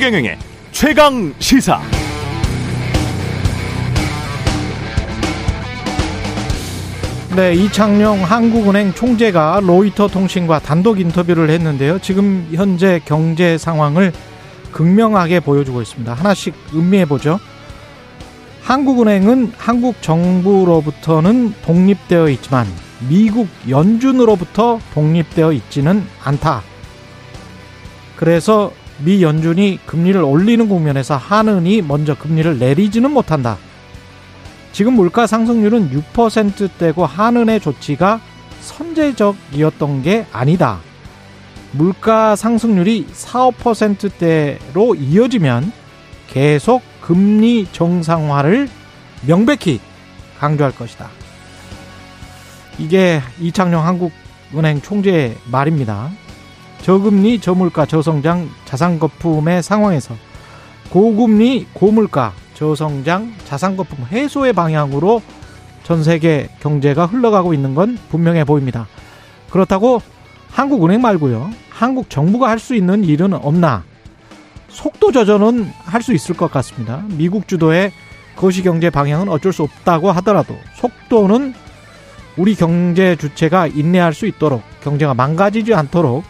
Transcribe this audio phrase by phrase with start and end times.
[0.00, 0.38] 최경영의
[0.72, 1.78] 최강 시사.
[7.36, 11.98] 네, 이창용 한국은행 총재가 로이터 통신과 단독 인터뷰를 했는데요.
[11.98, 14.14] 지금 현재 경제 상황을
[14.72, 16.14] 극명하게 보여주고 있습니다.
[16.14, 17.38] 하나씩 음미해 보죠.
[18.62, 22.66] 한국은행은 한국 정부로부터는 독립되어 있지만
[23.06, 26.62] 미국 연준으로부터 독립되어 있지는 않다.
[28.16, 28.72] 그래서
[29.04, 33.56] 미 연준이 금리를 올리는 국면에서 한은이 먼저 금리를 내리지는 못한다.
[34.72, 38.20] 지금 물가 상승률은 6%대고 한은의 조치가
[38.60, 40.80] 선제적이었던 게 아니다.
[41.72, 45.72] 물가 상승률이 4, 5%대로 이어지면
[46.28, 48.68] 계속 금리 정상화를
[49.26, 49.80] 명백히
[50.38, 51.08] 강조할 것이다.
[52.78, 56.10] 이게 이창용 한국은행 총재의 말입니다.
[56.82, 60.14] 저금리, 저물가, 저성장, 자산 거품의 상황에서
[60.90, 65.22] 고금리, 고물가, 저성장, 자산 거품 해소의 방향으로
[65.82, 68.86] 전 세계 경제가 흘러가고 있는 건 분명해 보입니다.
[69.50, 70.00] 그렇다고
[70.50, 71.50] 한국은행 말고요.
[71.70, 73.84] 한국 정부가 할 수 있는 일은 없나?
[74.68, 77.02] 속도 조절은 할 수 있을 것 같습니다.
[77.08, 77.92] 미국 주도의
[78.36, 81.54] 거시 경제 방향은 어쩔 수 없다고 하더라도 속도는
[82.36, 86.24] 우리 경제 주체가 인내할 수 있도록 경제가 망가지지 않도록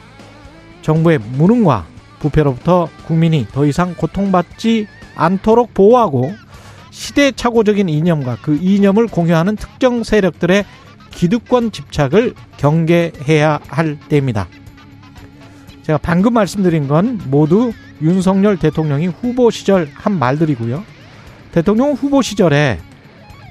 [0.83, 1.86] 정부의 무능과
[2.20, 6.33] 부패로부터 국민이 더 이상 고통받지 않도록 보호하고
[6.91, 10.64] 시대착오적인 이념과 그 이념을 공유하는 특정 세력들의
[11.11, 14.48] 기득권 집착을 경계해야 할 때입니다.
[15.83, 20.83] 제가 방금 말씀드린 건 모두 윤석열 대통령이 후보 시절 한 말들이고요.
[21.53, 22.78] 대통령 후보 시절에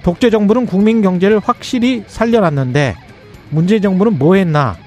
[0.04, 2.96] 독재 정부는 국민 경제를 확실히 살려놨는데
[3.50, 4.78] 문재인 정부는 뭐 했나?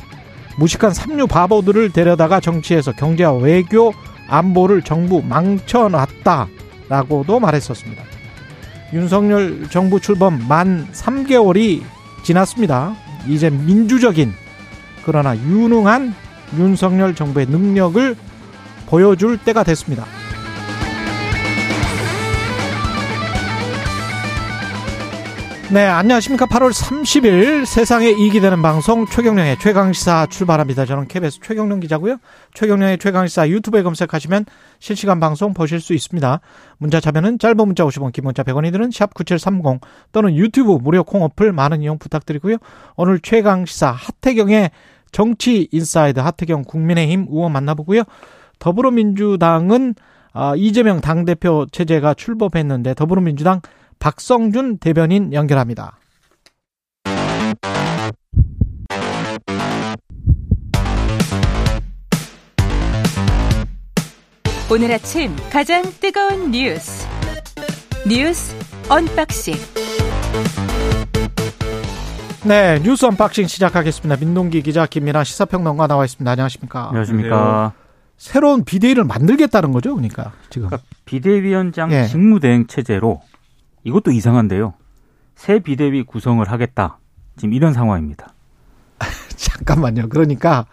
[0.56, 3.92] 무식한 삼류 바보들을 데려다가 정치에서 경제와 외교,
[4.28, 8.02] 안보를 정부 망쳐놨다라고도 말했었습니다.
[8.92, 11.82] 윤석열 정부 출범 만 3개월이
[12.22, 12.94] 지났습니다.
[13.26, 14.32] 이제 민주적인
[15.04, 16.14] 그러나 유능한
[16.56, 18.16] 윤석열 정부의 능력을
[18.86, 20.04] 보여줄 때가 됐습니다.
[25.72, 26.44] 네, 안녕하십니까.
[26.44, 30.84] 8월 30일 세상에 이익이 되는 방송 최경령의 최강시사 출발합니다.
[30.84, 32.18] 저는 KBS 최경령 기자고요.
[32.52, 34.44] 최경령의 최강시사 유튜브에 검색하시면
[34.80, 36.40] 실시간 방송 보실 수 있습니다.
[36.76, 39.80] 문자 자면은 짧은 문자 50원, 긴 문자 100원이 드는 샵9730
[40.12, 42.58] 또는 유튜브 무료 콩 어플 많은 이용 부탁드리고요.
[42.96, 44.72] 오늘 최강시사 하태경의
[45.10, 48.02] 정치 인사이드 하태경 국민의힘 의원 만나보고요.
[48.58, 49.94] 더불어민주당은
[50.34, 53.62] 아, 이재명 당대표 체제가 출범했는데 더불어민주당
[54.02, 55.96] 박성준 대변인 연결합니다.
[64.68, 67.06] 오늘 아침 가장 뜨거운 뉴스
[68.08, 68.56] 뉴스
[68.88, 69.54] 언박싱
[72.44, 74.16] 네, 뉴스 언박싱 시작하겠습니다.
[74.16, 76.28] 민동기 기자 김민아 시사평론가 나와 있습니다.
[76.28, 76.88] 안녕하십니까?
[76.88, 77.72] 안녕하십니까?
[78.16, 80.66] 새로운 비대위를 만들겠다는 거죠, 그러니까 지금.
[80.70, 82.06] 그러니까 비대위원장 예.
[82.06, 83.20] 직무대행 체제로
[83.84, 84.74] 이것도 이상한데요.
[85.34, 86.98] 새 비대위 구성을 하겠다.
[87.36, 88.32] 지금 이런 상황입니다.
[89.36, 90.08] 잠깐만요.
[90.08, 90.66] 그러니까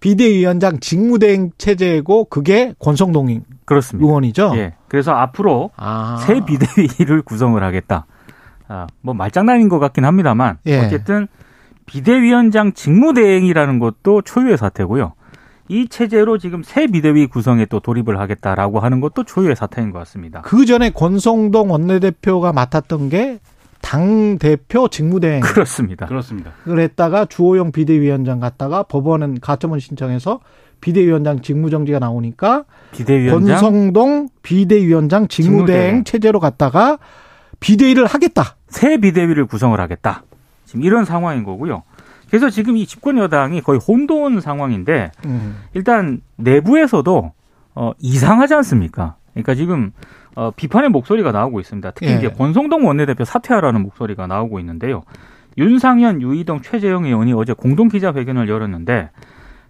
[0.00, 4.06] 비대위원장 직무대행 체제고 그게 권성동 그렇습니다.
[4.06, 4.52] 의원이죠.
[4.56, 4.74] 예.
[4.88, 6.18] 그래서 앞으로 아.
[6.26, 8.06] 새 비대위를 구성을 하겠다.
[8.68, 10.84] 아, 뭐 말장난인 것 같긴 합니다만 예.
[10.84, 11.28] 어쨌든
[11.86, 15.12] 비대위원장 직무대행이라는 것도 초유의 사태고요.
[15.68, 20.42] 이 체제로 지금 새 비대위 구성에 또 돌입을 하겠다라고 하는 것도 초유의 사태인 것 같습니다.
[20.42, 23.40] 그 전에 권성동 원내대표가 맡았던 게
[23.86, 26.06] 당 대표 직무대행 그렇습니다.
[26.06, 26.50] 그렇습니다.
[26.66, 30.40] 을 했다가 주호영 비대위원장 갔다가 법원은 가처분 신청해서
[30.80, 36.04] 비대위원장 직무정지가 나오니까 비대위원장 권성동 비대위원장 직무대행 직무대행.
[36.04, 36.98] 체제로 갔다가
[37.60, 38.56] 비대위를 하겠다.
[38.66, 40.24] 새 비대위를 구성을 하겠다.
[40.64, 41.84] 지금 이런 상황인 거고요.
[42.28, 45.56] 그래서 지금 이 집권 여당이 거의 혼돈 상황인데 음.
[45.74, 47.32] 일단 내부에서도
[47.74, 49.16] 어, 이상하지 않습니까?
[49.32, 49.92] 그러니까 지금
[50.34, 51.90] 어, 비판의 목소리가 나오고 있습니다.
[51.92, 52.16] 특히 예.
[52.16, 55.02] 이제 권성동 원내대표 사퇴하라는 목소리가 나오고 있는데요.
[55.58, 59.10] 윤상현, 유이동, 최재형 의원이 어제 공동 기자회견을 열었는데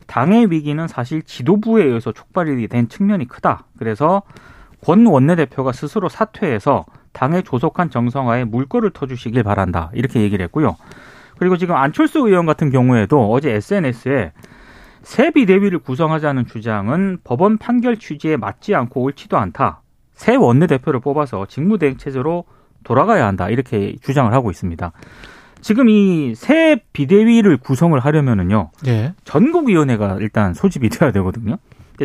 [0.07, 3.65] 당의 위기는 사실 지도부에 의해서 촉발이 된 측면이 크다.
[3.79, 4.23] 그래서
[4.81, 9.91] 권 원내대표가 스스로 사퇴해서 당에 조속한 정상화에 물꼬를 터주시길 바란다.
[9.95, 10.77] 이렇게 얘기를 했고요.
[11.39, 14.33] 그리고 지금 안철수 의원 같은 경우에도 어제 SNS에
[15.03, 19.83] 새 비대위를 구성하자는 주장은 법원 판결 취지에 맞지 않고 옳지도 않다.
[20.15, 22.45] 새 원내대표를 뽑아서 직무대행 체제로
[22.85, 23.49] 돌아가야 한다.
[23.49, 24.93] 이렇게 주장을 하고 있습니다.
[25.61, 28.71] 지금 이 새 비대위를 구성을 하려면은요.
[28.87, 29.15] 예.
[29.25, 31.57] 전국위원회가 일단 소집이 돼야 되거든요.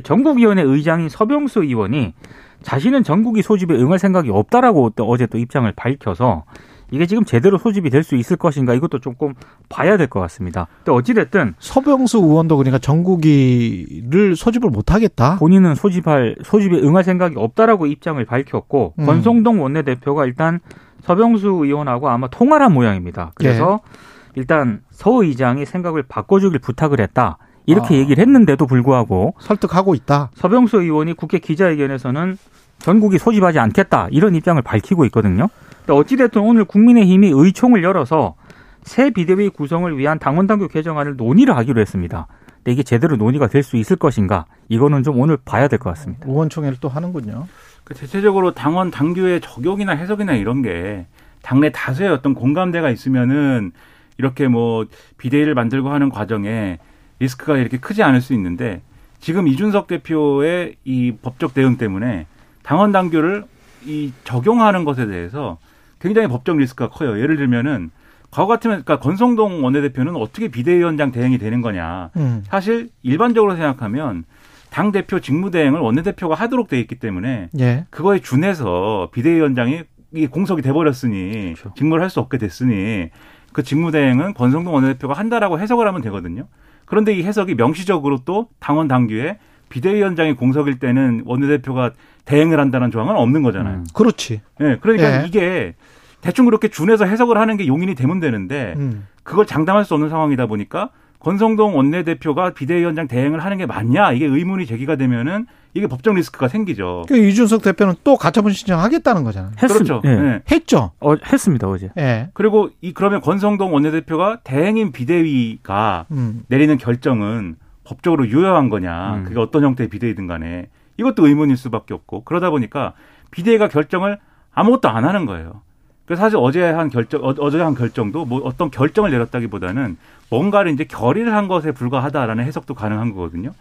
[0.03, 2.13] 전국위원회 의장인 서병수 의원이
[2.61, 6.43] 자신은 전국이 소집에 응할 생각이 없다라고 또 어제 또 입장을 밝혀서
[6.91, 9.33] 이게 지금 제대로 소집이 될 수 있을 것인가 이것도 조금
[9.69, 10.67] 봐야 될 것 같습니다.
[10.77, 15.37] 근데 어찌됐든 서병수 의원도 그러니까 전국이를 소집을 못하겠다.
[15.37, 19.05] 본인은 소집할 소집에 응할 생각이 없다라고 입장을 밝혔고 음.
[19.05, 20.59] 권성동 원내대표가 일단
[21.03, 23.31] 서병수 의원하고 아마 통화를 한 모양입니다.
[23.35, 24.01] 그래서 예.
[24.35, 27.37] 일단 서 의장이 생각을 바꿔주길 부탁을 했다.
[27.65, 27.97] 이렇게 아.
[27.97, 30.31] 얘기를 했는데도 불구하고 설득하고 있다.
[30.35, 32.37] 서병수 의원이 국회 기자회견에서는
[32.79, 35.47] 전국이 소집하지 않겠다 이런 입장을 밝히고 있거든요.
[35.85, 38.35] 근데 어찌됐든 오늘 국민의힘이 의총을 열어서
[38.83, 42.27] 새 비대위 구성을 위한 당원당규 개정안을 논의를 하기로 했습니다.
[42.57, 46.27] 근데 이게 제대로 논의가 될 수 있을 것인가 이거는 좀 오늘 봐야 될 것 같습니다.
[46.27, 47.47] 의원총회를 또 하는군요.
[47.83, 51.05] 그 대체적으로 당원 당규의 적용이나 해석이나 이런 게
[51.41, 53.71] 당내 다수의 어떤 공감대가 있으면은
[54.17, 54.85] 이렇게 뭐
[55.17, 56.77] 비대위를 만들고 하는 과정에
[57.19, 58.81] 리스크가 이렇게 크지 않을 수 있는데
[59.19, 62.27] 지금 이준석 대표의 이 법적 대응 때문에
[62.63, 63.45] 당원 당규를
[63.85, 65.57] 이 적용하는 것에 대해서
[66.01, 67.19] 굉장히 법적 리스크가 커요.
[67.19, 67.91] 예를 들면은
[68.31, 72.11] 과거 같으면 그러니까 권성동 원내대표는 어떻게 비대위원장 대행이 되는 거냐.
[72.15, 72.43] 음.
[72.47, 74.23] 사실 일반적으로 생각하면
[74.69, 77.85] 당 대표 직무대행을 원내대표가 하도록 돼 있기 때문에 예.
[77.89, 79.83] 그거에 준해서 비대위원장이
[80.13, 81.73] 이 공석이 돼 버렸으니 그렇죠.
[81.75, 83.09] 직무를 할 수 없게 됐으니
[83.53, 86.47] 그 직무대행은 권성동 원내대표가 한다라고 해석을 하면 되거든요.
[86.85, 89.39] 그런데 이 해석이 명시적으로 또 당원 당규에
[89.71, 91.91] 비대위원장이 공석일 때는 원내대표가
[92.25, 93.77] 대행을 한다는 조항은 없는 거잖아요.
[93.77, 93.85] 음.
[93.93, 94.41] 그렇지.
[94.61, 95.27] 예, 그러니까 예.
[95.27, 95.73] 이게
[96.21, 99.07] 대충 그렇게 준해서 해석을 하는 게 용인이 되면 되는데 음.
[99.23, 100.89] 그걸 장담할 수 없는 상황이다 보니까
[101.19, 107.03] 권성동 원내대표가 비대위원장 대행을 하는 게 맞냐 이게 의문이 제기가 되면은 이게 법적 리스크가 생기죠.
[107.07, 109.51] 그 이준석 대표는 또 가처분 신청하겠다는 거잖아요.
[109.61, 110.01] 했습, 그렇죠.
[110.05, 110.09] 예.
[110.09, 110.41] 예.
[110.51, 110.91] 했죠.
[110.99, 111.89] 어, 했습니다 어제.
[111.97, 112.29] 예.
[112.33, 116.43] 그리고 이 그러면 권성동 원내대표가 대행인 비대위가 음.
[116.47, 119.23] 내리는 결정은 법적으로 유효한 거냐, 음.
[119.25, 122.93] 그게 어떤 형태의 비대위든 간에 이것도 의문일 수밖에 없고 그러다 보니까
[123.31, 124.19] 비대위가 결정을
[124.53, 125.61] 아무것도 안 하는 거예요.
[126.05, 129.97] 그래서 사실 어제 한 결정, 어, 어제 한 결정도 뭐 어떤 결정을 내렸다기보다는
[130.29, 133.51] 뭔가를 이제 결의를 한 것에 불과하다라는 해석도 가능한 거거든요.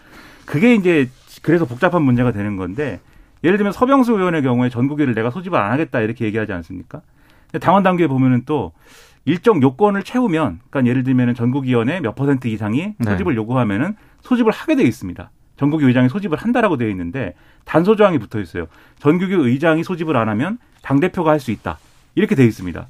[0.47, 1.09] 그게 이제
[1.43, 3.01] 그래서 복잡한 문제가 되는 건데
[3.45, 7.03] 예를 들면 서병수 의원의 경우에 전국위를 내가 소집을 안 하겠다 이렇게 얘기하지 않습니까?
[7.61, 8.73] 당원 단계에 보면은 또
[9.25, 13.11] 일정 요건을 채우면, 그러니까 예를 들면은 전국위원회 몇 퍼센트 이상이 네.
[13.11, 15.31] 소집을 요구하면은 소집을 하게 돼 있습니다.
[15.57, 17.35] 전국위 의장이 소집을 한다라고 되어 있는데
[17.67, 18.67] 단서 조항이 붙어 있어요.
[18.99, 21.79] 전국위 의장이 소집을 안 하면 당 대표가 할 수 있다
[22.15, 22.89] 이렇게 돼 있습니다.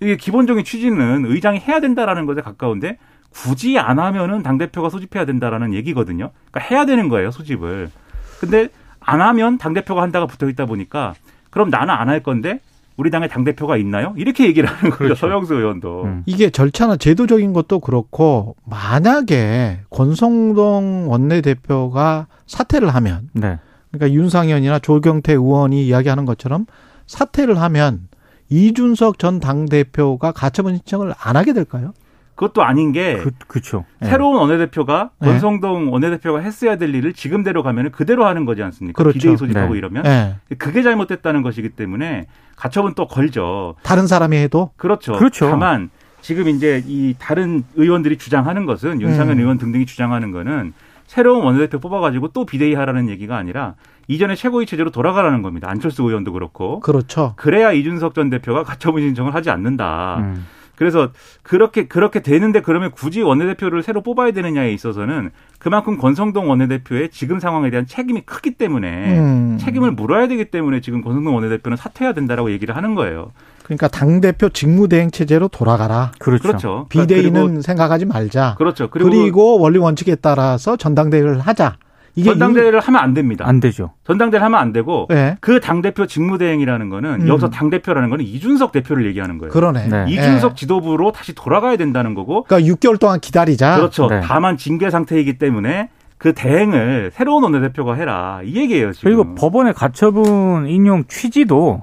[0.00, 2.98] 이게 기본적인 취지는 의장이 해야 된다라는 것에 가까운데
[3.30, 6.30] 굳이 안 하면은 당 대표가 소집해야 된다라는 얘기거든요.
[6.52, 7.90] 그러니까 해야 되는 거예요 소집을.
[8.38, 8.68] 근데
[9.00, 11.14] 안 하면 당 대표가 한다가 붙어 있다 보니까
[11.50, 12.60] 그럼 나는 안 할 건데
[12.96, 14.14] 우리 당에 당 대표가 있나요?
[14.16, 14.96] 이렇게 얘기를 하는 거죠.
[14.98, 15.14] 그렇죠.
[15.16, 16.02] 서영수 의원도.
[16.04, 16.22] 음.
[16.26, 23.58] 이게 절차나 제도적인 것도 그렇고 만약에 권성동 원내대표가 사퇴를 하면 네.
[23.90, 26.66] 그러니까 윤상현이나 조경태 의원이 이야기하는 것처럼
[27.06, 28.08] 사퇴를 하면
[28.50, 31.92] 이준석 전 당 대표가 가처분 신청을 안 하게 될까요?
[32.34, 33.84] 그것도 아닌 게 그, 그쵸.
[34.02, 34.06] 예.
[34.06, 35.28] 새로운 원내대표가 네.
[35.28, 39.02] 권성동 원내대표가 했어야 될 일을 지금대로 가면 그대로 하는 거지 않습니까?
[39.02, 39.14] 그렇죠.
[39.14, 39.78] 비대위 소집하고 네.
[39.78, 40.36] 이러면 예.
[40.58, 42.26] 그게 잘못됐다는 것이기 때문에
[42.56, 43.76] 가처분 또 걸죠.
[43.82, 45.12] 다른 사람이 해도 그렇죠.
[45.12, 45.48] 그렇죠.
[45.48, 45.90] 다만
[46.20, 49.40] 지금 이제 이 다른 의원들이 주장하는 것은 윤상현 음.
[49.40, 50.72] 의원 등등이 주장하는 거는
[51.06, 53.74] 새로운 원내대표 뽑아가지고 또 비대위 하라는 얘기가 아니라
[54.08, 55.68] 이전에 최고위 체제로 돌아가라는 겁니다.
[55.70, 56.80] 안철수 의원도 그렇고.
[56.80, 57.34] 그렇죠.
[57.36, 60.16] 그래야 이준석 전 대표가 가처분 신청을 하지 않는다.
[60.18, 60.46] 음.
[60.76, 61.10] 그래서
[61.42, 67.70] 그렇게 그렇게 되는데 그러면 굳이 원내대표를 새로 뽑아야 되느냐에 있어서는 그만큼 권성동 원내대표의 지금 상황에
[67.70, 69.58] 대한 책임이 크기 때문에 음.
[69.60, 73.32] 책임을 물어야 되기 때문에 지금 권성동 원내대표는 사퇴해야 된다라고 얘기를 하는 거예요.
[73.62, 76.12] 그러니까 당 대표 직무대행 체제로 돌아가라.
[76.18, 76.42] 그렇죠.
[76.42, 76.86] 그렇죠.
[76.90, 78.56] 비대위는 그리고- 생각하지 말자.
[78.58, 78.90] 그렇죠.
[78.90, 81.76] 그리고, 그리고, 원리 원칙에 따라서 전당대회를 하자.
[82.16, 83.44] 이게 전당대회를 하면 안 됩니다.
[83.48, 83.92] 안 되죠.
[84.06, 85.36] 전당대회를 하면 안 되고 이- 네.
[85.40, 87.28] 그 당 대표 직무대행이라는 거는 음.
[87.28, 89.50] 여기서 당 대표라는 거는 이준석 대표를 얘기하는 거예요.
[89.52, 89.88] 그러네.
[89.88, 90.04] 네.
[90.08, 90.54] 이준석 예.
[90.54, 93.76] 지도부로 다시 돌아가야 된다는 거고 그러니까 6개월 동안 기다리자.
[93.76, 94.06] 그렇죠.
[94.08, 94.20] 네.
[94.22, 98.40] 다만 징계 상태이기 때문에 그 대행을 새로운 원내대표가 해라.
[98.44, 99.08] 이 얘기예요, 지금.
[99.10, 101.82] 그리고 법원의 가처분 인용 취지도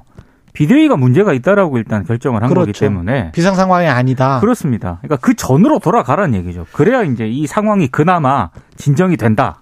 [0.53, 2.79] 비대위가 문제가 있다라고 일단 결정을 한 거기 그렇죠.
[2.85, 4.39] 때문에 비상 상황이 아니다.
[4.41, 4.97] 그렇습니다.
[5.01, 6.65] 그러니까 그 전으로 돌아가라는 얘기죠.
[6.73, 9.60] 그래야 이제 이 상황이 그나마 진정이 된다.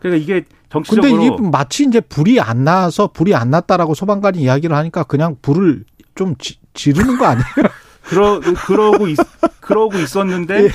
[0.00, 4.74] 그러니까 이게 근데 정치적으로 이게 마치 이제 불이 안 나서 불이 안 났다라고 소방관이 이야기를
[4.76, 7.44] 하니까 그냥 불을 좀 지, 지르는 거 아니에요?
[8.08, 9.16] 그러 그러고 있,
[9.60, 10.68] 그러고 있었는데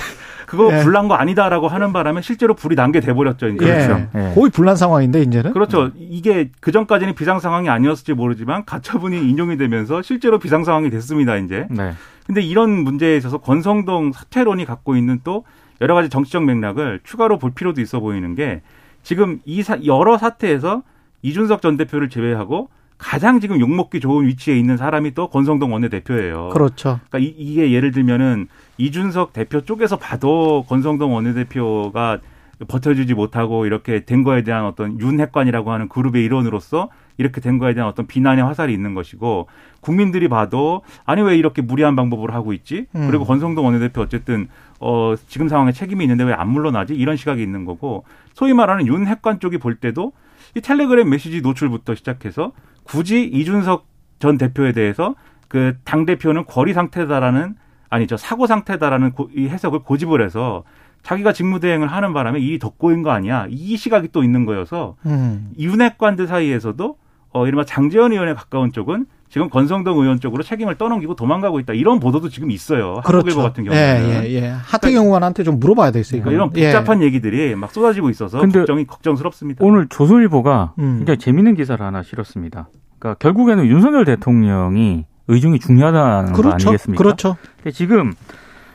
[0.46, 0.82] 그거 예.
[0.82, 3.48] 불난 거 아니다라고 하는 바람에 실제로 불이 난 게 돼버렸죠.
[3.48, 3.56] 이제.
[3.56, 4.08] 그렇죠.
[4.14, 4.32] 예.
[4.34, 5.52] 거의 불난 상황인데 이제는.
[5.52, 5.90] 그렇죠.
[5.96, 11.36] 이게 그 전까지는 비상 상황이 아니었을지 모르지만 가처분이 인용이 되면서 실제로 비상 상황이 됐습니다.
[11.36, 11.66] 이제.
[11.68, 11.92] 네.
[12.26, 15.44] 근데 이런 문제에 있어서 권성동 사퇴론이 갖고 있는 또
[15.80, 18.62] 여러 가지 정치적 맥락을 추가로 볼 필요도 있어 보이는 게
[19.06, 20.82] 지금 이 사, 여러 사태에서
[21.22, 26.48] 이준석 전 대표를 제외하고 가장 지금 욕먹기 좋은 위치에 있는 사람이 또 권성동 원내대표예요.
[26.48, 26.98] 그렇죠.
[27.08, 28.48] 그러니까 이, 이게 예를 들면은
[28.78, 32.18] 이준석 대표 쪽에서 봐도 권성동 원내대표가
[32.66, 37.88] 버텨주지 못하고 이렇게 된 거에 대한 어떤 윤핵관이라고 하는 그룹의 일원으로서 이렇게 된 거에 대한
[37.88, 39.46] 어떤 비난의 화살이 있는 것이고
[39.80, 42.86] 국민들이 봐도 아니 왜 이렇게 무리한 방법으로 하고 있지?
[42.96, 43.06] 음.
[43.08, 44.48] 그리고 권성동 원내대표 어쨌든
[44.80, 46.94] 어 지금 상황에 책임이 있는데 왜 안 물러나지?
[46.96, 48.04] 이런 시각이 있는 거고
[48.36, 50.12] 소위 말하는 윤핵관 쪽이 볼 때도
[50.54, 52.52] 이 텔레그램 메시지 노출부터 시작해서
[52.84, 53.86] 굳이 이준석
[54.18, 55.14] 전 대표에 대해서
[55.48, 57.54] 그 당 대표는 거리 상태다라는
[57.88, 60.64] 아니죠 사고 상태다라는 고, 이 해석을 고집을 해서
[61.02, 65.52] 자기가 직무대행을 하는 바람에 더 꼬인 거 아니야 이 시각이 또 있는 거여서 음.
[65.58, 66.98] 윤핵관들 사이에서도
[67.30, 72.00] 어 이른바 장재현 의원에 가까운 쪽은 지금 권성동 의원 쪽으로 책임을 떠넘기고 도망가고 있다 이런
[72.00, 73.42] 보도도 지금 있어요 한국일보 그렇죠.
[73.42, 74.48] 같은 경우는 예, 예, 예.
[74.48, 76.22] 하태경 의원한테 좀 물어봐야 되겠어요.
[76.22, 76.72] 그러니까 이런 예.
[76.72, 79.64] 복잡한 얘기들이 막 쏟아지고 있어서 근데 걱정이 걱정스럽습니다.
[79.64, 80.98] 오늘 조선일보가 음.
[80.98, 82.68] 굉장히 재밌는 기사를 하나 실었습니다.
[82.98, 86.68] 그러니까 결국에는 윤석열 대통령이 의중이 중요하다는 거 그렇죠.
[86.68, 87.02] 아니겠습니까?
[87.02, 87.36] 그렇죠.
[87.56, 88.12] 근데 지금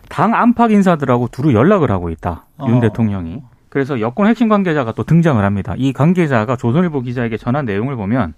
[0.10, 2.46] 당 안팎 인사들하고 두루 연락을 하고 있다.
[2.68, 2.80] 윤 어.
[2.82, 3.42] 대통령이.
[3.70, 5.76] 그래서 여권 핵심 관계자가 또 등장을 합니다.
[5.78, 8.34] 이 관계자가 조선일보 기자에게 전한 내용을 보면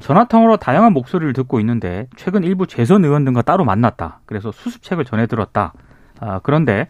[0.00, 4.20] 전화통화로 다양한 목소리를 듣고 있는데 최근 일부 재선 의원 등과 따로 만났다.
[4.26, 5.72] 그래서 수습책을 전해 들었다.
[6.20, 6.86] 아, 그런데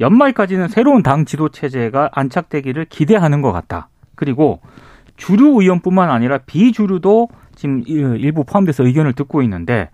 [0.00, 3.88] 연말까지는 새로운 당 지도 체제가 안착되기를 기대하는 것 같다.
[4.14, 4.60] 그리고
[5.16, 9.90] 주류 의원뿐만 아니라 비주류도 지금 일부 포함돼서 의견을 듣고 있는데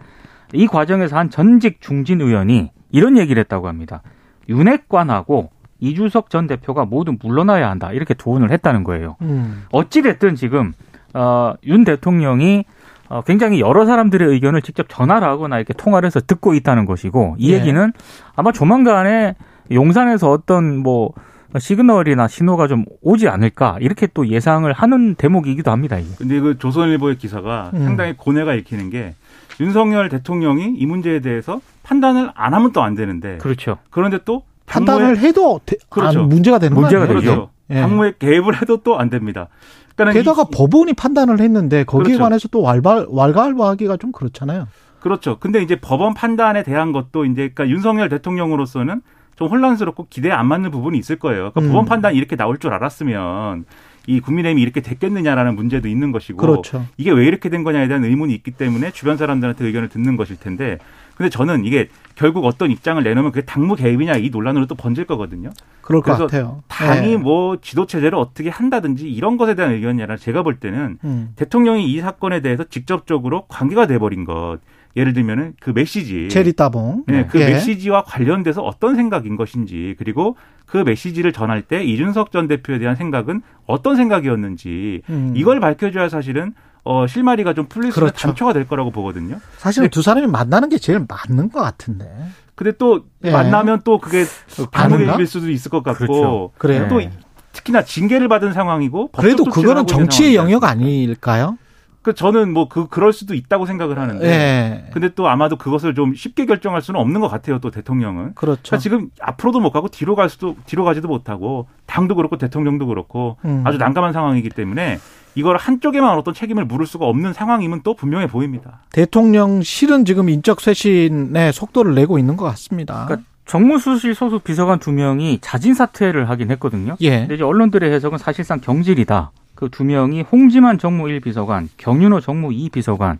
[0.52, 4.02] 이 과정에서 한 전직 중진 의원이 이런 얘기를 했다고 합니다.
[4.48, 7.92] 윤핵관하고 이주석 전 대표가 모두 물러나야 한다.
[7.92, 9.16] 이렇게 조언을 했다는 거예요.
[9.22, 9.64] 음.
[9.72, 10.72] 어찌 됐든 지금
[11.16, 12.64] 어, 윤 대통령이
[13.08, 17.52] 어, 굉장히 여러 사람들의 의견을 직접 전화를 하거나 이렇게 통화를 해서 듣고 있다는 것이고 이
[17.52, 17.56] 예.
[17.56, 17.92] 얘기는
[18.34, 19.34] 아마 조만간에
[19.70, 21.12] 용산에서 어떤 뭐
[21.58, 25.96] 시그널이나 신호가 좀 오지 않을까 이렇게 또 예상을 하는 대목이기도 합니다.
[25.98, 26.08] 이게.
[26.18, 27.84] 근데 그 조선일보의 기사가 음.
[27.84, 29.14] 상당히 고뇌가 읽히는 게
[29.60, 33.78] 윤석열 대통령이 이 문제에 대해서 판단을 안 하면 또 안 되는데 그렇죠.
[33.90, 36.20] 그런데 또 판단을 해도 대- 그렇죠.
[36.22, 37.20] 안, 문제가 되는 문제가 거 아니에요?
[37.20, 37.34] 되죠.
[37.34, 37.50] 그렇죠.
[37.70, 37.80] 예.
[37.80, 39.48] 당무에 개입을 해도 또 안 됩니다.
[39.96, 42.22] 그러니까 게다가 법원이 판단을 했는데 거기에 그렇죠.
[42.22, 44.68] 관해서 또 왈발 왈가왈부하기가 좀 그렇잖아요.
[45.00, 45.38] 그렇죠.
[45.38, 49.00] 근데 이제 법원 판단에 대한 것도 이제 그러니까 윤석열 대통령으로서는
[49.36, 51.50] 좀 혼란스럽고 기대에 안 맞는 부분이 있을 거예요.
[51.50, 51.68] 그러니까 음.
[51.68, 53.64] 법원 판단이 이렇게 나올 줄 알았으면
[54.06, 56.86] 이 국민의힘이 이렇게 됐겠느냐라는 문제도 있는 것이고 그렇죠.
[56.96, 60.78] 이게 왜 이렇게 된 거냐에 대한 의문이 있기 때문에 주변 사람들한테 의견을 듣는 것일 텐데
[61.16, 65.50] 근데 저는 이게 결국 어떤 입장을 내놓으면 그게 당무 개입이냐 이 논란으로 또 번질 거거든요.
[65.80, 66.62] 그럴 것 같아요.
[66.68, 67.16] 당이 예.
[67.16, 71.30] 뭐 지도 체제를 어떻게 한다든지 이런 것에 대한 의견이 아니라 제가 볼 때는 음.
[71.36, 74.58] 대통령이 이 사건에 대해서 직접적으로 관계가 돼 버린 것.
[74.96, 76.28] 예를 들면은 그 메시지.
[76.28, 77.04] 체리 따봉.
[77.06, 77.46] 네, 그 예.
[77.50, 83.42] 메시지와 관련돼서 어떤 생각인 것인지 그리고 그 메시지를 전할 때 이준석 전 대표에 대한 생각은
[83.66, 85.34] 어떤 생각이었는지 음.
[85.36, 86.54] 이걸 밝혀줘야 사실은
[86.86, 88.28] 어 실마리가 좀 풀릴 수 있는 그렇죠.
[88.28, 89.40] 단초가 될 거라고 보거든요.
[89.58, 92.08] 사실은 두 사람이 만나는 게 제일 맞는 것 같은데.
[92.54, 93.32] 근데 또 예.
[93.32, 94.24] 만나면 또 그게
[94.72, 95.06] 아닌가?
[95.06, 96.50] 반응일 수도 있을 것 같고 그렇죠.
[96.58, 96.86] 그래요.
[96.88, 97.10] 또 네.
[97.52, 100.62] 특히나 징계를 받은 상황이고 그래도 그거는 정치의 영역?
[100.62, 101.58] 아닐까요?
[102.06, 104.90] 그 저는 뭐 그 그럴 수도 있다고 생각을 하는데 예.
[104.92, 107.58] 근데 또 아마도 그것을 좀 쉽게 결정할 수는 없는 것 같아요.
[107.58, 108.34] 또 대통령은.
[108.34, 108.62] 그렇죠.
[108.62, 113.38] 그러니까 지금 앞으로도 못 가고 뒤로 갈 수도 뒤로 가지도 못하고 당도 그렇고 대통령도 그렇고
[113.44, 113.62] 음.
[113.64, 115.00] 아주 난감한 상황이기 때문에
[115.34, 118.82] 이걸 한쪽에만 어떤 책임을 물을 수가 없는 상황임은 또 분명해 보입니다.
[118.92, 123.06] 대통령실은 지금 인적 쇄신에 속도를 내고 있는 것 같습니다.
[123.06, 126.96] 그러니까 정무수실 소속 비서관 두 명이 자진 사퇴를 하긴 했거든요.
[127.00, 127.20] 예.
[127.20, 129.32] 근데 이제 언론들의 해석은 사실상 경질이다.
[129.56, 133.18] 그 두 명이 홍지만 정무 1 비서관, 경윤호 정무 2 비서관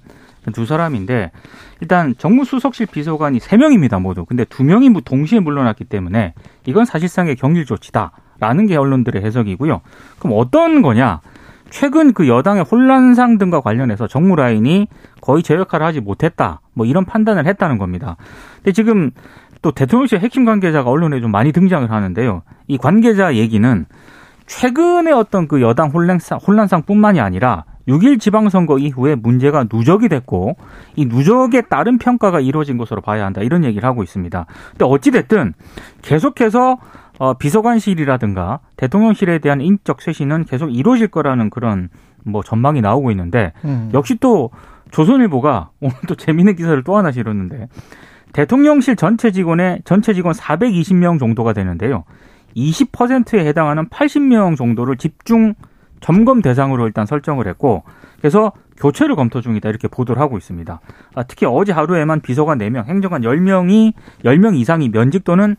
[0.53, 1.33] 두 사람인데
[1.81, 4.25] 일단 정무수석실 비서관이 세 명입니다 모두.
[4.25, 6.35] 근데 두 명이 뭐 동시에 물러났기 때문에
[6.67, 9.81] 이건 사실상의 경질 조치다라는 게 언론들의 해석이고요.
[10.21, 11.21] 그럼 어떤 거냐?
[11.71, 14.87] 최근 그 여당의 혼란상 등과 관련해서 정무 라인이
[15.21, 16.61] 거의 제 역할을 하지 못했다.
[16.75, 18.17] 뭐 이런 판단을 했다는 겁니다.
[18.59, 19.11] 근데 지금
[19.63, 22.43] 또 대통령실 핵심 관계자가 언론에 좀 많이 등장을 하는데요.
[22.69, 23.87] 이 관계자 얘기는
[24.47, 30.57] 최근에 어떤 그 여당 혼란상, 혼란상뿐만이 아니라 6일 지방선거 이후에 문제가 누적이 됐고
[30.97, 34.47] 이 누적에 따른 평가가 이루어진 것으로 봐야 한다 이런 얘기를 하고 있습니다.
[34.71, 35.55] 근데 어찌 됐든
[36.03, 36.79] 계속해서
[37.19, 41.89] 어, 비서관실이라든가 대통령실에 대한 인적 쇄신은 계속 이루어질 거라는 그런
[42.25, 43.91] 뭐 전망이 나오고 있는데 음.
[43.95, 44.51] 역시 또
[44.91, 47.69] 조선일보가 오늘 또 재미있는 기사를 또 하나 실었는데
[48.33, 52.05] 대통령실 전체 직원의 전체 직원 420명 정도가 되는데요.
[52.57, 55.55] 20%에 해당하는 80명 정도를 집중
[56.01, 57.83] 점검 대상으로 일단 설정을 했고
[58.19, 60.81] 그래서 교체를 검토 중이다 이렇게 보도를 하고 있습니다.
[61.15, 63.93] 아, 특히 어제 하루에만 비서관 4명, 행정관 10명이
[64.25, 65.57] 10명 이상이 면직 또는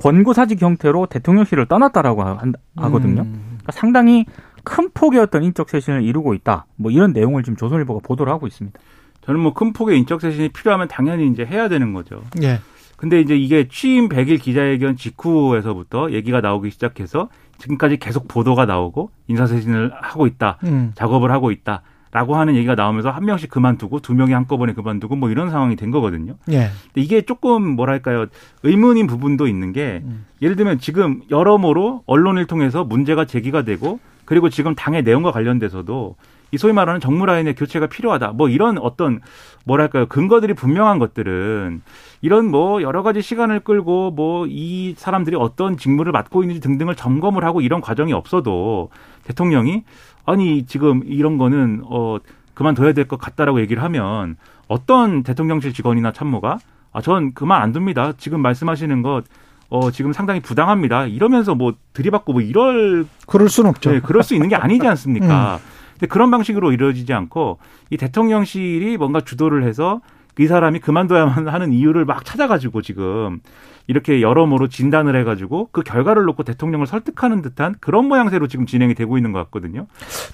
[0.00, 3.22] 권고사직 형태로 대통령실을 떠났다라고 한- 하거든요.
[3.22, 3.42] 음.
[3.58, 4.26] 그러니까 상당히
[4.64, 6.66] 큰 폭의 어떤 인적 쇄신을 이루고 있다.
[6.76, 8.78] 뭐 이런 내용을 지금 조선일보가 보도를 하고 있습니다.
[9.24, 12.22] 저는 뭐 큰 폭의 인적 쇄신이 필요하면 당연히 이제 해야 되는 거죠.
[12.42, 12.60] 예.
[13.02, 19.90] 근데 이제 이게 취임 100일 기자회견 직후에서부터 얘기가 나오기 시작해서 지금까지 계속 보도가 나오고 인사쇄신을
[20.00, 20.58] 하고 있다.
[20.62, 20.92] 음.
[20.94, 21.82] 작업을 하고 있다.
[22.12, 25.90] 라고 하는 얘기가 나오면서 한 명씩 그만두고 두 명이 한꺼번에 그만두고 뭐 이런 상황이 된
[25.90, 26.34] 거거든요.
[26.50, 26.68] 예.
[26.94, 28.26] 근데 이게 조금 뭐랄까요
[28.62, 30.24] 의문인 부분도 있는 게 음.
[30.40, 36.14] 예를 들면 지금 여러모로 언론을 통해서 문제가 제기가 되고 그리고 지금 당의 내용과 관련돼서도
[36.52, 38.32] 이 소위 말하는 정무 라인의 교체가 필요하다.
[38.32, 39.20] 뭐 이런 어떤
[39.64, 41.82] 뭐랄까요 근거들이 분명한 것들은
[42.22, 47.44] 이런 뭐 여러 가지 시간을 끌고 뭐 이 사람들이 어떤 직무를 맡고 있는지 등등을 점검을
[47.44, 48.88] 하고 이런 과정이 없어도
[49.24, 49.84] 대통령이
[50.24, 52.16] 아니 지금 이런 거는 어
[52.54, 54.36] 그만둬야 될 것 같다라고 얘기를 하면
[54.68, 56.58] 어떤 대통령실 직원이나 참모가
[56.92, 58.12] 아 전 그만 안 둡니다.
[58.18, 59.24] 지금 말씀하시는 것
[59.70, 61.06] 어, 지금 상당히 부당합니다.
[61.06, 63.90] 이러면서 뭐 들이받고 뭐 이럴 그럴 순 없죠.
[63.90, 65.58] 네, 그럴 수 있는 게 아니지 않습니까?
[65.98, 67.58] 근데 그런 방식으로 이루어지지 않고
[67.90, 70.00] 이 대통령실이 뭔가 주도를 해서
[70.38, 73.40] 이 사람이 그만둬야만 하는 이유를 막 찾아가지고 지금
[73.86, 79.16] 이렇게 여러모로 진단을 해가지고 그 결과를 놓고 대통령을 설득하는 듯한 그런 모양새로 지금 진행이 되고
[79.16, 79.86] 있는 것 같거든요.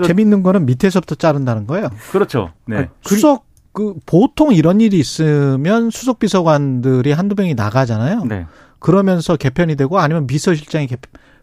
[0.05, 1.89] 재밌는 거는 밑에서부터 자른다는 거예요.
[2.13, 2.53] 그렇죠.
[2.67, 2.77] 네.
[2.77, 8.25] 아니, 수석 그 보통 이런 일이 있으면 수석 비서관들이 한두 명이 나가잖아요.
[8.25, 8.47] 네.
[8.79, 10.97] 그러면서 개편이 되고 아니면 비서실장이 개,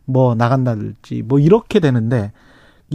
[0.05, 2.31] 뭐 나간다든지 뭐 이렇게 되는데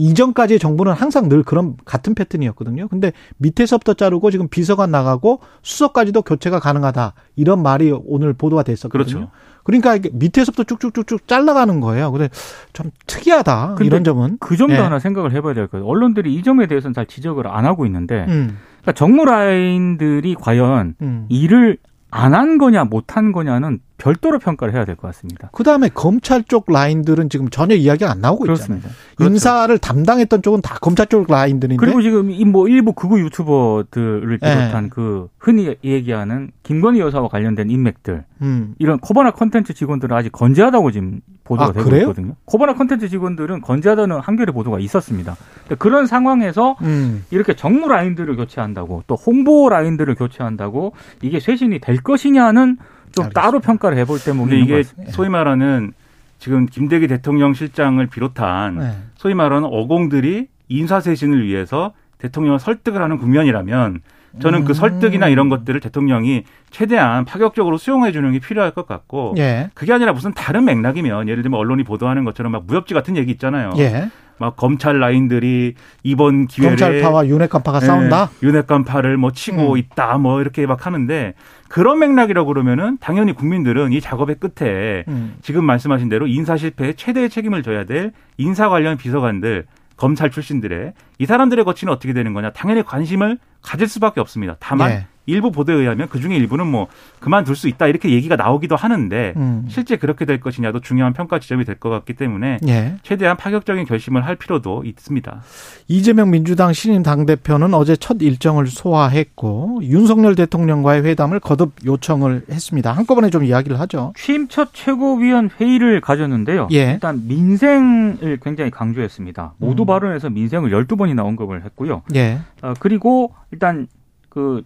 [0.01, 2.87] 이전까지의 정부는 항상 늘 그런 같은 패턴이었거든요.
[2.87, 7.13] 근데 밑에서부터 자르고 지금 비서관 나가고 수석까지도 교체가 가능하다.
[7.35, 9.05] 이런 말이 오늘 보도가 됐었거든요.
[9.05, 9.31] 그렇죠.
[9.63, 12.11] 그러니까 이게 밑에서부터 쭉쭉쭉쭉 잘라가는 거예요.
[12.11, 12.29] 근데
[12.73, 13.75] 좀 특이하다.
[13.81, 14.37] 이런 점은.
[14.39, 14.79] 그 점도 예.
[14.79, 15.85] 하나 생각을 해봐야 될 거예요.
[15.85, 21.25] 언론들이 이 점에 대해서는 잘 지적을 안 하고 있는데, 음, 그러니까 정무 라인들이 과연 음.
[21.29, 21.77] 일을
[22.09, 25.49] 안 한 거냐 못 한 거냐는 별도로 평가를 해야 될 것 같습니다.
[25.53, 28.81] 그 다음에 검찰 쪽 라인들은 지금 전혀 이야기가 안 나오고 있잖아요.
[28.81, 28.89] 그렇습니다.
[29.19, 31.79] 인사를 담당했던 쪽은 다 검찰 쪽 라인들인데.
[31.79, 34.55] 그리고 지금 이뭐 일부 극우 유튜버들을 네.
[34.57, 38.73] 비롯한 그 흔히 얘기하는 김건희 여사와 관련된 인맥들 음.
[38.79, 42.01] 이런 코바나 컨텐츠 직원들은 아직 건재하다고 지금 보도가 아, 되고 그래요?
[42.03, 42.35] 있거든요.
[42.45, 45.35] 코바나 컨텐츠 직원들은 건재하다는 한겨레 보도가 있었습니다.
[45.77, 47.23] 그런 상황에서 음.
[47.29, 52.77] 이렇게 정무 라인들을 교체한다고 또 홍보 라인들을 교체한다고 이게 쇄신이 될 것이냐는
[53.13, 53.41] 좀 알겠습니다.
[53.41, 54.83] 따로 평가를 해볼 것 이게.
[55.11, 55.93] 소위 말하는
[56.39, 58.97] 지금 김대기 대통령 실장을 비롯한 네.
[59.15, 64.01] 소위 말하는 어공들이 인사쇄신을 위해서 대통령을 설득을 하는 국면이라면
[64.39, 64.73] 저는 그 음.
[64.73, 69.69] 설득이나 이런 것들을 대통령이 최대한 파격적으로 수용해 주는 게 필요할 것 같고 예.
[69.73, 73.73] 그게 아니라 무슨 다른 맥락이면 예를 들면 언론이 보도하는 것처럼 막 무협지 같은 얘기 있잖아요.
[73.77, 74.09] 예.
[74.41, 78.31] 막 검찰 라인들이 이번 기회에 검찰파와 윤핵관파가 예, 싸운다.
[78.41, 79.77] 윤핵관파를 뭐 치고 음.
[79.77, 81.35] 있다 뭐 이렇게 막 하는데
[81.69, 85.35] 그런 맥락이라고 그러면은 당연히 국민들은 이 작업의 끝에 음.
[85.43, 91.25] 지금 말씀하신 대로 인사 실패에 최대의 책임을 져야 될 인사 관련 비서관들 검찰 출신들의 이
[91.27, 94.55] 사람들의 거치는 어떻게 되는 거냐 당연히 관심을 가질 수밖에 없습니다.
[94.59, 95.05] 다만 예.
[95.31, 96.87] 일부 보도에 의하면 그 중에 일부는 뭐
[97.19, 99.65] 그만둘 수 있다 이렇게 얘기가 나오기도 하는데 음.
[99.67, 102.95] 실제 그렇게 될 것이냐도 중요한 평가 지점이 될 것 같기 때문에 예.
[103.01, 105.41] 최대한 파격적인 결심을 할 필요도 있습니다.
[105.87, 112.91] 이재명 민주당 신임 당 대표는 어제 첫 일정을 소화했고 윤석열 대통령과의 회담을 거듭 요청을 했습니다.
[112.91, 114.13] 한꺼번에 좀 이야기를 하죠.
[114.15, 116.67] 취임 첫 최고위원 회의를 가졌는데요.
[116.71, 116.91] 예.
[116.93, 119.53] 일단 민생을 굉장히 강조했습니다.
[119.57, 119.85] 모두 음.
[119.87, 122.03] 발언에서 민생을 12번이나 언급을 했고요.
[122.15, 122.39] 예.
[122.61, 123.87] 어, 그리고 일단
[124.29, 124.63] 그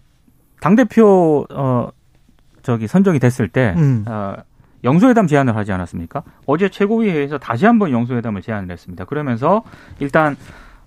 [0.60, 1.90] 당 대표 어
[2.64, 4.06] 저기 선정이 됐을 때 음.
[4.08, 4.36] 어,
[4.84, 6.24] 영수회담 제안을 하지 않았습니까?
[6.46, 9.06] 어제 최고위회에서 다시 한번 영수회담을 제안을 했습니다.
[9.06, 9.64] 그러면서
[10.00, 10.36] 일단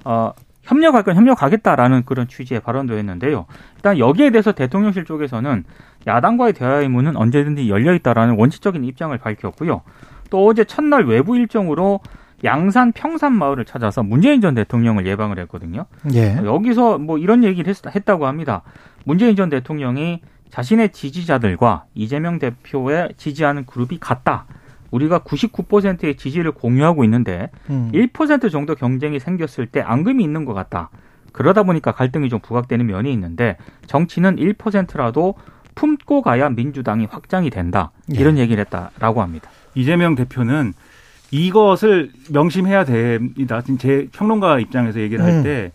[0.05, 3.47] 어 협력할 건 협력하겠다라는 그런 취지의 발언도 했는데요.
[3.77, 5.65] 일단 여기에 대해서 대통령실 쪽에서는
[6.07, 9.83] 야당과의 대화의 문은 언제든지 열려 있다라는 원칙적인 입장을 밝혔고요.
[10.31, 12.01] 또 어제 첫날 외부 일정으로
[12.45, 15.87] 양산 평산 마을을 찾아서 문재인 전 대통령을 예방을 했거든요.
[16.15, 16.37] 예.
[16.37, 18.63] 여기서 뭐 이런 얘기를 했, 했다고 합니다.
[19.05, 24.47] 문재인 전 대통령이 자신의 지지자들과 이재명 대표의 지지하는 그룹이 같다.
[24.91, 27.91] 우리가 99%의 지지를 공유하고 있는데 음.
[27.93, 30.91] 1% 정도 경쟁이 생겼을 때 앙금이 있는 것 같다.
[31.33, 33.57] 그러다 보니까 갈등이 좀 부각되는 면이 있는데
[33.87, 35.35] 정치는 1%라도
[35.75, 37.93] 품고 가야 민주당이 확장이 된다.
[38.15, 38.19] 예.
[38.19, 39.51] 이런 얘기를 했다라고 합니다.
[39.75, 40.73] 이재명 대표는
[41.31, 43.61] 이것을 명심해야 됩니다.
[43.79, 45.31] 제 평론가 입장에서 얘기를 음.
[45.31, 45.73] 할때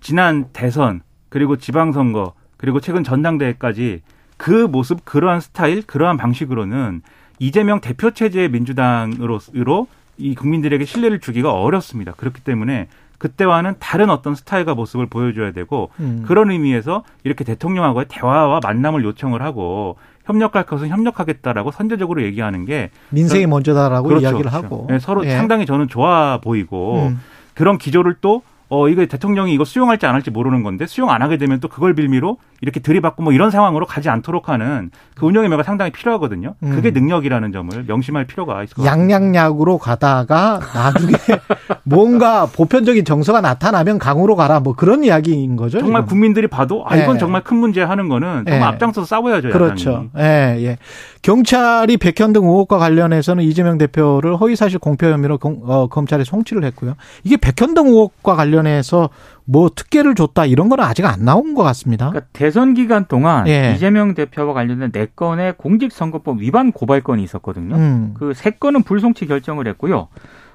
[0.00, 2.32] 지난 대선 그리고 지방선거
[2.64, 4.00] 그리고 최근 전당대회까지
[4.38, 7.02] 그 모습 그러한 스타일 그러한 방식으로는
[7.38, 12.12] 이재명 대표 체제의 민주당으로 이 국민들에게 신뢰를 주기가 어렵습니다.
[12.12, 16.24] 그렇기 때문에 그때와는 다른 어떤 스타일과 모습을 보여줘야 되고 음.
[16.26, 23.46] 그런 의미에서 이렇게 대통령하고의 대화와 만남을 요청을 하고 협력할 것은 협력하겠다라고 선제적으로 얘기하는 게 민생이
[23.46, 24.66] 먼저다라고 그렇죠, 이야기를 그렇죠.
[24.66, 25.36] 하고 네, 서로 예.
[25.36, 27.20] 상당히 저는 좋아 보이고 음.
[27.52, 31.36] 그런 기조를 또 어, 이거 대통령이 이거 수용할지 안 할지 모르는 건데 수용 안 하게
[31.36, 35.62] 되면 또 그걸 빌미로 이렇게 들이받고 뭐 이런 상황으로 가지 않도록 하는 그 운영의 매가
[35.62, 36.54] 상당히 필요하거든요.
[36.60, 36.94] 그게 음.
[36.94, 39.16] 능력이라는 점을 명심할 필요가 있을 것 같습니다.
[39.18, 41.12] 양양약으로 가다가 나중에
[41.84, 45.78] 뭔가 보편적인 정서가 나타나면 강으로 가라 뭐 그런 이야기인 거죠.
[45.80, 46.08] 정말 지금.
[46.10, 47.18] 국민들이 봐도 아 이건 예.
[47.18, 48.64] 정말 큰 문제 하는 거는 정말 예.
[48.64, 49.50] 앞장서서 싸워야죠.
[49.50, 50.06] 그렇죠.
[50.18, 50.78] 예, 예.
[51.22, 56.94] 경찰이 백현 등 의혹과 관련해서는 이재명 대표를 허위사실 공표 혐의로 공- 어, 검찰에 송치를 했고요.
[57.24, 59.10] 이게 백현 등 의혹과 관련 해서
[59.44, 62.10] 뭐 특혜를 줬다 이런 거는 아직 안 나온 것 같습니다.
[62.10, 63.72] 그러니까 대선 기간 동안 예.
[63.74, 67.76] 이재명 대표와 관련된 네 건의 공직선거법 위반 고발건이 있었거든요.
[67.76, 68.14] 음.
[68.18, 70.08] 그세 건은 불송치 결정을 했고요.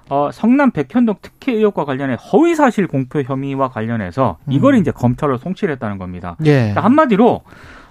[0.10, 4.80] 어, 성남 백현동 특혜 의혹과 관련해 허위 사실 공표 혐의와 관련해서 이걸 음.
[4.80, 6.36] 이제 검찰로 송치를 했다는 겁니다.
[6.46, 6.54] 예.
[6.54, 7.44] 그러니까 한마디로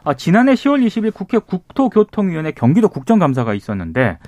[0.04, 4.18] 아, 지난해 10월 20일 국회 국토교통위원회 경기도 국정감사가 있었는데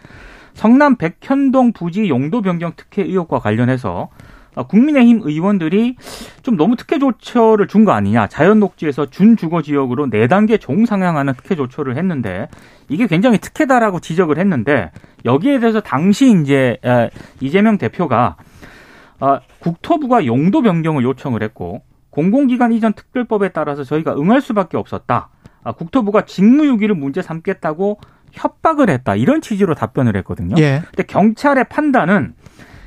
[0.55, 5.97] 성남 백현동 부지 용도 변경 특혜 의혹과 관련해서 아, 국민의힘 의원들이
[6.43, 8.27] 좀 너무 특혜 조처를 준 거 아니냐.
[8.27, 12.49] 자연 녹지에서 준 주거 지역으로 4단계 종상향하는 특혜 조처를 했는데
[12.89, 14.91] 이게 굉장히 특혜다라고 지적을 했는데
[15.25, 17.11] 여기에 대해서 당시 이제 에,
[17.41, 18.37] 이재명 대표가
[19.21, 25.29] 아, 국토부가 용도 변경을 요청을 했고 공공기관 이전 특별법에 따라서 저희가 응할 수밖에 없었다.
[25.63, 28.01] 아, 국토부가 직무유기를 문제 삼겠다고
[28.33, 29.15] 협박을 했다.
[29.17, 30.57] 이런 취지로 답변을 했거든요.
[30.59, 30.83] 예.
[30.87, 32.35] 근데 경찰의 판단은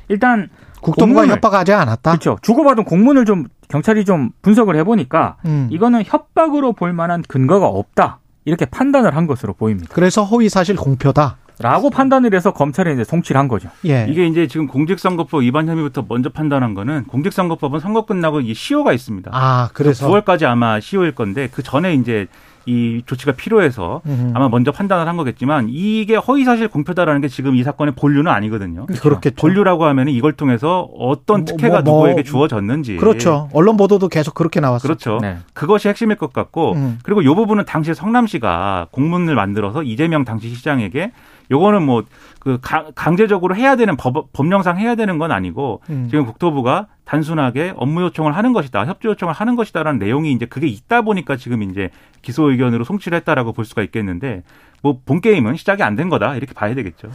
[0.08, 0.48] 일단
[0.84, 2.10] 국토부가 공문을- 협박하지 않았다.
[2.12, 2.38] 그렇죠.
[2.42, 5.68] 주고받은 공문을 좀 경찰이 좀 분석을 해보니까 음.
[5.70, 8.18] 이거는 협박으로 볼 만한 근거가 없다.
[8.44, 9.88] 이렇게 판단을 한 것으로 보입니다.
[9.92, 11.36] 그래서 허위 사실 공표다.
[11.58, 13.68] 라고 판단을 해서 검찰에 이제 송치를 한 거죠.
[13.86, 14.06] 예.
[14.08, 19.30] 이게 이제 지금 공직선거법 위반 혐의부터 먼저 판단한 거는 공직선거법은 선거 끝나고 이 시효가 있습니다.
[19.32, 22.26] 아, 그래서 9월까지 아마 시효일 건데 그 전에 이제
[22.66, 24.32] 이 조치가 필요해서 음.
[24.34, 28.86] 아마 먼저 판단을 한 거겠지만 이게 허위사실 공표다라는 게 지금 이 사건의 본류는 아니거든요.
[28.86, 29.36] 그렇겠죠.
[29.36, 33.48] 본류라고 하면 이걸 통해서 어떤 뭐, 특혜가 뭐, 뭐, 누구에게 주어졌는지 그렇죠.
[33.52, 34.88] 언론 보도도 계속 그렇게 나왔어요.
[34.88, 35.18] 그렇죠.
[35.20, 35.38] 네.
[35.52, 36.98] 그것이 핵심일 것 같고 음.
[37.02, 41.12] 그리고 이 부분은 당시에 성남시가 공문을 만들어서 이재명 당시 시장에게
[41.50, 42.02] 요거는 뭐
[42.44, 42.58] 그
[42.94, 46.08] 강제적으로 해야 되는 법, 법령상 해야 되는 건 아니고 음.
[46.10, 51.00] 지금 국토부가 단순하게 업무 요청을 하는 것이다, 협조 요청을 하는 것이다라는 내용이 이제 그게 있다
[51.00, 51.88] 보니까 지금 이제
[52.20, 54.42] 기소 의견으로 송치를 했다라고 볼 수가 있겠는데
[54.82, 57.08] 뭐 본 게임은 시작이 안 된 거다 이렇게 봐야 되겠죠.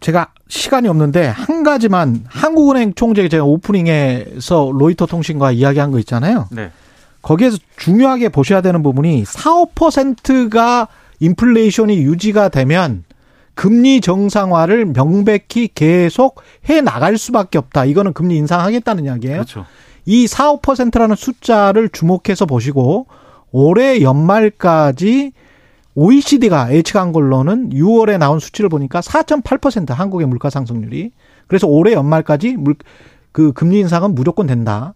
[0.00, 6.48] 제가 시간이 없는데 한 가지만 한국은행 총재 제가 오프닝에서 로이터 통신과 이야기한 거 있잖아요.
[6.50, 6.72] 네.
[7.22, 10.88] 거기에서 중요하게 보셔야 되는 부분이 4, 5%가
[11.20, 13.04] 인플레이션이 유지가 되면
[13.54, 17.84] 금리 정상화를 명백히 계속 해 나갈 수밖에 없다.
[17.84, 19.36] 이거는 금리 인상하겠다는 이야기예요.
[19.36, 19.66] 그렇죠.
[20.04, 23.06] 이 4, 5%라는 숫자를 주목해서 보시고
[23.52, 25.32] 올해 연말까지
[25.94, 31.12] OECD가 예측한 걸로는 6월에 나온 수치를 보니까 4.8% 한국의 물가 상승률이.
[31.46, 32.76] 그래서 올해 연말까지 물,
[33.30, 34.94] 그 금리 인상은 무조건 된다.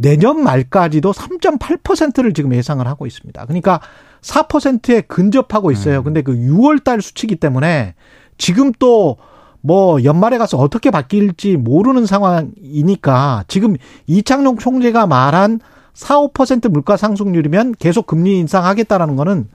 [0.00, 3.44] 내년 말까지도 3.8%를 지금 예상을 하고 있습니다.
[3.44, 3.80] 그러니까
[4.22, 6.02] 4%에 근접하고 있어요.
[6.02, 7.94] 근데 그 6월 달 수치기 때문에
[8.38, 9.16] 지금 또
[9.62, 15.60] 뭐 연말에 가서 어떻게 바뀔지 모르는 상황이니까 지금 이창용 총재가 말한
[15.92, 19.48] 4, 5% 물가 상승률이면 계속 금리 인상하겠다라는 거는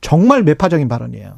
[0.00, 1.34] 정말 매파적인 발언이에요.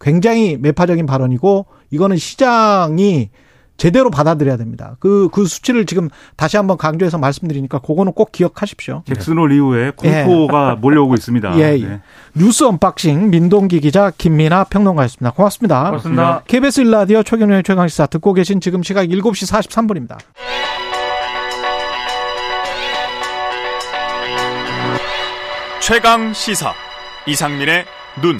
[0.00, 3.30] 굉장히 매파적인 발언이고 이거는 시장이
[3.76, 4.96] 제대로 받아들여야 됩니다.
[5.00, 9.02] 그, 그 수치를 지금 다시 한번 강조해서 말씀드리니까 그거는 꼭 기억하십시오.
[9.06, 11.58] 잭슨홀 이후에 공포가 몰려오고 있습니다.
[11.58, 12.00] 예, 네.
[12.34, 15.32] 뉴스 언박싱 민동기 기자 김민아 평론가였습니다.
[15.32, 15.84] 고맙습니다.
[15.84, 16.42] 고맙습니다.
[16.46, 20.18] KBS 일라디오 최경영의 최강시사 듣고 계신 지금 시각 7시 43분입니다.
[25.80, 26.72] 최강 시사
[27.26, 27.84] 이상민의
[28.22, 28.38] 눈.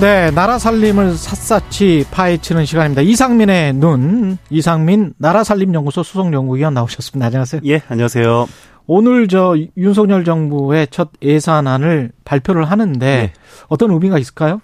[0.00, 3.02] 네, 나라 살림을 샅샅이 파헤치는 시간입니다.
[3.02, 7.26] 이상민의 눈, 이상민 나라 살림 연구소 수석 연구위원 나오셨습니다.
[7.26, 7.62] 안녕하세요.
[7.66, 8.46] 예, 안녕하세요.
[8.86, 13.32] 오늘 저 윤석열 정부의 첫 예산안을 발표를 하는데 네.
[13.66, 14.60] 어떤 의미가 있을까요?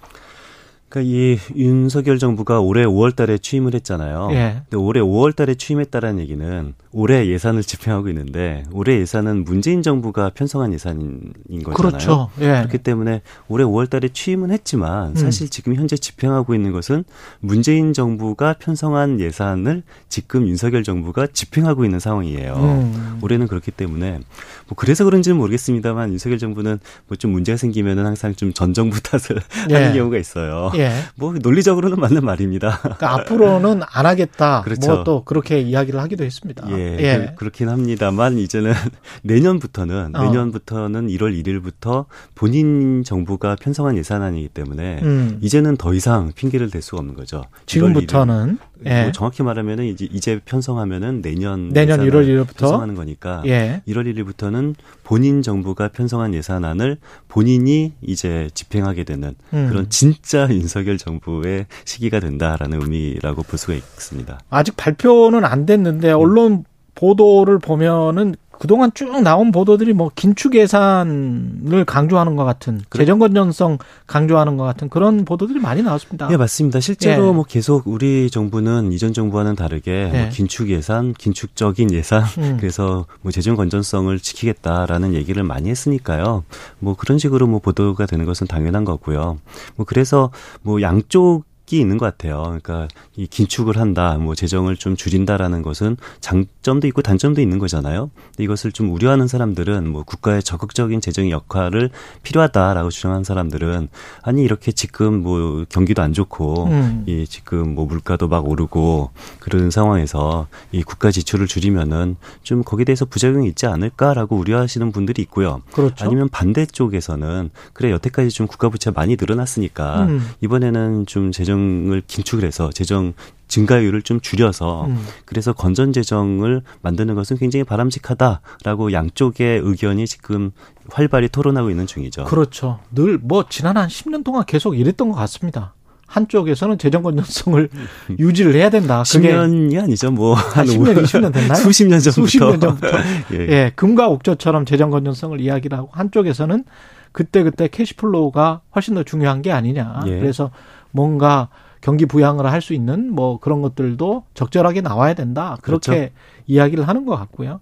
[0.94, 4.28] 그러니까 이 윤석열 정부가 올해 5월 달에 취임을 했잖아요.
[4.32, 4.62] 예.
[4.70, 10.72] 근데 올해 5월 달에 취임했다라는 얘기는 올해 예산을 집행하고 있는데 올해 예산은 문재인 정부가 편성한
[10.72, 11.32] 예산인
[11.64, 11.74] 거잖아요.
[11.74, 12.30] 그렇죠.
[12.40, 12.58] 예.
[12.60, 17.04] 그렇기 때문에 올해 5월 달에 취임은 했지만 사실 지금 현재 집행하고 있는 것은
[17.40, 22.54] 문재인 정부가 편성한 예산을 지금 윤석열 정부가 집행하고 있는 상황이에요.
[22.54, 23.18] 음.
[23.20, 24.20] 올해는 그렇기 때문에
[24.68, 26.78] 뭐 그래서 그런지는 모르겠습니다만 윤석열 정부는
[27.08, 29.74] 뭐 좀 문제가 생기면은 항상 좀 전 정부 탓을 예.
[29.74, 30.70] 하는 경우가 있어요.
[30.76, 30.83] 예.
[30.84, 30.90] 예.
[31.14, 32.78] 뭐 논리적으로는 맞는 말입니다.
[32.80, 34.62] 그러니까 앞으로는 안 하겠다.
[34.62, 34.92] 그렇죠.
[34.92, 36.66] 뭐 또 그렇게 이야기를 하기도 했습니다.
[36.70, 38.72] 예, 그, 렇긴 합니다만 이제는
[39.22, 40.22] 내년부터는 어.
[40.24, 45.38] 내년부터는 1월 1일부터 본인 정부가 편성한 예산안이기 때문에 음.
[45.40, 47.42] 이제는 더 이상 핑계를 댈 수가 없는 거죠.
[47.42, 47.66] 1월 1일.
[47.66, 49.02] 지금부터는 예.
[49.04, 53.82] 뭐 정확히 말하면은 이제 이제 편성하면은 내년 내년 예산을 1월 1일부터 편성하는 거니까 예.
[53.86, 56.96] 1월 1일부터는 본인 정부가 편성한 예산안을
[57.28, 59.68] 본인이 이제 집행하게 되는 음.
[59.68, 64.40] 그런 진짜 윤석열 정부의 시기가 된다라는 의미라고 볼 수가 있습니다.
[64.50, 66.64] 아직 발표는 안 됐는데 언론
[66.94, 74.56] 보도를 보면은 그동안 쭉 나온 보도들이 뭐 긴축 예산을 강조하는 것 같은 재정 건전성 강조하는
[74.56, 76.28] 것 같은 그런 보도들이 많이 나왔습니다.
[76.30, 76.80] 예, 맞습니다.
[76.80, 77.32] 실제로 예.
[77.32, 80.18] 뭐 계속 우리 정부는 이전 정부와는 다르게 예.
[80.18, 82.56] 뭐 긴축 예산, 긴축적인 예산, 음.
[82.60, 86.44] 그래서 뭐 재정 건전성을 지키겠다라는 얘기를 많이 했으니까요.
[86.78, 89.38] 뭐 그런 식으로 뭐 보도가 되는 것은 당연한 거고요.
[89.76, 90.30] 뭐 그래서
[90.62, 92.42] 뭐 양쪽 이 있는 것 같아요.
[92.42, 98.10] 그러니까 이 긴축을 한다, 뭐 재정을 좀 줄인다라는 것은 장점도 있고 단점도 있는 거잖아요.
[98.14, 101.88] 근데 이것을 좀 우려하는 사람들은 뭐 국가의 적극적인 재정 역할을
[102.22, 103.88] 필요하다라고 주장하는 사람들은
[104.22, 107.04] 아니 이렇게 지금 뭐 경기도 안 좋고 음.
[107.06, 113.06] 이 지금 뭐 물가도 막 오르고 그런 상황에서 이 국가 지출을 줄이면은 좀 거기에 대해서
[113.06, 115.62] 부작용이 있지 않을까라고 우려하시는 분들이 있고요.
[115.72, 116.04] 그렇죠.
[116.04, 120.28] 아니면 반대 쪽에서는 그래 여태까지 좀 국가 부채 많이 늘어났으니까 음.
[120.42, 121.53] 이번에는 좀 재정
[121.92, 123.12] 을 긴축을 해서 재정
[123.48, 125.06] 증가율을 좀 줄여서 음.
[125.24, 130.50] 그래서 건전 재정을 만드는 것은 굉장히 바람직하다라고 양쪽의 의견이 지금
[130.90, 132.24] 활발히 토론하고 있는 중이죠.
[132.24, 132.80] 그렇죠.
[132.94, 135.74] 늘 뭐 지난 한 10년 동안 계속 이랬던 것 같습니다.
[136.06, 137.68] 한쪽에서는 재정 건전성을
[138.18, 139.02] 유지를 해야 된다.
[139.10, 140.10] 그게 10년이 아니죠.
[140.10, 141.54] 뭐한한 10년, 20년 됐나요?
[141.56, 142.22] 수십 년 전부터.
[142.26, 142.88] 수십 년 전부터.
[143.34, 143.38] 예.
[143.48, 146.64] 예, 금과 옥조처럼 재정 건전성을 이야기를 하고 한쪽에서는
[147.12, 150.00] 그때그때 cash flow가 훨씬 더 중요한 게 아니냐.
[150.06, 150.18] 예.
[150.18, 150.50] 그래서
[150.94, 151.48] 뭔가
[151.80, 155.58] 경기 부양을 할 수 있는 뭐 그런 것들도 적절하게 나와야 된다.
[155.60, 156.12] 그렇게 그렇죠.
[156.46, 157.60] 이야기를 하는 것 같고요.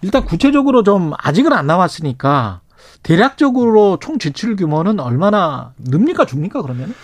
[0.00, 2.60] 일단 구체적으로 좀 아직은 안 나왔으니까
[3.04, 6.94] 대략적으로 총 지출 규모는 얼마나 늡니까 줍니까 그러면?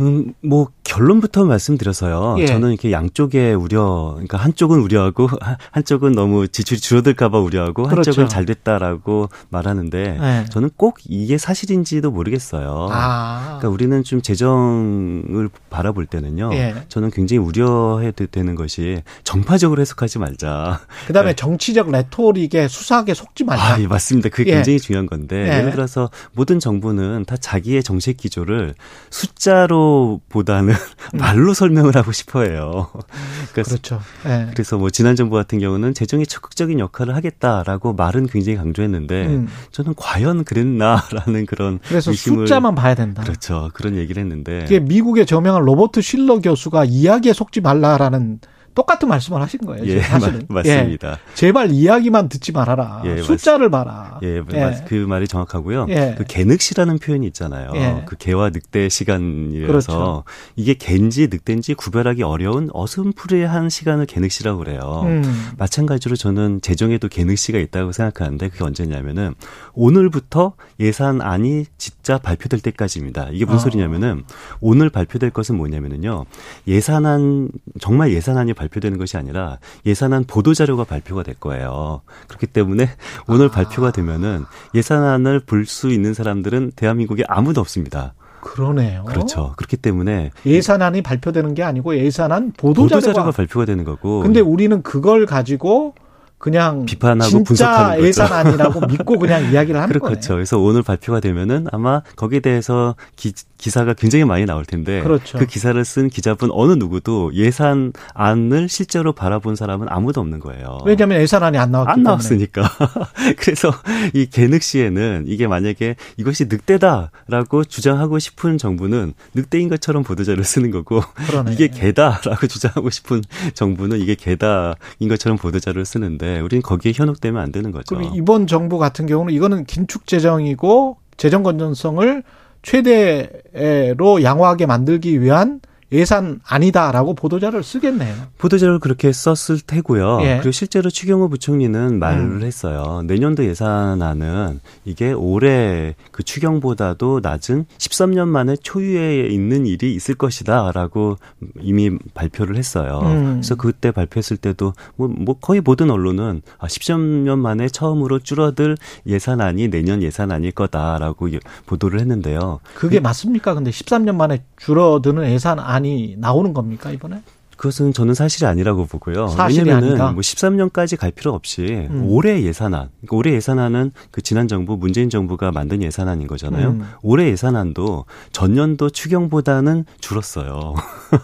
[0.00, 2.34] 음, 뭐 결론부터 말씀드려서요.
[2.38, 2.46] 예.
[2.46, 5.28] 저는 이렇게 양쪽의 우려, 그러니까 한쪽은 우려하고
[5.70, 8.10] 한쪽은 너무 지출이 줄어들까봐 우려하고 그렇죠.
[8.10, 10.44] 한쪽은 잘 됐다라고 말하는데 네.
[10.50, 12.88] 저는 꼭 이게 사실인지도 모르겠어요.
[12.90, 16.50] 아, 그러니까 우리는 좀 재정을 바라볼 때는요.
[16.54, 16.74] 예.
[16.88, 20.80] 저는 굉장히 우려해야 되는 것이 정파적으로 해석하지 말자.
[21.06, 23.74] 그다음에 정치적 레토릭에 수사하게 속지 말자.
[23.74, 24.28] 아, 예, 맞습니다.
[24.28, 24.54] 그게 예.
[24.56, 25.58] 굉장히 중요한 건데 예.
[25.58, 28.74] 예를 들어서 모든 정부는 다 자기의 정책 기조를
[29.10, 30.79] 숫자로 보다는
[31.14, 32.90] 말로 설명을 하고 싶어해요.
[33.52, 34.00] 그러니까 그렇죠.
[34.26, 34.48] 예.
[34.52, 39.48] 그래서 뭐 지난 정부 같은 경우는 재정에 적극적인 역할을 하겠다라고 말은 굉장히 강조했는데 음.
[39.72, 43.22] 저는 과연 그랬나라는 그런 그래서 의심을 숫자만 봐야 된다.
[43.22, 48.40] 그렇죠 그런 얘기를 했는데 그게 미국의 저명한 로버트 실러 교수가 이야기에 속지 말라라는
[48.74, 49.84] 똑같은 말씀을 하신 거예요.
[49.86, 50.42] 예 사실은.
[50.48, 51.10] 맞, 맞습니다.
[51.12, 51.34] 예.
[51.34, 53.02] 제발 이야기만 듣지 말아라.
[53.04, 54.18] 예, 숫자를 봐라.
[54.22, 55.86] 예, 맞- 그 말이 정확하고요.
[55.90, 56.14] 예.
[56.16, 57.72] 그 개늑시라는 표현이 있잖아요.
[57.74, 58.02] 예.
[58.06, 60.24] 그 개와 늑대 시간이라서 그렇죠.
[60.56, 65.02] 이게 개인지 늑대인지 구별하기 어려운 어슴푸레한 시간을 개늑시라고 그래요.
[65.04, 65.22] 음.
[65.58, 69.34] 마찬가지로 저는 재정에도 개늑시가 있다고 생각하는데 그게 언제냐면은
[69.74, 73.28] 오늘부터 예산안이 진짜 발표될 때까지입니다.
[73.32, 73.60] 이게 무슨 아.
[73.62, 74.24] 소리냐면은
[74.60, 76.24] 오늘 발표될 것은 뭐냐면은요.
[76.66, 82.02] 예산안 정말 예산안이 발표되는 것이 아니라 예산안 보도 자료가 발표가 될 거예요.
[82.28, 82.90] 그렇기 때문에
[83.26, 83.50] 오늘 아.
[83.50, 84.44] 발표가 되면은
[84.74, 88.12] 예산안을 볼 수 있는 사람들은 대한민국에 아무도 없습니다.
[88.40, 89.04] 그러네요.
[89.04, 89.52] 그렇죠.
[89.56, 92.88] 그렇기 때문에 예산안이 발표되는 게 아니고 예산안 보도.
[92.88, 95.94] 자료가 발표가 되는 거고 근데 우리는 그걸 가지고
[96.40, 98.04] 그냥 비판하고 진짜 분석하는.
[98.04, 100.10] 예산안이라고 믿고 그냥 이야기를 하는 거예요.
[100.14, 100.34] 그렇죠.
[100.34, 105.36] 그래서 오늘 발표가 되면은 아마 거기에 대해서 기, 기사가 굉장히 많이 나올 텐데 그렇죠.
[105.38, 110.78] 그 기사를 쓴 기자분 어느 누구도 예산안을 실제로 바라본 사람은 아무도 없는 거예요.
[110.86, 112.02] 왜냐하면 예산안이 안 나왔기 안.
[112.04, 112.62] 나왔으니까.
[113.36, 113.70] 그래서
[114.14, 121.52] 이 개늑시에는 이게 만약에 이것이 늑대다라고 주장하고 싶은 정부는 늑대인 것처럼 보도자료를 쓰는 거고 그러네.
[121.52, 123.20] 이게 개다라고 주장하고 싶은
[123.52, 124.74] 정부는 이게 개다인
[125.10, 127.96] 것처럼 보도자료를 쓰는데 우리는 거기에 현혹되면 안 되는 거죠.
[127.96, 132.22] 그럼 이번 정부 같은 경우는 이거는 긴축 재정이고 재정 건전성을
[132.62, 135.60] 최대로 양호하게 만들기 위한
[135.92, 138.14] 예산 아니다라고 보도자를 쓰겠네요.
[138.38, 140.20] 보도자를 그렇게 썼을 테고요.
[140.22, 140.34] 예.
[140.36, 142.42] 그리고 실제로 추경호 부총리는 말을 음.
[142.42, 143.02] 했어요.
[143.06, 151.16] 내년도 예산안은 이게 올해 그 추경보다도 낮은 13년 만에 초유에 있는 일이 있을 것이다라고
[151.60, 153.00] 이미 발표를 했어요.
[153.02, 153.32] 음.
[153.34, 158.76] 그래서 그때 발표했을 때도 뭐, 뭐 거의 모든 언론은 아, 13년 만에 처음으로 줄어들
[159.06, 162.60] 예산안이 내년 예산안일 거다라고 예- 보도를 했는데요.
[162.74, 163.54] 그게 맞습니까?
[163.54, 167.22] 근데 13년 만에 줄어드는 예산안 이 나오는 겁니까, 이번에?
[167.60, 169.28] 그것은 저는 사실이 아니라고 보고요.
[169.28, 170.12] 사실이 왜냐면은 아니다.
[170.12, 172.04] 뭐 13년까지 갈 필요 없이 음.
[172.06, 176.70] 올해 예산안, 그러니까 올해 예산안은 그 지난 정부 문재인 정부가 만든 예산안인 거잖아요.
[176.70, 176.88] 음.
[177.02, 180.74] 올해 예산안도 전년도 추경보다는 줄었어요.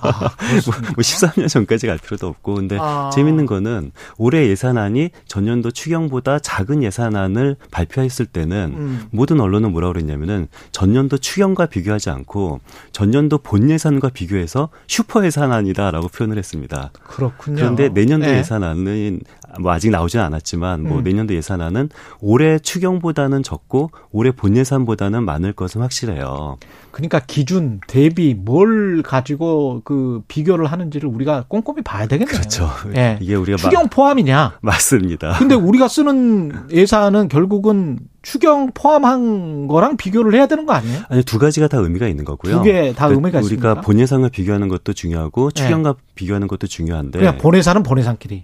[0.02, 0.10] 아,
[0.66, 3.08] 뭐, 뭐 13년 전까지 갈 필요도 없고 근데 아.
[3.14, 9.06] 재밌는 거는 올해 예산안이 전년도 추경보다 작은 예산안을 발표했을 때는 음.
[9.10, 12.60] 모든 언론은 뭐라고 그랬냐면은 전년도 추경과 비교하지 않고
[12.92, 16.90] 전년도 본 예산과 비교해서 슈퍼 예산안이다라고 표현 을 했습니다.
[17.04, 17.56] 그렇군요.
[17.56, 18.38] 그런데 내년도 네.
[18.38, 19.20] 예산안은
[19.60, 21.04] 뭐 아직 나오진 않았지만 뭐 음.
[21.04, 21.88] 내년도 예산안은
[22.20, 26.58] 올해 추경보다는 적고 올해 본 예산보다는 많을 것은 확실해요.
[26.90, 32.36] 그러니까 기준 대비 뭘 가지고 그 비교를 하는지를 우리가 꼼꼼히 봐야 되겠네요.
[32.38, 32.68] 그렇죠.
[32.96, 33.18] 예.
[33.20, 34.58] 이게 우리가 추경 포함이냐?
[34.60, 35.34] 마- 맞습니다.
[35.38, 37.98] 근데 우리가 쓰는 예산은 결국은
[38.30, 41.02] 추경 포함한 거랑 비교를 해야 되는 거 아니에요?
[41.08, 42.56] 아니 두 가지가 다 의미가 있는 거고요.
[42.56, 43.68] 두 개다그 의미가 있습니까?
[43.68, 45.62] 우리가 본 예산을 비교하는 것도 중요하고 네.
[45.62, 48.42] 추경과 비교하는 것도 중요한데 그냥 본예산은 본예산끼리.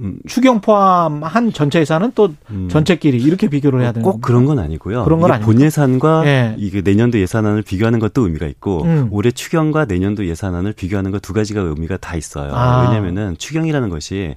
[0.00, 2.68] 음, 추경 포함한 전체 예산은 또 음.
[2.70, 4.26] 전체끼리 이렇게 비교를 해야 되는 꼭 겁니까?
[4.26, 5.04] 그런 건 아니고요.
[5.04, 5.52] 그런 건 이게 아닙니까?
[5.52, 6.54] 본 예산과 예.
[6.58, 9.08] 이게 내년도 예산안을 비교하는 것도 의미가 있고 음.
[9.10, 12.50] 올해 추경과 내년도 예산안을 비교하는 것 두 가지가 의미가 다 있어요.
[12.54, 12.82] 아.
[12.86, 14.36] 왜냐하면은 추경이라는 것이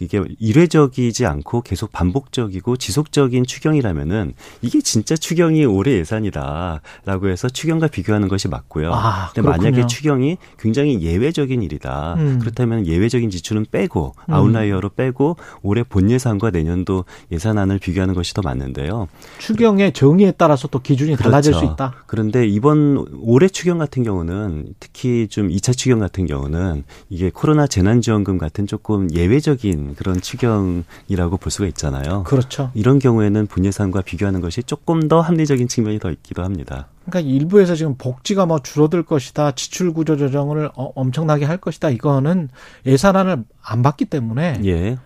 [0.00, 8.28] 이게 일회적이지 않고 계속 반복적이고 지속적인 추경이라면은 이게 진짜 추경이 올해 예산이다라고 해서 추경과 비교하는
[8.28, 8.92] 것이 맞고요.
[8.92, 9.70] 아, 근데 그렇군요.
[9.70, 12.14] 만약에 추경이 굉장히 예외적인 일이다.
[12.18, 12.38] 음.
[12.40, 14.34] 그렇다면 예외적인 지출은 빼고 음.
[14.34, 19.08] 아웃라이어로 빼고 올해 본 예산과 내년도 예산안을 비교하는 것이 더 맞는데요.
[19.38, 21.66] 추경의 정의에 따라서 또 기준이 달라질 그렇죠.
[21.66, 21.94] 수 있다.
[22.06, 28.38] 그런데 이번 올해 추경 같은 경우는 특히 좀 2차 추경 같은 경우는 이게 코로나 재난지원금
[28.38, 32.24] 같은 조금 예외적인 그런 추경이라고 볼 수가 있잖아요.
[32.24, 32.70] 그렇죠.
[32.74, 36.88] 이런 경우에는 분예산과 비교하는 것이 조금 더 합리적인 측면이 더 있기도 합니다.
[37.06, 41.90] 그러니까 일부에서 지금 복지가 뭐 줄어들 것이다, 지출 구조 조정을 어- 엄청나게 할 것이다.
[41.90, 42.48] 이거는
[42.86, 44.98] 예산안을 안 받기 때문에 예.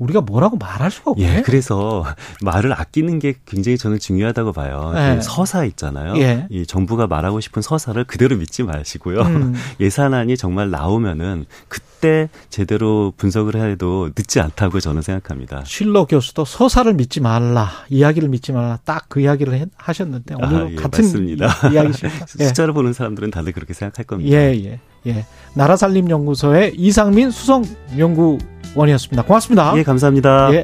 [0.00, 1.36] 우리가 뭐라고 말할 수가 없네.
[1.38, 2.04] 예, 그래서
[2.42, 4.92] 말을 아끼는 게 굉장히 저는 중요하다고 봐요.
[4.94, 5.16] 네.
[5.16, 6.16] 그 서사 있잖아요.
[6.16, 6.46] 예.
[6.50, 9.20] 이 정부가 말하고 싶은 서사를 그대로 믿지 마시고요.
[9.20, 9.54] 음.
[9.78, 15.62] 예산안이 정말 나오면은 그때 제대로 분석을 해도 늦지 않다고 저는 생각합니다.
[15.66, 20.70] 실로 교수도 서사를 믿지 말라, 이야기를 믿지 말라, 딱 그 이야기를 해- 하셨는데 오늘 아,
[20.70, 21.46] 예, 같은 맞습니다.
[21.68, 22.26] 이- 이야기십니다.
[22.40, 22.46] 예.
[22.46, 24.34] 숫자를 보는 사람들은 다들 그렇게 생각할 겁니다.
[24.36, 25.26] 예, 예, 예.
[25.56, 27.64] 나라살림연구소의 이상민 수석
[27.98, 28.38] 연구
[28.74, 29.22] 원이었습니다.
[29.24, 29.72] 고맙습니다.
[29.76, 30.52] 예, 감사합니다.
[30.52, 30.62] 예.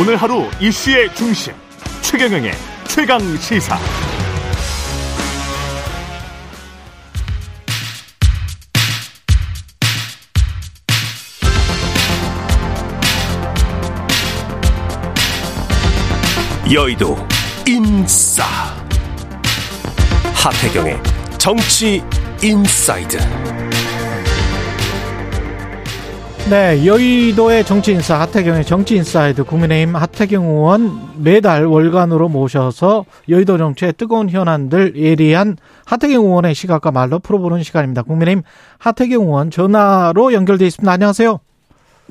[0.00, 1.54] 오늘 하루 이슈의 중심
[2.02, 2.52] 최경영의
[2.88, 3.78] 최강 시사.
[16.72, 17.14] 여의도
[17.68, 18.42] 인싸
[20.32, 20.96] 하태경의
[21.36, 22.02] 정치
[22.42, 23.18] 인사이드
[26.48, 33.92] 네, 여의도의 정치 인사 하태경의 정치 인사이드 국민의힘 하태경 의원 매달 월간으로 모셔서 여의도 정치의
[33.98, 38.02] 뜨거운 현안들 예리한 하태경 의원의 시각과 말로 풀어보는 시간입니다.
[38.04, 38.42] 국민의힘
[38.78, 40.90] 하태경 의원 전화로 연결돼 있습니다.
[40.90, 41.40] 안녕하세요.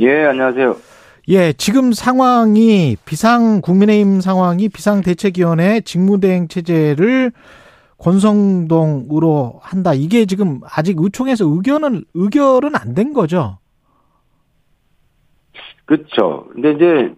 [0.01, 0.92] 예, 안녕하세요.
[1.29, 7.31] 예, 지금 상황이 비상 국민의힘 상황이 비상대책위원회 직무대행 체제를
[7.97, 9.93] 권성동으로 한다.
[9.93, 13.57] 이게 지금 아직 의총에서 의견은 의결은 안 된 거죠.
[15.85, 16.47] 그렇죠.
[16.53, 17.13] 근데 이제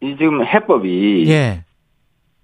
[0.00, 1.64] 이 지금 해법이 예.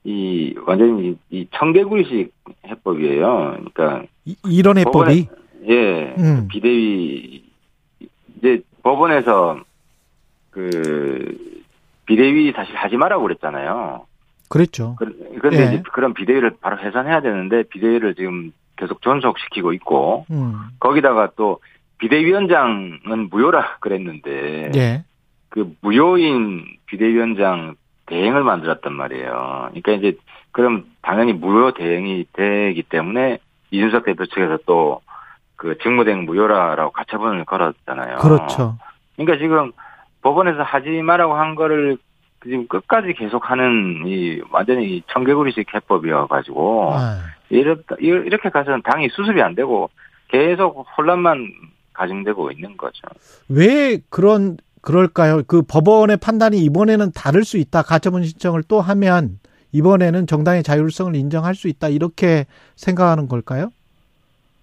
[0.05, 2.33] 이 완전히 이- 이 청개구리식
[2.67, 3.57] 해법이에요.
[3.75, 5.29] 그러니까 이- 이런 해법이
[5.69, 6.49] 예, 음.
[6.51, 7.45] 비대위
[8.39, 9.61] 이제 법원에서
[10.53, 11.37] 그
[12.07, 14.07] 비대위 사실 하지 말라고 그랬잖아요.
[14.49, 14.97] 그랬죠.
[14.99, 15.67] 그- 그런데 예.
[15.75, 20.55] 이제 그런 비대위를 바로 해산해야 되는데 비대위를 지금 계속 존속시키고 있고 음.
[20.79, 21.59] 거기다가 또
[21.99, 25.05] 비대위원장은 무효라 그랬는데 예.
[25.49, 27.75] 그 무효인 비대위원장
[28.07, 29.71] 대행을 만들었단 말이에요.
[29.71, 30.17] 그러니까 이제
[30.51, 33.39] 그럼 당연히 무효 대행이 되기 때문에
[33.71, 35.01] 이준석 대표 측에서 또
[35.55, 38.17] 그 직무대행 무효라라고 가처분을 걸었잖아요.
[38.19, 38.77] 그렇죠.
[39.15, 39.71] 그러니까 지금
[40.23, 41.99] 법원에서 하지 마라고 한 거를
[42.43, 47.19] 지금 끝까지 계속하는 이 완전히 청개구리식 해법이어가지고 아,
[47.51, 49.91] 이렇다 이렇게 가서는 당이 수습이 안 되고
[50.29, 51.53] 계속 혼란만
[51.93, 53.03] 가중되고 있는 거죠.
[53.49, 55.43] 왜 그런 그럴까요?
[55.47, 57.83] 그 법원의 판단이 이번에는 다를 수 있다.
[57.83, 59.39] 가처분 신청을 또 하면
[59.71, 61.89] 이번에는 정당의 자율성을 인정할 수 있다.
[61.89, 63.71] 이렇게 생각하는 걸까요?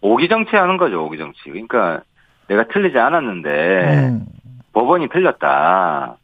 [0.01, 1.39] 오기 정치하는 거죠, 오기 정치.
[1.45, 2.01] 그러니까
[2.47, 4.25] 내가 틀리지 않았는데 음,
[4.73, 6.17] 법원이 틀렸다.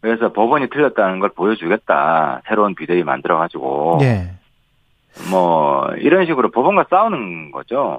[0.00, 2.42] 그래서 법원이 틀렸다는 걸 보여주겠다.
[2.48, 4.30] 새로운 비대위 만들어가지고 예.
[5.30, 7.98] 뭐 이런 식으로 법원과 싸우는 거죠.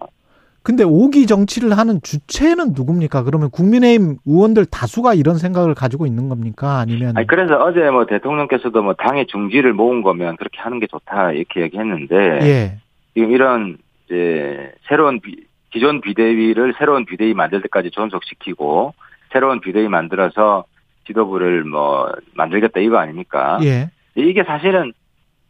[0.63, 3.23] 근데 오기 정치를 하는 주체는 누굽니까?
[3.23, 6.77] 그러면 국민의힘 의원들 다수가 이런 생각을 가지고 있는 겁니까?
[6.79, 11.31] 아니면 아니 그래서 어제 뭐 대통령께서도 뭐 당의 중지를 모은 거면 그렇게 하는 게 좋다
[11.31, 12.77] 이렇게 얘기했는데 예.
[13.15, 18.93] 지금 이런 이제 새로운 비- 기존 비대위를 새로운 비대위 만들 때까지 존속시키고
[19.31, 20.65] 새로운 비대위 만들어서
[21.07, 23.59] 지도부를 뭐 만들겠다 이거 아닙니까?
[23.63, 23.89] 예.
[24.15, 24.93] 이게 사실은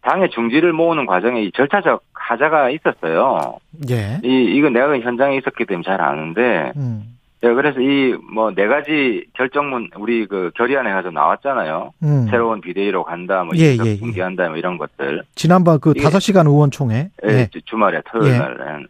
[0.02, 3.58] 당의 중지를 모으는 과정에 이 절차적 하자가 있었어요.
[3.90, 4.20] 예.
[4.24, 7.18] 이 이건 내가 현장에 있었기 때문에 잘 아는데 음.
[7.44, 11.92] 예, 그래서 이 뭐 네 가지 결정문 우리 그 결의안에 가서 나왔잖아요.
[12.04, 12.28] 음.
[12.30, 13.96] 새로운 비대위로 간다, 뭐 예, 예, 예.
[13.98, 15.24] 중지한다, 뭐 이런 것들.
[15.36, 17.10] 지난번 그 다섯 시간 의원총회.
[17.28, 17.50] 예, 예.
[17.66, 18.38] 주말에 토요일 예.
[18.38, 18.88] 날은.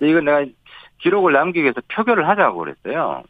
[0.00, 0.44] 이거 내가
[0.98, 3.24] 기록을 남기기 위해서 표결을 하자고 그랬어요.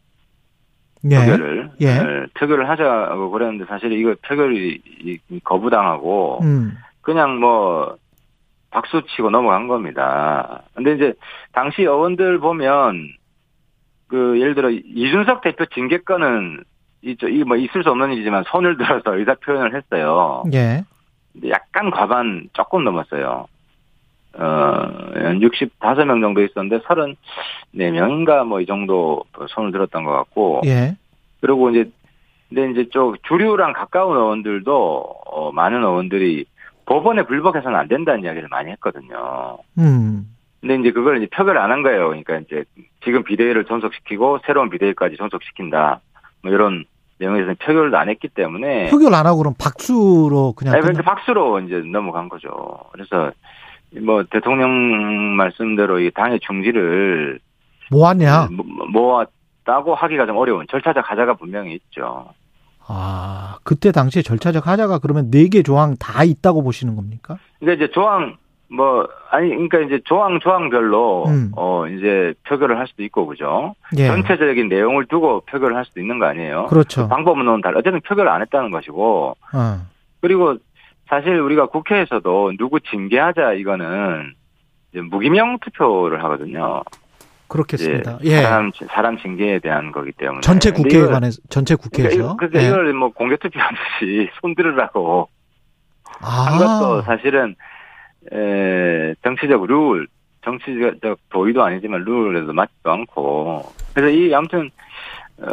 [1.04, 1.16] 예.
[1.16, 1.70] 표결을.
[1.80, 1.86] 예.
[1.86, 6.76] 예, 표결을 하자고 그랬는데 사실 이거 표결이 거부당하고 음.
[7.02, 7.96] 그냥 뭐
[8.70, 10.62] 박수 치고 넘어간 겁니다.
[10.74, 11.14] 근데 이제
[11.52, 13.08] 당시 의원들 보면
[14.08, 16.64] 그 예를 들어 이준석 대표 징계 건은
[17.02, 20.42] 이저 이뭐 있을 수 없는 일이지만 손을 들어서 의사 표현을 했어요.
[20.52, 20.84] 예.
[21.48, 23.46] 약간 과반 조금 넘었어요.
[24.34, 30.62] 어, 한 65명 정도 있었는데 34명인가 뭐 이 정도 손을 들었던 것 같고.
[30.66, 30.96] 예.
[31.40, 31.90] 그리고 이제,
[32.48, 34.74] 근데 이제 좀 주류랑 가까운 의원들도,
[35.26, 36.46] 어, 많은 의원들이
[36.86, 39.58] 법원에 불복해서는 안 된다는 이야기를 많이 했거든요.
[39.78, 40.26] 음.
[40.60, 42.08] 근데 이제 그걸 이제 표결 안 한 거예요.
[42.08, 42.64] 그러니까 이제
[43.04, 46.00] 지금 비대위를 존속시키고 새로운 비대위까지 존속시킨다.
[46.42, 46.84] 뭐 이런
[47.18, 48.88] 내용에서는 표결도 안 했기 때문에.
[48.90, 52.78] 표결 안 하고 그럼 박수로 그냥 네, 끝나- 근데 박수로 이제 넘어간 거죠.
[52.92, 53.30] 그래서
[54.02, 54.70] 뭐 대통령
[55.36, 57.38] 말씀대로 이 당의 중지를
[57.90, 58.48] 뭐하냐?
[58.50, 62.28] 모- 모았다고 하기가 좀 어려운 절차적 하자가 분명히 있죠.
[62.86, 67.38] 아, 그때 당시에 절차적 하자가 그러면 네 개 조항 다 있다고 보시는 겁니까?
[67.60, 68.36] 그러니까 이제 조항
[68.70, 71.52] 뭐 아니 그러니까 이제 조항 조항별로 음.
[71.56, 73.74] 어 이제 표결을 할 수도 있고 그죠.
[73.96, 74.06] 예.
[74.06, 76.66] 전체적인 내용을 두고 표결을 할 수도 있는 거 아니에요.
[76.66, 77.08] 그렇죠.
[77.08, 77.78] 방법은 달라.
[77.78, 79.76] 어쨌든 표결을 안 했다는 것이고 어.
[80.20, 80.56] 그리고
[81.08, 84.34] 사실 우리가 국회에서도 누구 징계하자 이거는
[85.10, 86.82] 무기명 투표를 하거든요.
[87.48, 88.18] 그렇겠습니다.
[88.20, 88.42] 이제 예.
[88.42, 92.36] 사람 사람 징계에 대한 거기 때문에 전체 국회에 이걸- 관해서 전체 그러니까, 국회에서.
[92.36, 92.66] 그러니까 예.
[92.68, 95.28] 이걸 뭐 공개 투표하듯이 손 들으라고
[96.20, 96.58] 한 아.
[96.58, 97.54] 것도 사실은
[98.32, 100.06] 에, 정치적 룰,
[100.44, 104.68] 정치적 도의도 아니지만 룰에도 맞지도 않고 그래서 이 아무튼
[105.40, 105.48] 어,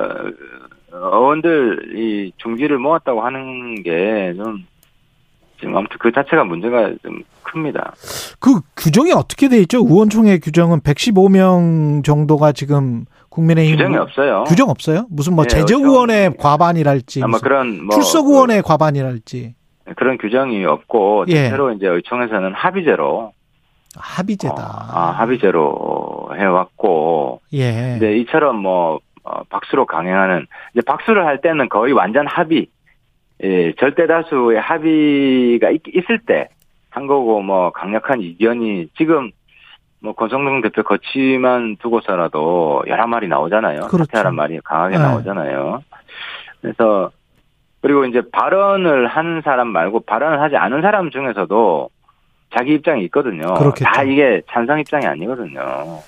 [0.92, 4.66] 의원들 이 중지를 모았다고 하는 게 좀
[5.66, 7.94] 지금 아무튼 그 자체가 문제가 좀 큽니다.
[8.40, 9.80] 그 규정이 어떻게 돼 있죠?
[9.80, 14.44] 의원총회 규정은 115명 정도가 지금 국민의힘 규정이 없어요.
[14.44, 15.08] 규정 없어요?
[15.10, 19.56] 무슨 뭐 네, 재적 어떤- 의원의 과반이랄지 아마 그런 뭐 출석 의원의 과반이랄지
[19.86, 21.50] 그, 그런 규정이 없고 예.
[21.50, 23.34] 새로 이제 의총에서는 합의제로
[23.98, 24.54] 합의제다.
[24.54, 27.98] 어, 아, 합의제로 해왔고 예.
[27.98, 32.68] 근데 이처럼 뭐 어, 박수로 강행하는 이제 박수를 할 때는 거의 완전 합의,
[33.44, 36.48] 예, 절대 다수의 합의가 있, 을 때
[36.96, 39.30] 한 거고 뭐 강력한 이견이 지금
[40.00, 43.82] 뭐 권성동 대표 거치만 두고서라도 여러 말이 나오잖아요.
[43.88, 44.06] 그렇죠.
[44.06, 45.04] 사퇴하란 말이 강하게 네.
[45.04, 45.84] 나오잖아요.
[46.62, 47.12] 그래서
[47.82, 51.90] 그리고 이제 발언을 한 사람 말고 발언을 하지 않은 사람 중에서도
[52.56, 53.54] 자기 입장이 있거든요.
[53.56, 53.84] 그렇겠죠.
[53.84, 56.00] 다 이게 찬성 입장이 아니거든요.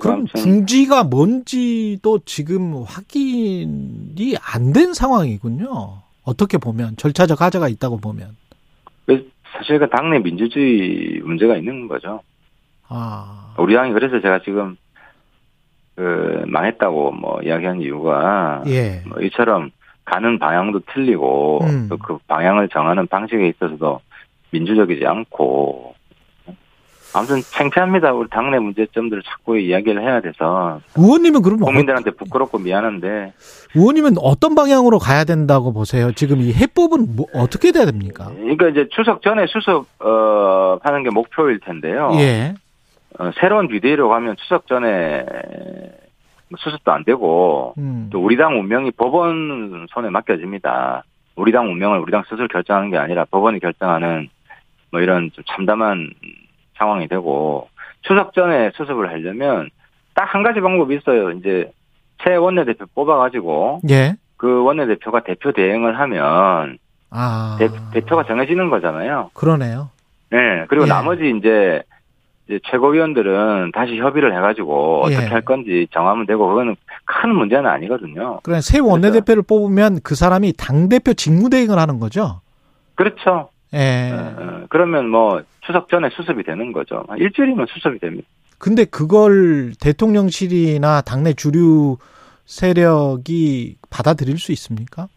[0.00, 6.07] 그럼 중지가 뭔지도 지금 확인이 안 된 상황이군요.
[6.28, 8.36] 어떻게 보면 절차적 하자가 있다고 보면
[9.06, 12.20] 그 사실 그 당내 민주주의 문제가 있는 거죠.
[12.88, 14.76] 아 우리 당이 그래서 제가 지금
[15.96, 19.02] 그 망했다고 뭐 이야기한 이유가 예.
[19.06, 19.70] 뭐 이처럼
[20.04, 21.88] 가는 방향도 틀리고 음.
[21.88, 24.00] 또그 방향을 정하는 방식에 있어서도
[24.50, 25.94] 민주적이지 않고
[27.14, 28.12] 아무튼 창피합니다.
[28.12, 33.32] 우리 당내 문제점들을 자꾸 이야기를 해야 돼서 의원님은 그러면 어, 국민들한테 부끄럽고 미안한데
[33.74, 36.12] 의원님은 어떤 방향으로 가야 된다고 보세요?
[36.12, 38.30] 지금 이 해법은 뭐 어떻게 돼야 됩니까?
[38.36, 42.10] 그러니까 이제 추석 전에 수습 어 하는 게 목표일 텐데요.
[42.14, 42.54] 예.
[43.18, 45.24] 어, 새로운 비대위로 가면 추석 전에
[46.56, 48.08] 수습도 안 되고 음.
[48.10, 51.04] 또 우리 당 운명이 법원 손에 맡겨집니다.
[51.36, 54.28] 우리 당 운명을 우리 당 스스로 결정하는 게 아니라 법원이 결정하는
[54.90, 56.10] 뭐 이런 좀 참담한
[56.78, 57.68] 상황이 되고
[58.02, 59.68] 추석 전에 수습을 하려면
[60.14, 61.30] 딱 한 가지 방법이 있어요.
[61.30, 61.70] 이제
[62.24, 64.16] 새 원내대표 뽑아가지고 예.
[64.36, 66.78] 그 원내대표가 대표 대행을 하면
[67.10, 67.56] 아.
[67.92, 69.30] 대, 표가 정해지는 거잖아요.
[69.34, 69.90] 그러네요.
[70.30, 70.64] 네.
[70.68, 70.88] 그리고 예.
[70.88, 71.82] 나머지 이제,
[72.46, 75.28] 이제 최고위원들은 다시 협의를 해가지고 어떻게 예.
[75.28, 78.40] 할 건지 정하면 되고 그거는 큰 문제는 아니거든요.
[78.42, 82.40] 그래 새 원내대표를 뽑으면 그 사람이 당 대표 직무대행을 하는 거죠.
[82.96, 83.50] 그렇죠.
[83.72, 84.10] 예.
[84.12, 87.04] 어, 그러면 뭐 추석 전에 수습이 되는 거죠.
[87.08, 88.26] 한 일주일이면 수습이 됩니다.
[88.58, 91.98] 근데 그걸 대통령실이나 당내 주류
[92.46, 95.08] 세력이 받아들일 수 있습니까?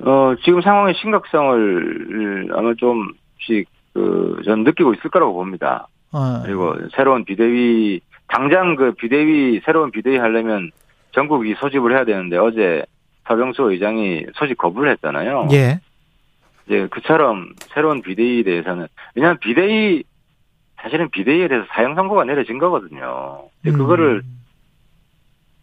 [0.00, 5.86] 어, 지금 상황의 심각성을 아마 좀씩 그, 전 느끼고 있을 거라고 봅니다.
[6.10, 10.70] 어, 그리고 새로운 비대위, 당장 그 비대위, 새로운 비대위 하려면
[11.12, 12.86] 전국이 소집을 해야 되는데 어제
[13.26, 15.48] 서병수 의장이 소집 거부를 했잖아요.
[15.52, 15.80] 예.
[16.68, 20.04] 이제 그처럼 새로운 비대위에 대해서는, 왜냐하면 비대위,
[20.76, 23.48] 사실은 비대위에 대해서 사형 선고가 내려진 거거든요.
[23.62, 24.38] 근데 그거를 음.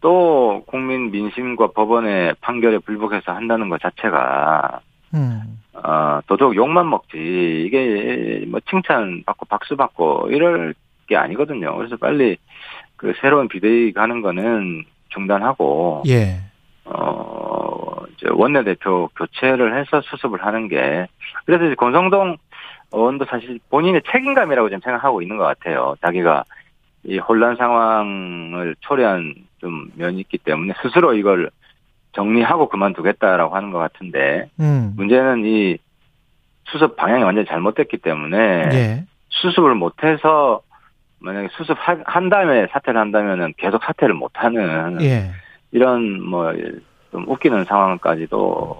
[0.01, 4.82] 또 국민 민심과 법원의 판결에 불복해서 한다는 것 자체가
[5.14, 5.60] 음.
[5.74, 10.74] 어, 도덕 욕만 먹지 이게 뭐 칭찬 받고 박수 받고 이럴
[11.08, 11.76] 게 아니거든요.
[11.78, 12.38] 그래서 빨리
[12.97, 16.39] 그 새로운 비대위 가는 거는 중단하고 예.
[16.86, 21.07] 어 이제 원내대표 교체를 해서 수습을 하는 게
[21.45, 22.38] 그래서 이제 권성동
[22.91, 25.95] 의원도 사실 본인의 책임감이라고 지금 생각하고 있는 것 같아요.
[26.01, 26.43] 자기가
[27.03, 31.49] 이 혼란 상황을 초래한 좀 면이 있기 때문에 스스로 이걸
[32.13, 34.93] 정리하고 그만두겠다라고 하는 것 같은데 음.
[34.95, 35.77] 문제는 이
[36.65, 38.38] 수습 방향이 완전히 잘못됐기 때문에
[38.71, 39.03] 예.
[39.29, 40.61] 수습을 못해서
[41.19, 45.31] 만약에 수습한 다음에 사퇴를 한다면은 계속 사퇴를 못하는 예.
[45.76, 46.53] 이런 뭐
[47.15, 48.78] 좀 웃기는 상황까지도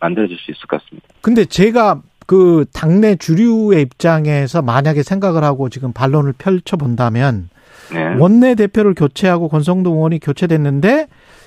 [0.00, 1.06] 만들어질 수 있을 것 같습니다.
[1.20, 7.48] 근데 제가 그 당내 주류의 입장에서 만약에 생각을 하고 지금 반론을 펼쳐 본다면
[7.92, 8.16] 네.
[8.16, 11.06] 원내 대표를 교체하고 권성동 의원이 교체됐는데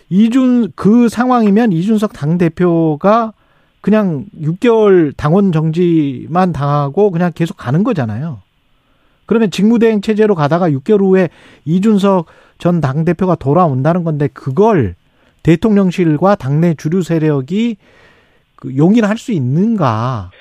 [0.10, 3.34] 이준 그 상황이면 이준석 당 대표가
[3.82, 8.40] 그냥 6개월 당원 정지만 당하고 그냥 계속 가는 거잖아요.
[9.26, 11.30] 그러면 직무대행 체제로 가다가 6개월 후에
[11.66, 12.28] 이준석
[12.58, 14.96] 전 당 대표가 돌아온다는 건데 그걸
[15.44, 17.78] 대통령실과 당내 주류 세력이
[18.56, 20.32] 그 용인할 수 있는가?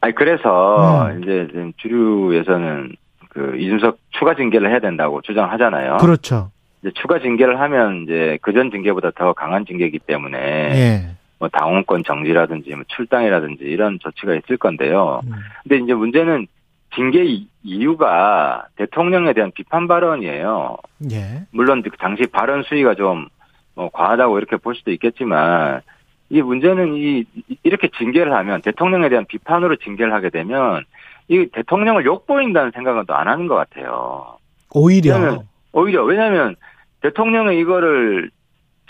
[0.00, 1.22] 아니 그래서 음.
[1.22, 2.92] 이제 주류에서는
[3.28, 5.98] 그 이준석 추가 징계를 해야 된다고 주장하잖아요.
[5.98, 6.50] 그렇죠.
[6.82, 11.16] 이제 추가 징계를 하면 이제 그전 징계보다 더 강한 징계이기 때문에 예.
[11.38, 15.20] 뭐 당원권 정지라든지 뭐 출당이라든지 이런 조치가 있을 건데요.
[15.26, 15.32] 음.
[15.62, 16.46] 근데 이제 문제는
[16.94, 20.76] 징계 이- 이유가 대통령에 대한 비판 발언이에요.
[21.12, 21.42] 예.
[21.52, 23.28] 물론 그 당시 발언 수위가 좀
[23.74, 25.80] 뭐 과하다고 이렇게 볼 수도 있겠지만
[26.28, 27.24] 이 문제는 이
[27.62, 30.84] 이렇게 징계를 하면 대통령에 대한 비판으로 징계를 하게 되면
[31.28, 34.36] 이 대통령을 욕보인다는 생각은 또 안 하는 것 같아요.
[34.74, 35.38] 오히려 왜냐면-
[35.72, 36.54] 오히려 왜냐하면
[37.00, 38.28] 대통령은 이거를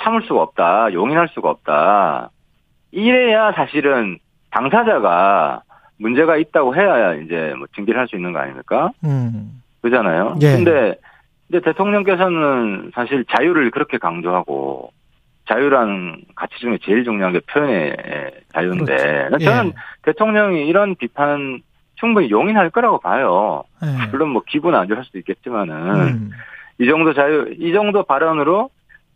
[0.01, 2.31] 참을 수가 없다, 용인할 수가 없다.
[2.91, 4.19] 이래야 사실은
[4.51, 5.63] 당사자가
[6.03, 8.91] 문제가 있다고 해야 이제 뭐 징계를 할 수 있는 거 아닙니까?
[9.05, 9.63] 음.
[9.81, 10.37] 그잖아요.
[10.43, 10.57] 예.
[10.57, 10.95] 근데
[11.49, 14.93] 근데 대통령께서는 사실 자유를 그렇게 강조하고
[15.49, 17.97] 자유라는 가치 중에 제일 중요한 게 표현의
[18.53, 19.45] 자유인데 그렇죠.
[19.45, 19.73] 저는 예.
[20.03, 21.61] 대통령이 이런 비판
[21.97, 23.63] 충분히 용인할 거라고 봐요.
[23.85, 24.07] 예.
[24.11, 26.31] 물론 뭐 기분 안 좋을 수도 있겠지만은 음.
[26.79, 28.71] 이 정도 자유, 이 정도 발언으로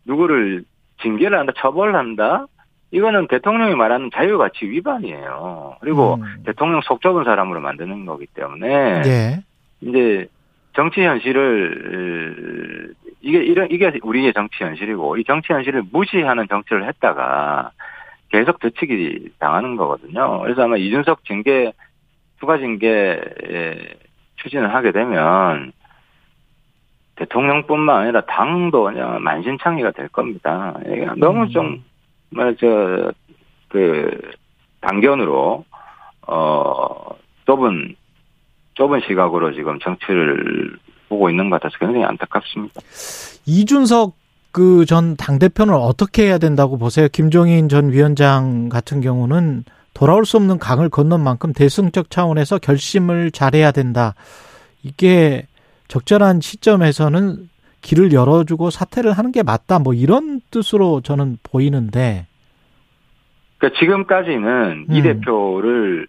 [0.05, 0.63] 누구를
[1.01, 2.45] 징계를 한다, 처벌을 한다?
[2.91, 5.75] 이거는 대통령이 말하는 자유가치 위반이에요.
[5.81, 6.43] 그리고 음.
[6.45, 9.43] 대통령 속 좁은 사람으로 만드는 거기 때문에 예.
[9.81, 10.27] 이제
[10.73, 17.71] 정치 현실을 이게 이런 이게 우리의 정치 현실이고 이 정치 현실을 무시하는 정치를 했다가
[18.29, 20.39] 계속 되치기 당하는 거거든요.
[20.41, 21.73] 그래서 아마 이준석 징계
[22.39, 23.19] 추가 징계
[24.37, 25.71] 추진을 하게 되면
[27.15, 30.77] 대통령뿐만 아니라 당도 그냥 만신창이가 될 겁니다.
[31.17, 31.49] 너무 음.
[31.49, 31.79] 좀, 뭐
[32.35, 34.19] 저그
[34.81, 35.65] 단견으로
[36.27, 37.09] 어
[37.45, 37.95] 좁은
[38.75, 40.77] 좁은 시각으로 지금 정치를
[41.09, 42.81] 보고 있는 것 같아서 굉장히 안타깝습니다.
[43.45, 44.15] 이준석
[44.51, 47.07] 그 전 당대표는 어떻게 해야 된다고 보세요?
[47.11, 49.63] 김종인 전 위원장 같은 경우는
[49.93, 54.15] 돌아올 수 없는 강을 건넌 만큼 대승적 차원에서 결심을 잘해야 된다.
[54.83, 55.45] 이게
[55.89, 57.49] 적절한 시점에서는
[57.81, 59.79] 길을 열어주고 사퇴를 하는 게 맞다.
[59.79, 62.27] 뭐 이런 뜻으로 저는 보이는데.
[63.57, 65.03] 그러니까 지금까지는 이 음.
[65.03, 66.07] 대표를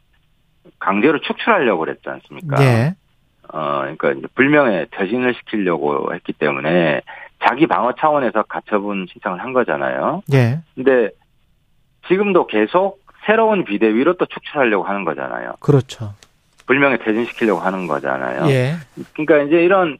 [0.78, 2.62] 강제로 축출하려고 그랬지 않습니까?
[2.62, 2.94] 예.
[3.52, 7.00] 어, 그러니까 이제 불명예 퇴진을 시키려고 했기 때문에
[7.44, 10.22] 자기 방어 차원에서 가처분 신청을 한 거잖아요.
[10.32, 10.60] 예.
[10.74, 11.10] 근데
[12.08, 15.54] 지금도 계속 새로운 비대위로 또 축출하려고 하는 거잖아요.
[15.60, 16.14] 그렇죠.
[16.66, 18.48] 불명예 퇴진시키려고 하는 거잖아요.
[18.50, 18.74] 예.
[19.14, 19.98] 그러니까 이제 이런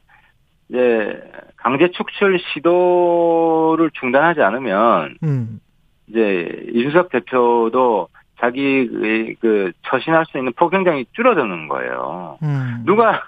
[0.69, 1.19] 이제
[1.61, 5.59] 강제 축출 시도를 중단하지 않으면 음.
[6.07, 8.07] 이제 이준석 대표도
[8.39, 12.37] 자기 그, 그 처신할 수 있는 폭 굉장히 줄어드는 거예요.
[12.41, 12.83] 음.
[12.85, 13.23] 누가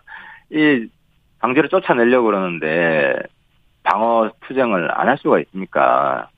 [0.50, 0.88] 이
[1.40, 3.16] 강제로 쫓아내려고 그러는데
[3.84, 6.30] 방어 투쟁을 안 할 수가 있습니까?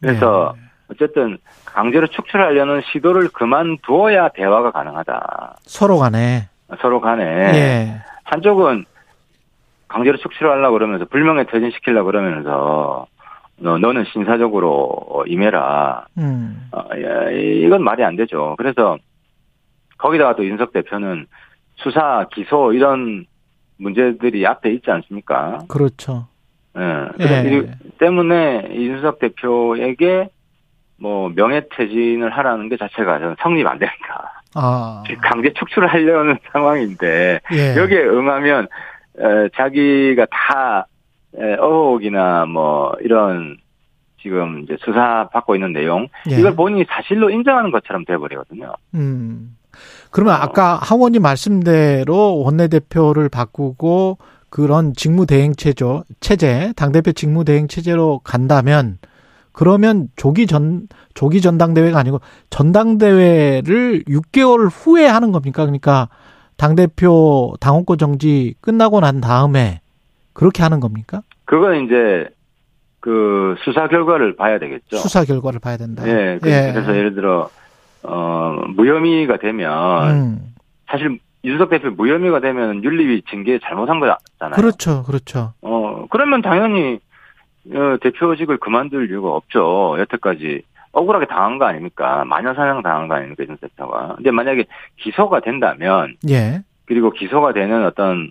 [0.00, 0.62] 그래서 예.
[0.90, 5.56] 어쨌든 강제로 축출하려는 시도를 그만두어야 대화가 가능하다.
[5.62, 6.48] 서로 간에
[6.80, 8.02] 서로 간에 예.
[8.24, 8.84] 한쪽은
[9.92, 13.06] 강제로 축출하려고 그러면서 불명예 퇴진시키려고 그러면서
[13.58, 16.06] 너, 너는 신사적으로 임해라.
[16.18, 16.68] 음.
[16.72, 18.54] 어, 예, 이건 말이 안 되죠.
[18.58, 18.98] 그래서
[19.98, 21.26] 거기다가 또 윤석 대표는
[21.76, 23.26] 수사, 기소 이런
[23.76, 25.58] 문제들이 앞에 있지 않습니까?
[25.68, 26.26] 그렇죠.
[26.76, 27.08] 예.
[27.20, 27.50] 예.
[27.50, 27.68] 이
[27.98, 30.30] 때문에 이준석 대표에게
[30.98, 34.42] 뭐 명예퇴진을 하라는 게 자체가 저는 성립 안 됩니다.
[34.54, 35.02] 아.
[35.22, 37.76] 강제 축출을 하려는 상황인데 예.
[37.76, 38.66] 여기에 응하면 에,
[39.56, 40.86] 자기가 다
[41.38, 43.56] 에, 어혹이나 뭐 이런
[44.20, 46.36] 지금 이제 수사 받고 있는 내용 예.
[46.36, 48.72] 이걸 본인이 사실로 인정하는 것처럼 돼버리거든요.
[48.94, 49.56] 음.
[50.10, 54.18] 그러면 아까 하원님 말씀대로 원내대표를 바꾸고
[54.50, 58.98] 그런 직무대행 체조, 체제, 당대표 직무대행 체제로 간다면
[59.52, 62.20] 그러면 조기 전, 조기 전당대회가 아니고
[62.50, 65.62] 전당대회를 6개월 후에 하는 겁니까?
[65.62, 66.08] 그러니까
[66.56, 69.80] 당대표 당원권 정지 끝나고 난 다음에
[70.32, 71.22] 그렇게 하는 겁니까?
[71.44, 72.28] 그건 이제
[73.00, 74.96] 그 수사 결과를 봐야 되겠죠.
[74.96, 76.06] 수사 결과를 봐야 된다.
[76.06, 77.50] 예, 그- 그래서 예를 들어
[78.04, 80.54] 어 무혐의가 되면 음.
[80.88, 84.54] 사실 윤석 대표 무혐의가 되면 윤리위 징계 잘못한 거잖아요.
[84.54, 85.02] 그렇죠.
[85.02, 85.52] 그렇죠.
[85.62, 87.00] 어, 그러면 당연히,
[87.74, 89.96] 어, 대표직을 그만둘 이유가 없죠.
[89.98, 90.62] 여태까지
[90.92, 92.24] 억울하게 당한 거 아닙니까?
[92.26, 93.44] 마녀 사냥 당한 거 아닙니까?
[93.48, 94.14] 윤 대표가.
[94.16, 94.66] 근데 만약에
[94.98, 96.62] 기소가 된다면, 예.
[96.86, 98.30] 그리고 기소가 되는 어떤,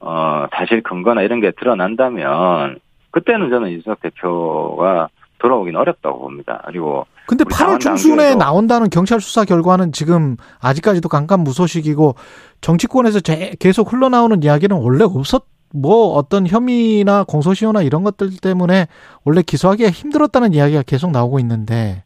[0.00, 2.78] 어, 사실 근거나 이런 게 드러난다면,
[3.12, 5.08] 그때는 저는 윤석 대표가
[5.38, 6.62] 돌아오긴 어렵다고 봅니다.
[6.66, 12.16] 그리고, 근데 우리 8월 당원 중순에 나온다는 경찰 수사 결과는 지금 아직까지도 깜깜 무소식이고
[12.60, 18.86] 정치권에서 제- 계속 흘러나오는 이야기는 원래 없었 뭐 어떤 혐의나 공소시효나 이런 것들 때문에
[19.24, 22.04] 원래 기소하기가 힘들었다는 이야기가 계속 나오고 있는데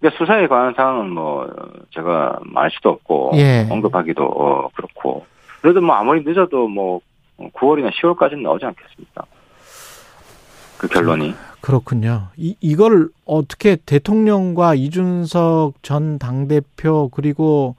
[0.00, 1.48] 그러니까 수사에 관한 사항은 뭐,
[1.94, 3.66] 제가 말 수도 없고, 예.
[3.70, 5.24] 언급하기도 어, 그렇고.
[5.62, 7.00] 그래도 뭐 아무리 늦어도 뭐,
[7.38, 9.24] 9월이나 10월까지는 나오지 않겠습니까?
[10.78, 11.34] 그 결론이.
[11.60, 12.28] 그렇군요.
[12.36, 17.76] 이 이걸 어떻게 대통령과 이준석 전 당대표 그리고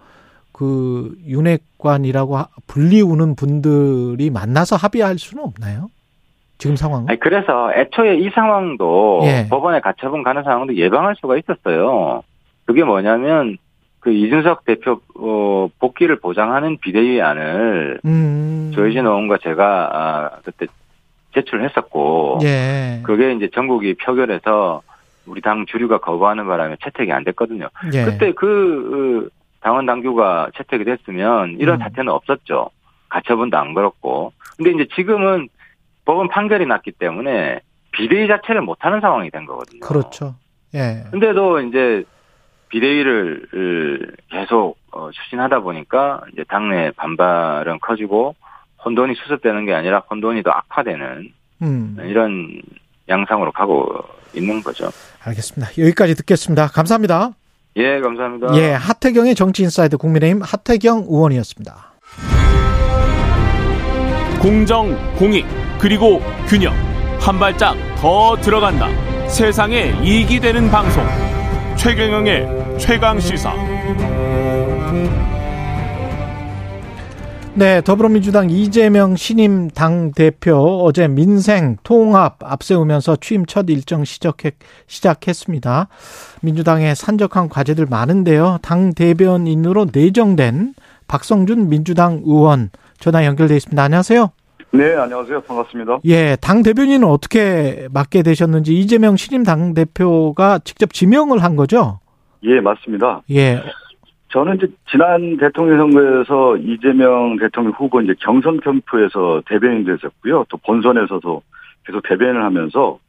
[0.58, 5.90] 그 윤핵관이라고 하- 불리우는 분들이 만나서 합의할 수는 없나요?
[6.58, 7.08] 지금 상황은?
[7.08, 9.46] 아니, 그래서 애초에 이 상황도 예.
[9.48, 12.24] 법원에 가처분 가는 상황도 예방할 수가 있었어요.
[12.66, 13.58] 그게 뭐냐면
[14.00, 18.72] 그 이준석 대표 어, 복귀를 보장하는 비대위안을 음.
[18.74, 20.66] 조혜진 의원과 제가 아, 그때
[21.36, 23.02] 제출했었고 예.
[23.04, 24.82] 그게 이제 전국이 표결해서
[25.28, 27.70] 우리 당 주류가 거부하는 바람에 채택이 안 됐거든요.
[27.94, 28.06] 예.
[28.06, 29.37] 그때 그 어,
[29.68, 31.84] 당원 당규가 채택이 됐으면 이런 음.
[31.84, 32.70] 사태는 없었죠.
[33.10, 34.32] 가처분도 안 걸었고.
[34.56, 35.50] 근데 이제 지금은
[36.06, 37.60] 법원 판결이 났기 때문에
[37.92, 39.82] 비대위 자체를 못하는 상황이 된 거거든요.
[39.82, 40.36] 그렇죠.
[40.74, 41.04] 예.
[41.12, 42.06] 근데도 이제
[42.70, 48.36] 비대위를 으, 계속 어, 추진하다 보니까 이제 당내 반발은 커지고
[48.86, 51.98] 혼돈이 수습되는 게 아니라 혼돈이 더 악화되는 음.
[52.06, 52.62] 이런
[53.10, 54.02] 양상으로 가고
[54.34, 54.92] 있는 거죠.
[55.26, 55.72] 알겠습니다.
[55.78, 56.68] 여기까지 듣겠습니다.
[56.68, 57.34] 감사합니다.
[57.78, 58.56] 예, 감사합니다.
[58.56, 61.94] 예, 하태경의 정치인사이드 국민의힘 하태경 의원이었습니다.
[64.42, 65.46] 공정, 공익,
[65.80, 66.74] 그리고 균형.
[67.20, 68.88] 한 발짝 더 들어간다.
[69.28, 71.04] 세상에 이익이 되는 방송.
[71.76, 73.54] 최경영의 최강 시사.
[77.58, 84.54] 네, 더불어민주당 이재명 신임 당 대표 어제 민생 통합 앞세우면서 취임 첫 일정 시작했,
[84.86, 85.88] 시작했습니다.
[86.44, 88.60] 민주당의 산적한 과제들 많은데요.
[88.62, 90.76] 당 대변인으로 내정된
[91.08, 93.82] 박성준 민주당 의원 전화 연결돼 있습니다.
[93.82, 94.30] 안녕하세요.
[94.74, 95.42] 네, 안녕하세요.
[95.42, 96.02] 반갑습니다.
[96.06, 102.02] 예, 당 대변인은 어떻게 맡게 되셨는지 이재명 신임 당 대표가 직접 지명을 한 거죠?
[102.44, 103.24] 예, 맞습니다.
[103.32, 103.64] 예,
[104.30, 110.46] 저는 이제 지난 대통령 선거에서 이재명 대통령 후보 이제 경선 캠프에서 대변인 됐었고요.
[110.50, 111.42] 또 본선에서도
[111.86, 113.00] 계속 대변을 하면서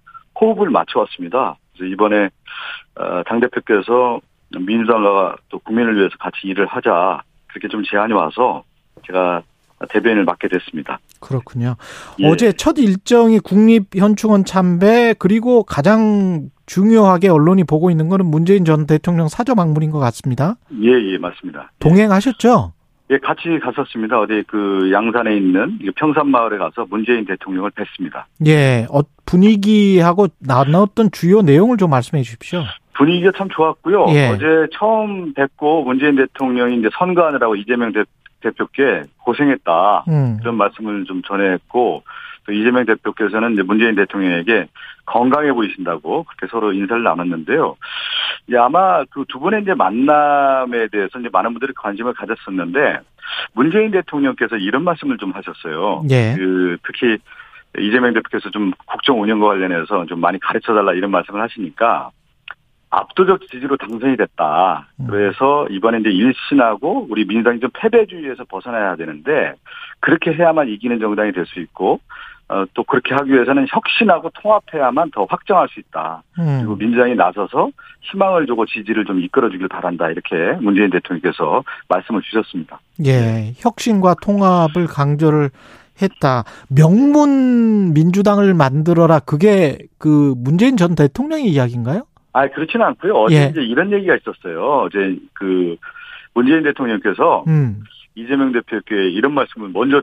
[0.41, 1.57] 호흡을 맞춰왔습니다.
[1.73, 2.29] 그래서 이번에
[2.97, 4.21] 어, 당 대표께서
[4.57, 8.62] 민주당과 또 국민을 위해서 같이 일을 하자 그렇게 좀 제안이 와서
[9.07, 9.43] 제가
[9.91, 10.99] 대변인을 맡게 됐습니다.
[11.21, 11.77] 그렇군요.
[12.21, 12.27] 예.
[12.29, 19.27] 어제 첫 일정이 국립현충원 참배 그리고 가장 중요하게 언론이 보고 있는 거는 문재인 전 대통령
[19.29, 20.57] 사저 방문인 것 같습니다.
[20.81, 21.73] 예, 예, 맞습니다.
[21.81, 22.73] 동행하셨죠?
[23.11, 24.21] 예, 같이 갔었습니다.
[24.21, 28.25] 어디 그 양산에 있는 이 평산마을에 가서 문재인 대통령을 뵀습니다.
[28.47, 32.62] 예, 어, 분위기하고 나눴던 주요 내용을 좀 말씀해 주십시오.
[32.93, 34.07] 분위기가 참 좋았고요.
[34.11, 34.29] 예.
[34.29, 38.03] 어제 처음 뵙고 문재인 대통령이 이제 선거하느라고 이재명 대,
[38.41, 40.05] 대표께 고생했다.
[40.09, 42.03] 음, 그런 말씀을 좀 전했고
[42.49, 44.68] 또 이재명 대표께서는 이제 문재인 대통령에게
[45.05, 47.76] 건강해 보이신다고 그렇게 서로 인사를 나눴는데요.
[48.46, 53.01] 이제 아마 그 두 분의 이제 만남에 대해서 이제 많은 분들이 관심을 가졌었는데
[53.53, 56.05] 문재인 대통령께서 이런 말씀을 좀 하셨어요.
[56.11, 56.34] 예.
[56.38, 57.18] 그 특히
[57.78, 62.11] 이재명 대표께서 좀 국정 운영과 관련해서 좀 많이 가르쳐 달라 이런 말씀을 하시니까
[62.90, 64.88] 압도적 지지로 당선이 됐다.
[65.01, 65.07] 음.
[65.11, 69.53] 그래서 이번에 이제 일신하고 우리 민주당이 좀 패배주의에서 벗어나야 되는데
[70.01, 72.01] 그렇게 해야만 이기는 정당이 될 수 있고
[72.49, 76.22] 어, 또 그렇게 하기 위해서는 혁신하고 통합해야만 더 확정할 수 있다.
[76.34, 77.70] 그리고 음, 민주당이 나서서
[78.01, 80.09] 희망을 주고 지지를 좀 이끌어주길 바란다.
[80.09, 82.80] 이렇게 문재인 대통령께서 말씀을 주셨습니다.
[83.05, 85.51] 예, 혁신과 통합을 강조를
[86.01, 86.44] 했다.
[86.68, 89.18] 명문 민주당을 만들어라.
[89.20, 92.03] 그게 그 문재인 전 대통령의 이야기인가요?
[92.32, 93.14] 아, 그렇지는 않고요.
[93.14, 93.49] 어제 예.
[93.51, 94.84] 이제 이런 얘기가 있었어요.
[94.84, 95.76] 어제 그
[96.34, 97.82] 문재인 대통령께서 음,
[98.14, 100.01] 이재명 대표께 이런 말씀을 먼저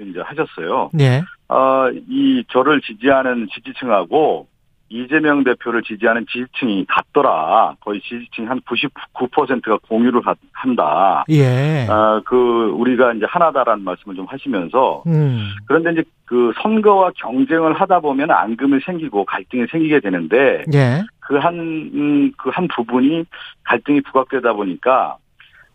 [0.00, 0.90] 이제 하셨어요.
[1.00, 4.48] 예, 어, 이 저를 지지하는 지지층하고
[4.88, 7.74] 이재명 대표를 지지하는 지지층이 같더라.
[7.80, 11.24] 거의 지지층 한 99%가 공유를 하- 한다.
[11.28, 17.72] 예, 아, 그 우리가 이제 하나다라는 말씀을 좀 하시면서 음, 그런데 이제 그 선거와 경쟁을
[17.74, 23.24] 하다 보면 앙금이 생기고 갈등이 생기게 되는데 예, 그한그한 부분이
[23.64, 25.16] 갈등이 부각되다 보니까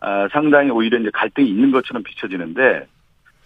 [0.00, 2.86] 아, 상당히 오히려 이제 갈등이 있는 것처럼 비춰지는데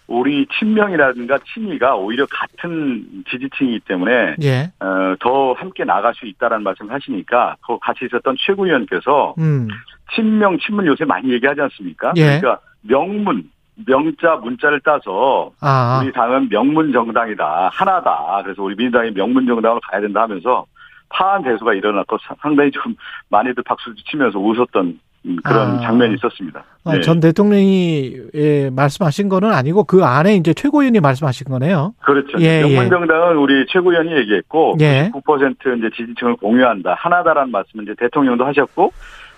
[0.07, 6.93] 우리 친명이라든가 친이가 오히려 같은 지지층이기 때문에 예, 어, 더 함께 나갈 수 있다라는 말씀을
[6.93, 9.67] 하시니까 그 같이 있었던 최고위원께서 음,
[10.15, 12.13] 친명 친문 요새 많이 얘기하지 않습니까?
[12.15, 12.39] 예.
[12.39, 13.49] 그러니까 명문
[13.85, 18.41] 명자 문자를 따서 아, 우리 당은 명문 정당이다 하나다.
[18.43, 20.65] 그래서 우리 민주당이 명문 정당으로 가야 된다 하면서
[21.09, 22.95] 파한 대수가 일어났고 사- 상당히 좀
[23.29, 24.99] 많이들 박수 치면서 웃었던 음,
[25.43, 25.81] 그런 아.
[25.81, 26.63] 장면이 있었습니다.
[26.85, 27.01] 아, 네.
[27.01, 31.93] 전 대통령이 예, 말씀하신 거는 아니고 그 안에 이제 최고위원이 말씀하신 거네요.
[32.01, 32.37] 그렇죠.
[32.39, 32.89] 예, 명문 예.
[32.89, 35.11] 정당은 우리 최고위원이 얘기했고 예.
[35.13, 38.91] 99% 이제 지지층을 공유한다 하나다라는 말씀을 이제 대통령도 하셨고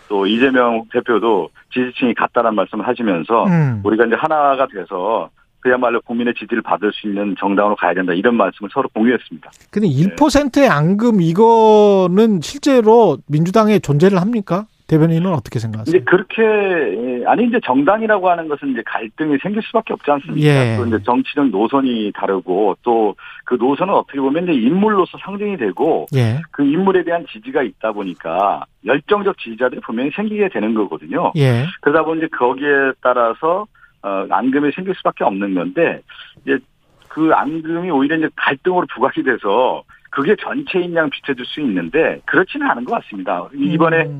[0.07, 5.29] 또 이재명 대표도 지지층이 같다라는 말씀을 하시면서 음, 우리가 이제 하나가 돼서
[5.61, 9.51] 그야말로 국민의 지지를 받을 수 있는 정당으로 가야 된다 이런 말씀을 서로 공유했습니다.
[9.71, 14.65] 근데 1%의 앙금 이거는 실제로 민주당에 존재를 합니까?
[14.89, 15.95] 대변인은 어떻게 생각하세요?
[15.95, 20.47] 이제 그렇게 예, 아니 이제 정당이라고 하는 것은 이제 갈등이 생길 수밖에 없지 않습니까?
[20.47, 20.75] 예.
[20.77, 23.15] 또 이제 정치적 노선이 다르고 또
[23.49, 28.63] 그 노선은 어떻게 보면 이제 인물로서 상징이 되고 예, 그 인물에 대한 지지가 있다 보니까
[28.85, 31.31] 열정적 지지자들이 분명히 생기게 되는 거거든요.
[31.35, 33.65] 예, 그러다 보니 이제 거기에 따라서
[34.03, 36.01] 어 앙금이 생길 수밖에 없는 건데
[36.43, 36.59] 이제
[37.07, 39.81] 그 앙금이 오히려 이제 갈등으로 부각이 돼서
[40.11, 43.47] 그게 전체인 양 비춰줄 수 있는데 그렇지는 않은 것 같습니다.
[43.55, 44.19] 이번에 음,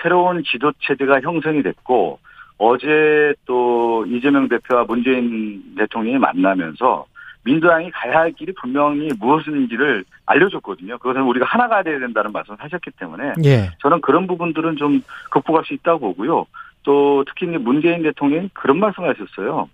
[0.00, 2.18] 새로운 지도 체제가 형성이 됐고
[2.58, 7.06] 어제 또 이재명 대표와 문재인 대통령이 만나면서
[7.44, 10.98] 민주당이 가야 할 길이 분명히 무엇인지를 알려줬거든요.
[10.98, 15.74] 그것은 우리가 하나가 돼야 된다는 말씀을 하셨기 때문에 예, 저는 그런 부분들은 좀 극복할 수
[15.74, 16.46] 있다고 보고요.
[16.84, 19.68] 또 특히 문재인 대통령이 그런 말씀을 하셨어요.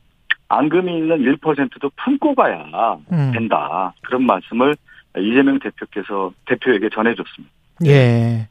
[0.48, 3.92] 앙금이 있는 1%도 품고 가야 음, 된다.
[4.02, 4.74] 그런 말씀을
[5.18, 7.54] 이재명 대표께서 대표에게 전해줬습니다.
[7.86, 8.48] 예.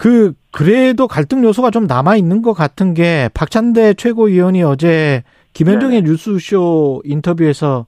[0.00, 5.22] 그 그래도 갈등 요소가 좀 남아 있는 것 같은 게 박찬대 최고위원이 어제
[5.52, 7.84] 김현정의 뉴스쇼 인터뷰에서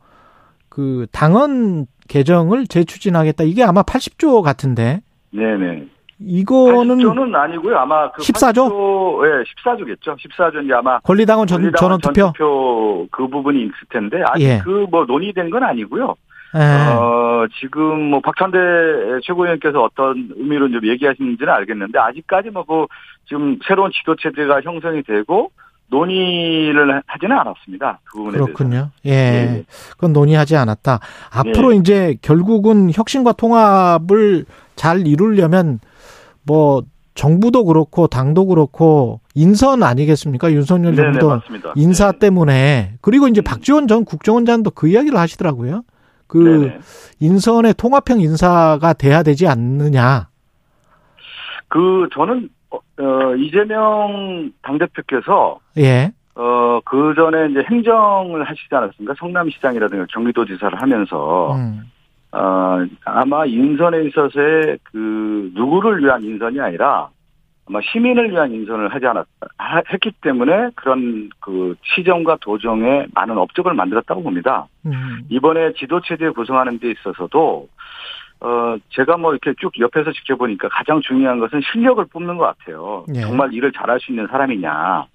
[0.68, 3.44] 그 당헌 개정을 재추진하겠다.
[3.44, 5.00] 이게 아마 80조 같은데
[5.30, 5.86] 네네.
[6.18, 7.78] 이거는 80조는 아니고요.
[7.78, 8.68] 아마 그 14조?
[8.68, 10.18] 80조, 예, 14조겠죠.
[10.18, 13.06] 14조 이제 아마 권리당원 전, 권리당원 전원 투표.
[13.10, 14.58] 그 부분이 있을 텐데 아직 예.
[14.58, 16.14] 그뭐 논의된 건 아니고요.
[16.54, 16.60] 예.
[16.60, 18.58] 어, 지금 뭐 박찬대
[19.24, 22.86] 최고위원께서 어떤 의미로 좀 얘기하시는지는 알겠는데 아직까지 뭐 그
[23.28, 25.50] 지금 새로운 지도 체제가 형성이 되고
[25.88, 28.00] 논의를 하지는 않았습니다.
[28.04, 28.44] 그 부분에 대해서.
[28.46, 28.90] 그렇군요.
[29.06, 29.10] 예.
[29.10, 29.64] 예.
[29.90, 31.00] 그건 논의하지 않았다.
[31.30, 31.76] 앞으로 예.
[31.76, 34.44] 이제 결국은 혁신과 통합을
[34.74, 35.80] 잘 이루려면
[36.44, 36.82] 뭐
[37.14, 40.50] 정부도 그렇고 당도 그렇고 인선 아니겠습니까?
[40.50, 41.72] 윤석열 네네 정부도 맞습니다.
[41.76, 42.18] 인사 네.
[42.18, 43.44] 때문에 그리고 이제 음.
[43.44, 45.82] 박지원 전 국정원장도 그 이야기를 하시더라고요.
[46.32, 46.78] 그 네네.
[47.20, 50.28] 인선의 통합형 인사가 돼야 되지 않느냐.
[51.68, 56.10] 그 저는 어, 어, 이재명 당 대표께서 예.
[56.34, 59.14] 어, 그 전에 이제 행정을 하시지 않았습니까?
[59.18, 61.90] 성남시장이라든가 경기도지사를 하면서, 음.
[62.32, 67.10] 어, 아마 인선에 있어서의 그, 누구를 위한 인선이 아니라,
[67.68, 69.24] 아마 시민을 위한 인선을 하지 않았,
[69.56, 74.66] 하- 했기 때문에 그런 그 시정과 도정에 많은 업적을 만들었다고 봅니다.
[74.86, 75.22] 음.
[75.28, 77.68] 이번에 지도체제 구성하는 데 있어서도,
[78.40, 83.06] 어, 제가 뭐 이렇게 쭉 옆에서 지켜보니까 가장 중요한 것은 실력을 뽑는 것 같아요.
[83.14, 83.20] 예.
[83.20, 85.06] 정말 일을 잘할 수 있는 사람이냐.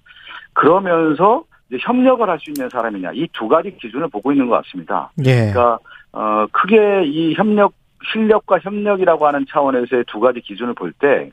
[0.54, 3.12] 그러면서 이제 협력을 할 수 있는 사람이냐.
[3.12, 5.10] 이 두 가지 기준을 보고 있는 것 같습니다.
[5.26, 5.52] 예.
[5.52, 5.78] 그러니까,
[6.12, 7.74] 어, 크게 이 협력,
[8.10, 11.30] 실력과 협력이라고 하는 차원에서의 두 가지 기준을 볼 때,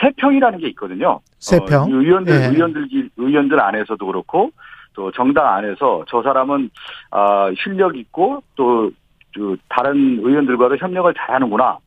[0.00, 1.20] 세평이라는 게 있거든요.
[1.38, 1.82] 세평.
[1.82, 2.46] 어, 의원들, 예.
[2.48, 4.50] 의원들, 의원들 안에서도 그렇고,
[4.94, 6.70] 또 정당 안에서 저 사람은,
[7.10, 8.90] 아, 실력 있고, 또,
[9.34, 11.78] 그 다른 의원들과도 협력을 잘하는구나.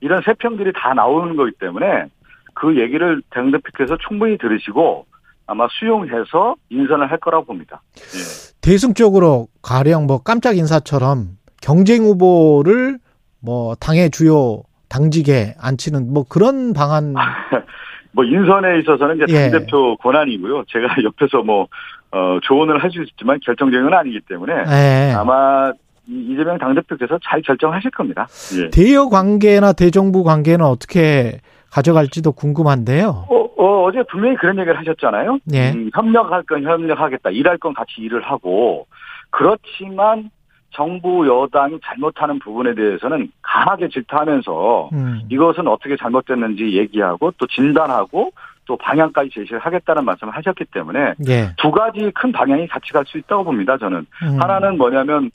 [0.00, 2.06] 이런 세평들이 다 나오는 거기 때문에
[2.54, 5.06] 그 얘기를 당대표께서 충분히 들으시고
[5.46, 7.82] 아마 수용해서 인선을 할 거라고 봅니다.
[7.96, 8.60] 예.
[8.60, 12.98] 대승적으로 가령 뭐 깜짝 인사처럼 경쟁 후보를
[13.40, 17.14] 뭐 당의 주요 당직에 앉히는 뭐 그런 방안
[18.12, 19.50] 뭐 인선에 있어서는 이제 예.
[19.50, 20.64] 당대표 권한이고요.
[20.68, 21.68] 제가 옆에서 뭐
[22.12, 25.12] 어, 조언을 할 수 있지만 결정적인 건 아니기 때문에 예.
[25.16, 25.70] 아마
[26.08, 28.26] 이- 이재명 당 대표께서 잘 결정하실 겁니다.
[28.58, 28.68] 예.
[28.70, 31.38] 대여 관계나 대정부 관계는 어떻게
[31.70, 33.26] 가져갈지도 궁금한데요.
[33.30, 35.38] 어, 어, 어제 분명히 그런 얘기를 하셨잖아요.
[35.54, 35.70] 예.
[35.70, 37.30] 음, 협력할 건 협력하겠다.
[37.30, 38.88] 일할 건 같이 일을 하고.
[39.30, 40.30] 그렇지만
[40.70, 45.20] 정부 여당이 잘못하는 부분에 대해서는 강하게 질타하면서 음.
[45.28, 48.32] 이것은 어떻게 잘못됐는지 얘기하고 또 진단하고
[48.66, 51.52] 또 방향까지 제시를 하겠다는 말씀을 하셨기 때문에 예.
[51.56, 53.76] 두 가지 큰 방향이 같이 갈 수 있다고 봅니다.
[53.78, 54.40] 저는 음.
[54.40, 55.30] 하나는 뭐냐면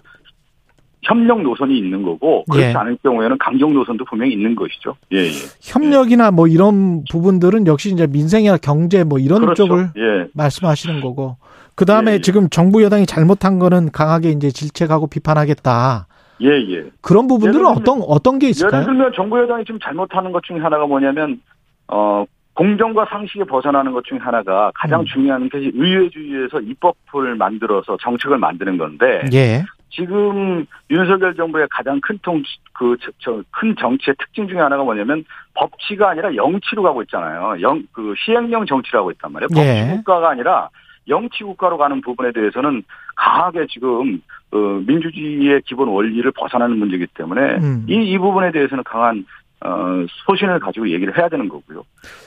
[1.01, 2.73] 협력 노선이 있는 거고 그렇지 예.
[2.73, 4.95] 않을 경우에는 강경 노선도 분명히 있는 것이죠.
[5.11, 5.31] 예, 예.
[5.61, 9.65] 협력이나 뭐 이런 부분들은 역시 이제 민생이나 경제 뭐 이런 그렇죠.
[9.67, 10.27] 쪽을 예.
[10.33, 11.37] 말씀하시는 거고.
[11.75, 12.21] 그 다음에 예, 예.
[12.21, 16.07] 지금 정부 여당이 잘못한 거는 강하게 이제 질책하고 비판하겠다.
[16.41, 16.85] 예, 예.
[17.01, 18.85] 그런 부분들은 예를 들면- 어떤 어떤 게 예를 있을까요?
[18.85, 21.39] 들면 정부 여당이 지금 잘못하는 것 중에 하나가 뭐냐면
[21.87, 25.05] 어 공정과 상식에 벗어나는 것 중에 하나가 가장 음.
[25.05, 29.63] 중요한 게 의회주의에서 입법을 만들어서 정책을 만드는 건데 예.
[29.89, 35.23] 지금 윤석열 정부의 가장 큰 통그큰 정치의 특징 중에 하나가 뭐냐면
[35.53, 37.61] 법치가 아니라 영치로 가고 있잖아요.
[37.61, 39.47] 영 그 시행령 정치를 하고 있단 말이에요.
[39.57, 39.81] 예.
[39.85, 40.69] 법치 국가가 아니라
[41.07, 42.83] 영치 국가로 가는 부분에 대해서는
[43.15, 47.85] 강하게 지금 어, 민주주의의 기본 원리를 벗어나는 문제이기 때문에 음.
[47.87, 49.25] 이, 이 부분에 대해서는 강한
[49.65, 51.83] 어, 소신을 가지고 얘기를 해야 되는 거고요.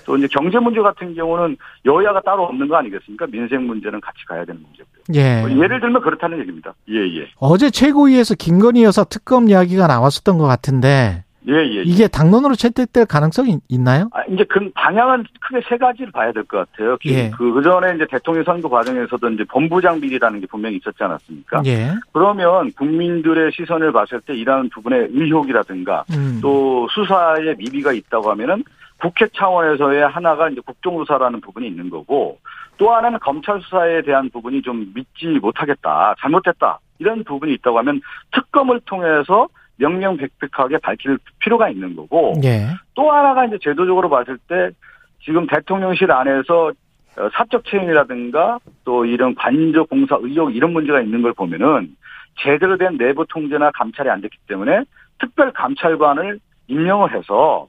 [0.07, 3.27] 또 이제 경제 문제 같은 경우는 여야가 따로 없는 거 아니겠습니까?
[3.27, 5.03] 민생 문제는 같이 가야 되는 문제고요.
[5.15, 5.41] 예.
[5.43, 6.75] 뭐 예를 들면 그렇다는 얘기입니다.
[6.89, 7.29] 예, 예.
[7.39, 11.83] 어제 최고위에서 김건희 여사 특검 이야기가 나왔었던 것 같은데 예, 예.
[11.83, 14.11] 이게 당론으로 채택될 가능성이 있- 있나요?
[14.13, 16.99] 아, 이제 그 방향은 크게 세 가지를 봐야 될 것 같아요.
[17.07, 17.31] 예.
[17.31, 21.63] 그, 그 전에 이제 대통령 선거 과정에서도 이제 본부장 비리라는 게 분명히 있었지 않았습니까?
[21.67, 21.93] 예.
[22.13, 26.39] 그러면 국민들의 시선을 봤을 때 이러한 부분의 의혹이라든가 음.
[26.43, 28.63] 또 수사에 미비가 있다고 하면은
[29.01, 32.39] 국회 차원에서의 하나가 이제 국정조사라는 부분이 있는 거고
[32.77, 38.01] 또 하나는 검찰 수사에 대한 부분이 좀 믿지 못하겠다, 잘못됐다 이런 부분이 있다고 하면
[38.33, 39.49] 특검을 통해서
[39.79, 42.69] 명명백백하게 밝힐 필요가 있는 거고 예.
[42.95, 44.71] 또 하나가 이제 제도적으로 봤을 때
[45.25, 46.73] 지금 대통령실 안에서
[47.17, 51.97] 어, 사적 채용이라든가 또 이런 관저 공사 의혹 이런 문제가 있는 걸 보면은
[52.41, 54.85] 제대로 된 내부 통제나 감찰이 안 됐기 때문에
[55.19, 57.69] 특별 감찰관을 임명을 해서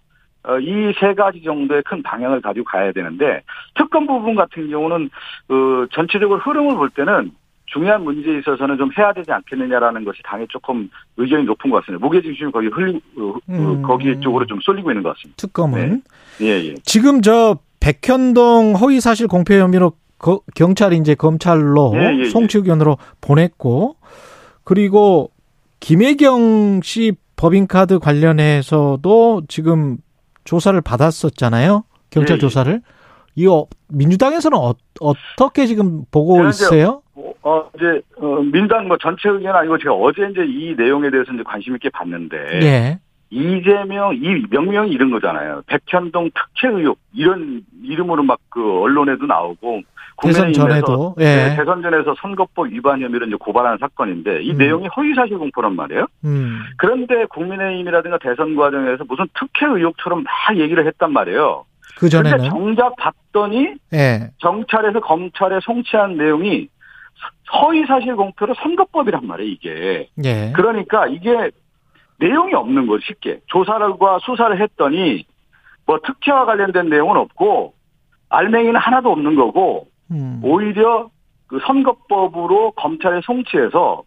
[0.61, 3.41] 이 세 가지 정도의 큰 방향을 가지고 가야 되는데
[3.75, 5.09] 특검 부분 같은 경우는
[5.47, 7.31] 그 전체적으로 흐름을 볼 때는
[7.73, 12.03] 중요한 문제에 있어서는 좀 해야 되지 않겠느냐라는 것이 당에 조금 의견이 높은 것 같습니다.
[12.05, 13.81] 무게중심이 거기 흘리 어, 어, 음.
[13.83, 15.35] 거기 쪽으로 좀 쏠리고 있는 것 같습니다.
[15.37, 16.01] 특검은
[16.41, 16.75] 예, 예.
[16.83, 22.29] 지금 저 백현동 허위 사실 공표 혐의로 거- 경찰이 이제 검찰로 예, 예, 예.
[22.29, 23.95] 송치 의견으로 보냈고
[24.63, 25.31] 그리고
[25.79, 29.97] 김혜경 씨 법인카드 관련해서도 지금
[30.43, 31.83] 조사를 받았었잖아요.
[32.09, 32.39] 경찰 예, 예.
[32.39, 32.81] 조사를.
[33.35, 37.01] 이거 민주당에서는 어, 어떻게 지금 보고 있어요?
[37.19, 41.31] 어, 어, 이제 어, 민당 뭐 전체 의견 아니고 제가 어제 이제 이 내용에 대해서
[41.33, 42.99] 이제 관심 있게 봤는데 예.
[43.29, 45.61] 이재명 이 명명이 이런 거잖아요.
[45.67, 49.81] 백현동 특혜 의혹 이런 이름으로 막 그 언론에도 나오고
[50.21, 51.23] 대선 국민의힘에서 전에도 예.
[51.23, 54.57] 네, 대선 전에서 선거법 위반 혐의로 이제 고발하는 사건인데 이 음.
[54.57, 56.07] 내용이 허위사실 공포란 말이에요.
[56.25, 56.59] 음.
[56.77, 61.63] 그런데 국민의힘이라든가 대선 과정에서 무슨 특혜 의혹처럼 막 얘기를 했단 말이에요.
[61.97, 64.31] 그 전에는 정작 봤더니 예.
[64.39, 66.67] 경찰에서 검찰에 송치한 내용이
[67.51, 70.09] 허위 사실 공표로 선거법이란 말이에요, 이게.
[70.23, 70.51] 예.
[70.55, 71.51] 그러니까 이게
[72.19, 73.39] 내용이 없는 거죠, 쉽게.
[73.47, 75.25] 조사를과 수사를 했더니
[75.85, 77.73] 뭐 특혜와 관련된 내용은 없고
[78.29, 80.39] 알맹이는 하나도 없는 거고 음.
[80.43, 81.09] 오히려
[81.47, 84.03] 그 선거법으로 검찰에 송치해서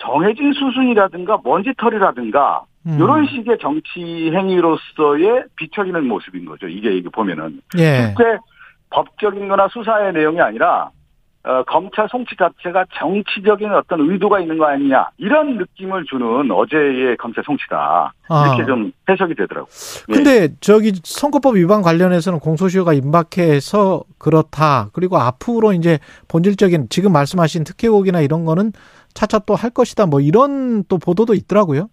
[0.00, 2.98] 정해진 수순이라든가 먼지털이라든가 음.
[3.00, 6.66] 이런 식의 정치 행위로서의 비춰지는 모습인 거죠.
[6.66, 8.06] 이게 이게 보면은 예.
[8.08, 8.38] 실제
[8.90, 10.90] 법적인 거나 수사의 내용이 아니라
[11.46, 17.44] 어, 검찰 송치 자체가 정치적인 어떤 의도가 있는 거 아니냐 이런 느낌을 주는 어제의 검찰
[17.44, 18.12] 송치다
[18.46, 18.66] 이렇게 아.
[18.66, 19.66] 좀 해석이 되더라고요.
[20.08, 20.12] 예.
[20.14, 24.88] 근데 저기 선거법 위반 관련해서는 공소시효가 임박해서 그렇다.
[24.94, 28.72] 그리고 앞으로 이제 본질적인 지금 말씀하신 특혜곡이나 이런 거는
[29.12, 30.06] 차차 또 할 것이다.
[30.06, 31.88] 뭐 이런 또 보도도 있더라고요.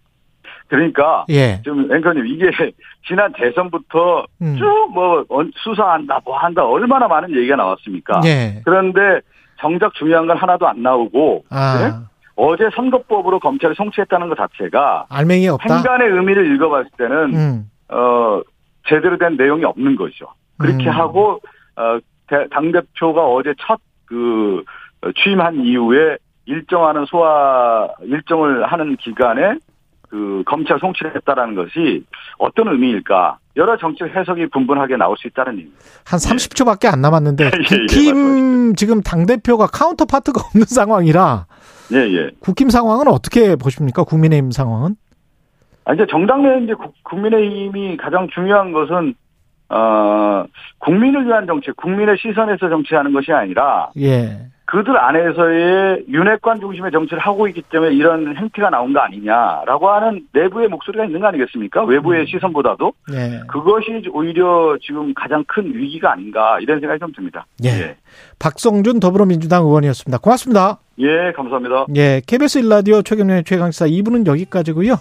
[0.68, 1.60] 그러니까 예.
[1.62, 2.50] 좀 앵커님 이게
[3.06, 4.56] 지난 대선부터 음.
[4.56, 5.26] 쭉뭐
[5.56, 8.22] 수사한다 뭐 한다 얼마나 많은 얘기가 나왔습니까?
[8.24, 8.62] 예.
[8.64, 9.20] 그런데
[9.62, 11.92] 정작 중요한 건 하나도 안 나오고 아, 네?
[12.36, 15.76] 어제 선거법으로 검찰이 송치했다는 것 자체가 알맹이 없다.
[15.76, 17.70] 행간의 의미를 읽어봤을 때는 음.
[17.88, 18.42] 어
[18.88, 20.26] 제대로 된 내용이 없는 거죠.
[20.58, 20.90] 그렇게 음.
[20.90, 21.40] 하고
[21.76, 23.78] 어당 대표가 어제 첫
[24.12, 24.62] 그
[25.16, 29.54] 취임한 이후에 일정하는 소화 일정을 하는 기간에
[30.12, 32.04] 그 검찰 송치를 했다라는 것이
[32.36, 33.38] 어떤 의미일까?
[33.56, 35.82] 여러 정책 해석이 분분하게 나올 수 있다는 얘기입니다.
[36.04, 41.46] 한 30초밖에 안 남았는데 예, 예, 국힘 지금 당 대표가 counterpart가 없는 상황이라
[41.94, 42.30] 예, 예.
[42.40, 44.04] 국힘 상황은 어떻게 보십니까?
[44.04, 44.96] 국민의힘 상황은?
[45.86, 49.14] 아, 이제 정당 내 이제 국- 국민의힘이 가장 중요한 것은
[49.72, 50.44] 어
[50.78, 54.52] 국민을 위한 정치, 국민의 시선에서 정치하는 것이 아니라 예.
[54.72, 60.68] 그들 안에서의 윤핵관 중심의 정치를 하고 있기 때문에 이런 행태가 나온 거 아니냐라고 하는 내부의
[60.68, 61.84] 목소리가 있는 거 아니겠습니까?
[61.84, 63.40] 외부의 시선보다도 예.
[63.48, 67.44] 그것이 오히려 지금 가장 큰 위기가 아닌가 이런 생각이 좀 듭니다.
[67.64, 67.96] 예.
[68.38, 70.18] 박성준 더불어민주당 의원이었습니다.
[70.18, 70.78] 고맙습니다.
[71.00, 71.86] 예, 감사합니다.
[71.96, 74.94] 예, KBS 일라디오 최경련의 최강시사 2부는 여기까지고요.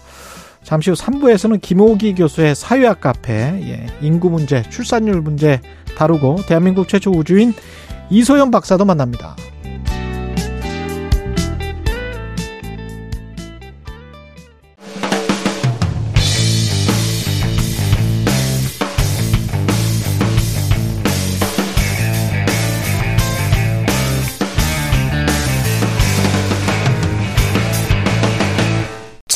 [0.64, 5.59] 잠시 후 3부에서는 김호기 교수의 사회학 카페, 예, 인구 문제, 출산율 문제
[5.97, 7.53] 다루고 대한민국 최초 우주인
[8.09, 9.36] 이소연 박사도 만납니다.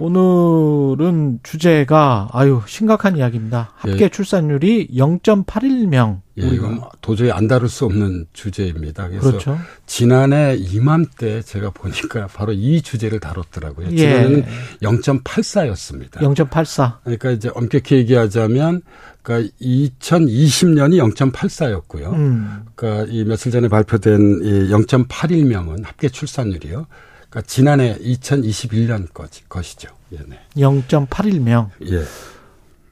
[0.00, 3.72] 오늘은 주제가 아유 심각한 이야기입니다.
[3.76, 4.08] 합계 예.
[4.08, 6.22] 출산율이 0.81명.
[6.38, 9.08] 예, 이건 도저히 안 다룰 수 없는 주제입니다.
[9.08, 9.58] 그래서 그렇죠.
[9.84, 13.88] 지난해 이맘때 제가 보니까 바로 이 주제를 다뤘더라고요.
[13.92, 13.96] 예.
[13.96, 14.44] 지난해는
[14.80, 16.12] 0.84였습니다.
[16.12, 16.94] 0.84.
[17.04, 18.80] 그러니까 이제 엄격히 얘기하자면
[19.22, 22.12] 그러니까 2020년이 0.84였고요.
[22.14, 22.64] 음.
[22.74, 26.86] 그러니까 이 며칠 전에 발표된 이 0.81명은 합계 출산율이요.
[27.30, 29.88] 그러니까 지난해 2021년 거지, 것이죠.
[30.12, 30.38] 예, 네.
[30.56, 31.68] 0.81명.
[31.86, 32.02] 예.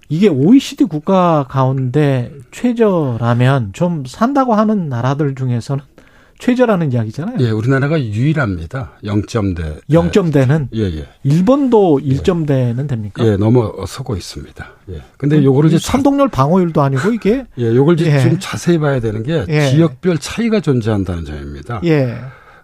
[0.08, 5.84] 이게 OECD 국가 가운데 최저라면 좀 산다고 하는 나라들 중에서는
[6.38, 7.36] 최저라는 이야기잖아요.
[7.40, 8.92] 예, 우리나라가 유일합니다.
[9.02, 9.82] 0점대.
[9.90, 11.08] 0점대는 예, 예.
[11.24, 13.26] 일본도 1점대는 됩니까?
[13.26, 14.70] 예, 넘어서고 있습니다.
[14.90, 15.02] 예.
[15.16, 18.20] 근데 요거를 이제 선동열 방어율도 아니고 이게 예, 요걸 이제 예.
[18.20, 19.70] 좀 자세히 봐야 되는 게 예.
[19.70, 21.80] 지역별 차이가 존재한다는 점입니다.
[21.84, 22.18] 예.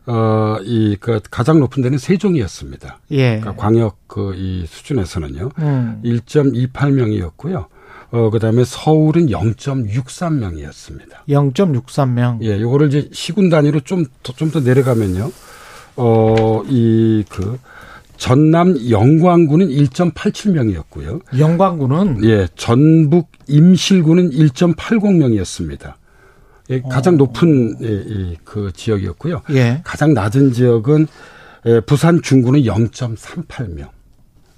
[0.06, 2.98] 어, 이, 그, 가장 높은 데는 세종이었습니다.
[3.12, 3.40] 예.
[3.40, 5.50] 그러니까 광역 그, 이 수준에서는요.
[5.58, 6.00] 음.
[6.04, 7.66] 1.28명이었고요.
[8.10, 11.24] 어, 그 다음에 서울은 0.63명이었습니다.
[11.28, 12.42] 0.63명.
[12.42, 15.32] 예, 요거를 이제 시군 단위로 좀, 더, 좀더 내려가면요.
[15.96, 17.58] 어, 이, 그,
[18.16, 21.20] 전남 영광군은 1.87명이었고요.
[21.38, 25.94] 영광군은 예, 전북 임실군은 1.80명이었습니다.
[26.70, 29.42] 예, 가장 높은 예, 이, 그 지역이었고요.
[29.50, 29.80] 예.
[29.84, 31.06] 가장 낮은 지역은
[31.66, 33.88] 예, 부산 중구는 0.38명.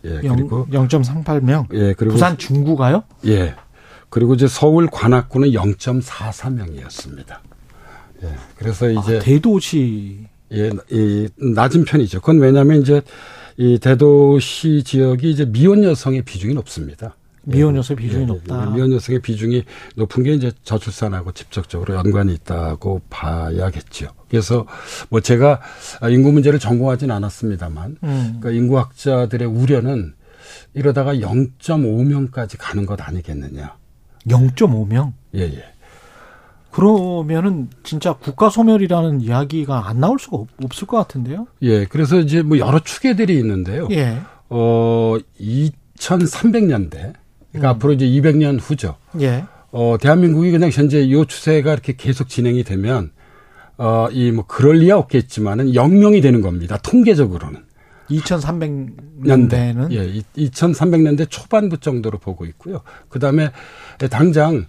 [0.05, 1.67] 예, 그리고 0.38명.
[1.75, 3.03] 예, 그리고 부산 중구가요?
[3.27, 3.55] 예.
[4.09, 7.39] 그리고 이제 서울 관악구는 0.44명이었습니다.
[8.23, 8.35] 예.
[8.57, 12.21] 그래서 이제 아, 대도시 예, 이 낮은 편이죠.
[12.21, 13.03] 그건 왜냐하면 이제
[13.57, 17.17] 이 대도시 지역이 이제 미혼 여성의 비중이 높습니다.
[17.49, 18.67] 미혼 예, 여성의 비중이 예, 높다.
[18.67, 24.09] 예, 미혼 여성의 비중이 높은 게 이제 저출산하고 직접적으로 연관이 있다고 봐야겠죠.
[24.29, 24.67] 그래서
[25.09, 25.61] 뭐 제가
[26.11, 28.39] 인구 문제를 전공하진 않았습니다만, 음.
[28.41, 30.15] 그러니까 인구학자들의 우려는
[30.75, 33.77] 이러다가 0.5명까지 가는 것 아니겠느냐.
[34.27, 35.13] 0.5명.
[35.37, 35.65] 예, 예.
[36.73, 41.47] 그러면은 진짜 국가 소멸이라는 이야기가 안 나올 수가 없, 없을 것 같은데요.
[41.63, 43.87] 예, 그래서 이제 뭐 여러 추계들이 있는데요.
[43.93, 44.19] 예.
[44.49, 47.15] 어, 2300년대,
[47.57, 48.97] 그러니까 앞으로 이제 200년 후죠.
[49.21, 49.45] 예.
[49.73, 53.11] 어, 대한민국이 그냥 현재 이 추세가 이렇게 계속 진행이 되면,
[53.79, 56.79] 어, 이 뭐 그럴 리야 없겠지만은 영명이 되는 겁니다.
[56.83, 57.65] 통계적으로는.
[58.11, 62.83] 2300년대는 예, 2300년대 초반부 정도로 보고 있고요.
[63.09, 63.51] 그다음에
[64.11, 64.67] 당장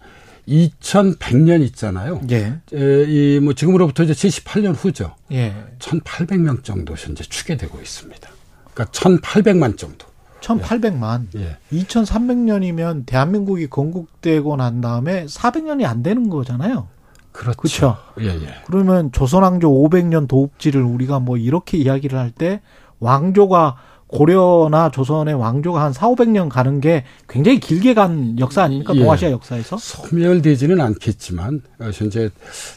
[0.47, 2.21] 2100년 있잖아요.
[2.31, 2.59] 예.
[2.73, 5.13] 이뭐 지금으로부터 이제 78년 후죠.
[5.31, 5.53] 예.
[5.79, 8.29] 1800명 정도 현재 추계되고 있습니다.
[8.73, 10.06] 그러니까 1800만 정도.
[10.41, 11.27] 1800만.
[11.35, 11.57] 예.
[11.71, 16.87] 2300년이면 대한민국이 건국되고 난 다음에 400년이 안 되는 거잖아요.
[17.31, 17.57] 그렇죠.
[17.57, 17.97] 그렇죠.
[18.21, 18.47] 예, 예.
[18.65, 22.61] 그러면 조선왕조 500년 도읍지를 우리가 뭐 이렇게 이야기를 할 때
[22.99, 23.75] 왕조가
[24.07, 28.95] 고려나 조선의 왕조가 한 4, 500년 가는 게 굉장히 길게 간 역사 아닙니까?
[28.95, 28.99] 예.
[29.01, 29.77] 동아시아 역사에서?
[29.77, 32.29] 소멸되지는 않겠지만 어, 현재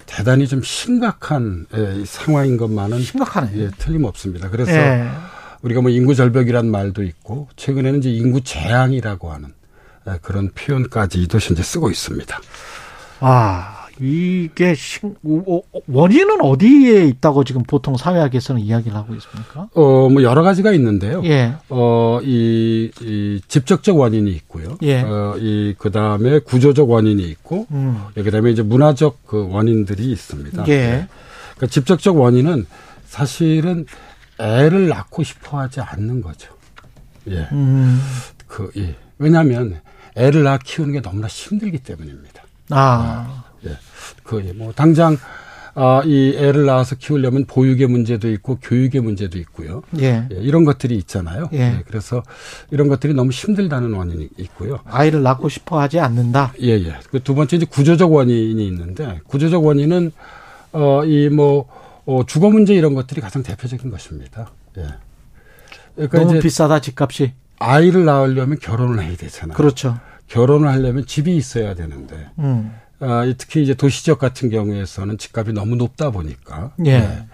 [0.07, 3.53] 대단히 좀 심각한 예, 상황인 것만은 심각하네.
[3.57, 4.51] 예, 틀림없습니다.
[4.51, 5.07] 그래서 예.
[5.63, 9.53] 우리가 뭐 인구 절벽이란 말도 있고 최근에는 이제 인구 재앙이라고 하는
[10.09, 12.41] 예, 그런 표현까지도 현재 쓰고 있습니다.
[13.21, 19.69] 아, 이게 신, 어, 원인은 어디에 있다고 지금 보통 사회학에서는 이야기를 하고 있습니까?
[19.75, 21.21] 어, 뭐 여러 가지가 있는데요.
[21.27, 21.53] 예.
[21.69, 24.79] 어, 이, 이 직접적 원인이 있고요.
[24.81, 25.03] 예.
[25.03, 28.05] 어, 이 그다음에 구조적 원인이 있고 음.
[28.17, 30.67] 예, 그다음에 이제 문화적 그 원인들이 있습니다.
[30.69, 31.07] 예.
[31.57, 32.65] 그러니까 직접적 원인은
[33.05, 33.85] 사실은
[34.41, 36.53] 애를 낳고 싶어 하지 않는 거죠.
[37.29, 37.47] 예.
[37.53, 38.01] 음.
[38.47, 38.97] 그, 예.
[39.19, 39.81] 왜냐하면
[40.17, 42.43] 애를 낳아 키우는 게 너무나 힘들기 때문입니다.
[42.71, 43.45] 아.
[43.67, 43.77] 예.
[44.25, 44.53] 그, 예.
[44.53, 45.17] 뭐, 당장,
[45.75, 49.83] 아, 이 애를 낳아서 키우려면 보육의 문제도 있고 교육의 문제도 있고요.
[50.01, 50.27] 예.
[50.33, 51.49] 예, 이런 것들이 있잖아요.
[51.53, 51.83] 예.
[51.87, 52.23] 그래서
[52.73, 54.81] 이런 것들이 너무 힘들다는 원인이 있고요.
[54.85, 56.55] 아이를 낳고 싶어 하지 않는다.
[56.61, 56.97] 예, 예.
[57.11, 60.11] 그 두 번째 이제 구조적 원인이 있는데 구조적 원인은
[60.73, 61.67] 어, 이 뭐,
[62.11, 64.51] 어, 주거 문제 이런 것들이 가장 대표적인 것입니다.
[64.79, 64.87] 예.
[65.95, 67.35] 그러니까 너무 비싸다 집값이.
[67.61, 69.57] 아이를 낳으려면 결혼을 해야 되잖아요.
[69.57, 69.97] 그렇죠.
[70.27, 72.75] 결혼을 하려면 집이 있어야 되는데 음.
[72.99, 77.27] 아, 이 특히 이제 도시 지역 같은 경우에서는 집값이 너무 높다 보니까 예.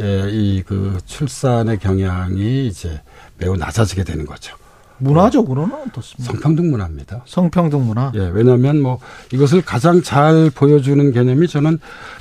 [0.00, 3.00] 예, 이그 출산의 경향이 이제
[3.38, 4.56] 매우 낮아지게 되는 거죠.
[4.98, 6.32] 문화적으로는 어떻습니까?
[6.32, 7.22] 성평등 문화입니다.
[7.24, 8.12] 성평등 문화.
[8.14, 9.00] 예, 왜냐하면 뭐
[9.32, 11.78] 이것을 가장 잘 보여주는 개념이 저는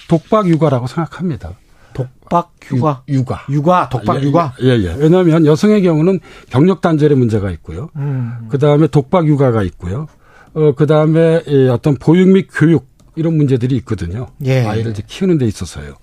[0.08, 1.56] 독박 육아라고 생각합니다.
[1.98, 3.04] 독박 휴가.
[3.10, 3.46] 유, 육아.
[3.50, 4.54] 육아, 독박 예, 육아.
[4.62, 4.96] 예, 예.
[4.98, 6.20] 왜냐하면 여성의 경우는
[6.50, 7.90] 경력 단절의 문제가 있고요.
[7.96, 8.48] 음.
[8.50, 10.08] 그 다음에 독박 육아가 있고요.
[10.54, 14.28] 어, 그 다음에 어떤 보육 및 교육 이런 문제들이 있거든요.
[14.46, 14.66] 예.
[14.66, 15.96] 아이를 이제 키우는 데 있어서요.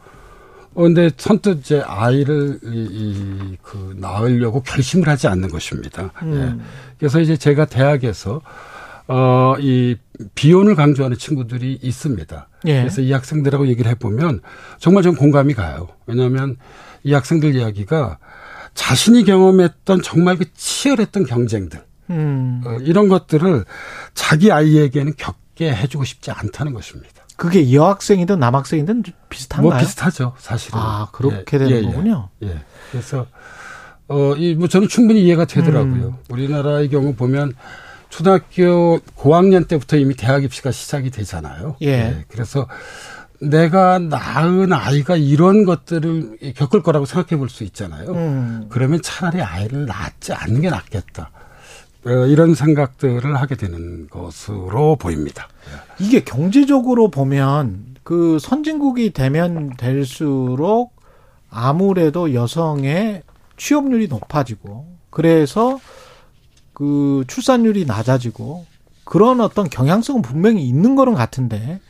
[0.75, 6.11] 어, 근데 선뜻 이제 아이를 이, 이, 그 낳으려고 결심을 하지 않는 것입니다.
[6.23, 6.59] 음.
[6.59, 6.65] 예.
[6.99, 8.41] 그래서 이제 제가 대학에서
[9.07, 9.97] 어, 이
[10.35, 12.49] 비혼을 강조하는 친구들이 있습니다.
[12.67, 12.81] 예.
[12.81, 14.41] 그래서 이 학생들하고 얘기를 해보면
[14.79, 15.89] 정말 좀 공감이 가요.
[16.07, 16.57] 왜냐하면
[17.03, 18.19] 이 학생들 이야기가
[18.75, 22.63] 자신이 경험했던 정말 그 치열했던 경쟁들, 음.
[22.65, 23.65] 어, 이런 것들을
[24.15, 27.11] 자기 아이에게는 겪게 해주고 싶지 않다는 것입니다.
[27.37, 29.71] 그게 여학생이든 남학생이든 비슷한가요?
[29.71, 30.79] 뭐 비슷하죠, 사실은.
[30.79, 31.83] 아, 그렇게 예, 되는 예, 예.
[31.83, 32.31] 거군요.
[32.43, 32.61] 예.
[32.91, 33.27] 그래서
[34.09, 36.07] 어, 이 뭐 저는 충분히 이해가 되더라고요.
[36.07, 36.15] 음.
[36.31, 37.55] 우리나라의 경우 보면
[38.15, 41.75] 초등학교 고학년 때부터 이미 대학 입시가 시작이 되잖아요.
[41.83, 42.25] 예.
[42.29, 42.69] 그래서
[43.41, 48.13] 내가 낳은 아이가 이런 것들을 겪을 거라고 생각해 볼 수 있잖아요.
[48.13, 48.67] 음.
[48.69, 51.33] 그러면 차라리 아이를 낳지 않는 게 낫겠다.
[52.07, 55.49] 어, 이런 생각들을 하게 되는 것으로 보입니다.
[55.99, 60.95] 이게 경제적으로 보면 그 선진국이 되면 될수록
[61.51, 63.25] 아무래도 여성의
[63.57, 65.81] 취업률이 높아지고 그래서
[66.75, 68.67] 그 출산율이 낮아지고
[69.05, 71.81] 그런 어떤 경향성은 분명히 있는 거는 같은데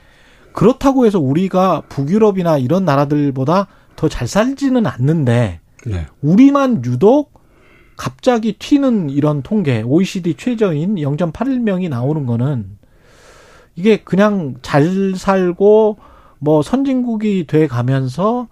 [0.52, 3.66] 그렇다고 해서 우리가 북유럽이나 이런 나라들보다
[3.96, 6.06] 더 잘 살지는 않는데 네.
[6.20, 7.32] 우리만 유독
[7.96, 12.76] 갑자기 튀는 이런 통계 OECD 최저인 0.81명이 나오는 거는
[13.76, 15.98] 이게 그냥 잘 살고
[16.38, 18.48] 뭐 선진국이 돼 가면서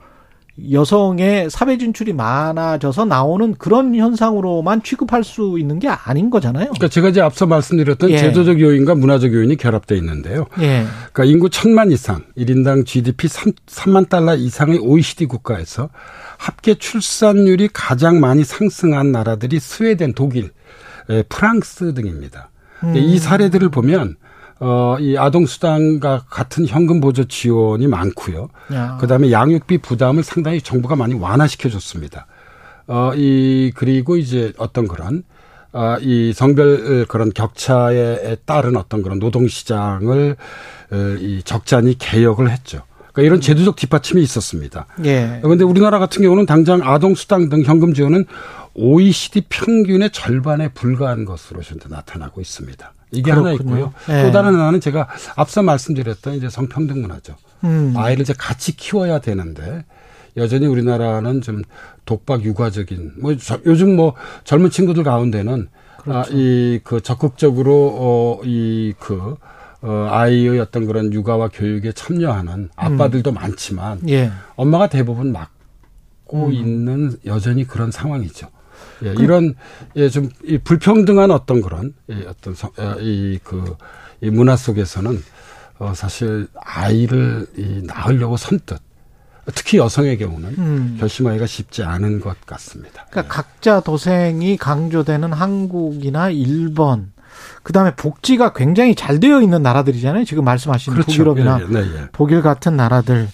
[0.70, 6.66] 여성의 사회 진출이 많아져서 나오는 그런 현상으로만 취급할 수 있는 게 아닌 거잖아요.
[6.66, 8.18] 그러니까 제가 이제 앞서 말씀드렸던 예.
[8.18, 10.46] 제도적 요인과 문화적 요인이 결합되어 있는데요.
[10.60, 10.84] 예.
[11.12, 15.88] 그러니까 인구 천만 이상, 1인당 GDP 3, 3만 달러 이상의 OECD 국가에서
[16.36, 20.50] 합계 출산율이 가장 많이 상승한 나라들이 스웨덴, 독일,
[21.08, 22.50] 에, 프랑스 등입니다.
[22.84, 22.96] 음.
[22.96, 24.16] 이 사례들을 보면
[24.64, 28.48] 어, 이 아동수당과 같은 현금 보조 지원이 많고요.
[28.72, 28.97] 야.
[29.01, 32.26] 그 다음에 양육비 부담을 상당히 정부가 많이 완화시켜 줬습니다.
[32.86, 35.24] 어, 이, 그리고 이제 어떤 그런,
[35.72, 40.36] 아, 이 성별 그런 격차에 따른 어떤 그런 노동시장을
[40.93, 42.82] 어, 이 적잖이 개혁을 했죠.
[43.12, 44.86] 그러니까 이런 제도적 뒷받침이 있었습니다.
[45.05, 45.40] 예.
[45.43, 48.26] 그런데 우리나라 같은 경우는 당장 아동수당 등 현금 지원은
[48.74, 52.93] OECD 평균의 절반에 불과한 것으로 현재 나타나고 있습니다.
[53.12, 53.76] 이게 하나 그렇군요.
[53.76, 53.93] 있고요.
[54.09, 54.22] 예.
[54.24, 57.36] 또 다른 하나는 제가 앞서 말씀드렸던 이제 성평등 문화죠.
[57.64, 57.94] 음.
[57.97, 59.84] 아이를 이제 같이 키워야 되는데
[60.36, 61.62] 여전히 우리나라는 좀
[62.06, 64.14] 독박 육아적인 뭐 저- 요즘 뭐
[64.44, 65.68] 젊은 친구들 가운데는
[66.06, 69.36] 아, 이 그 적극적으로 어이그
[69.82, 74.30] 어, 아이의 어떤 그런 육아와 교육에 참여하는 아빠들도 많지만 예.
[74.56, 76.52] 엄마가 대부분 막고 음.
[76.52, 78.48] 있는 여전히 그런 상황이죠.
[79.04, 79.54] 예, 이런
[79.96, 82.54] 예, 좀 이 불평등한 어떤 그런 예, 어떤
[83.00, 83.76] 이그
[84.20, 85.22] 이 문화 속에서는
[85.78, 88.78] 어, 사실 아이를 이 낳으려고 선뜻
[89.54, 90.96] 특히 여성의 경우는 음.
[91.00, 93.06] 결심하기가 쉽지 않은 것 같습니다.
[93.10, 97.12] 그러니까 각자 도생이 강조되는 한국이나 일본,
[97.64, 100.24] 그 다음에 복지가 굉장히 잘 되어 있는 나라들이잖아요.
[100.24, 101.10] 지금 말씀하신 그렇죠.
[101.10, 102.08] 북유럽이나 예, 예, 네, 예.
[102.12, 103.28] 독일 같은 나라들.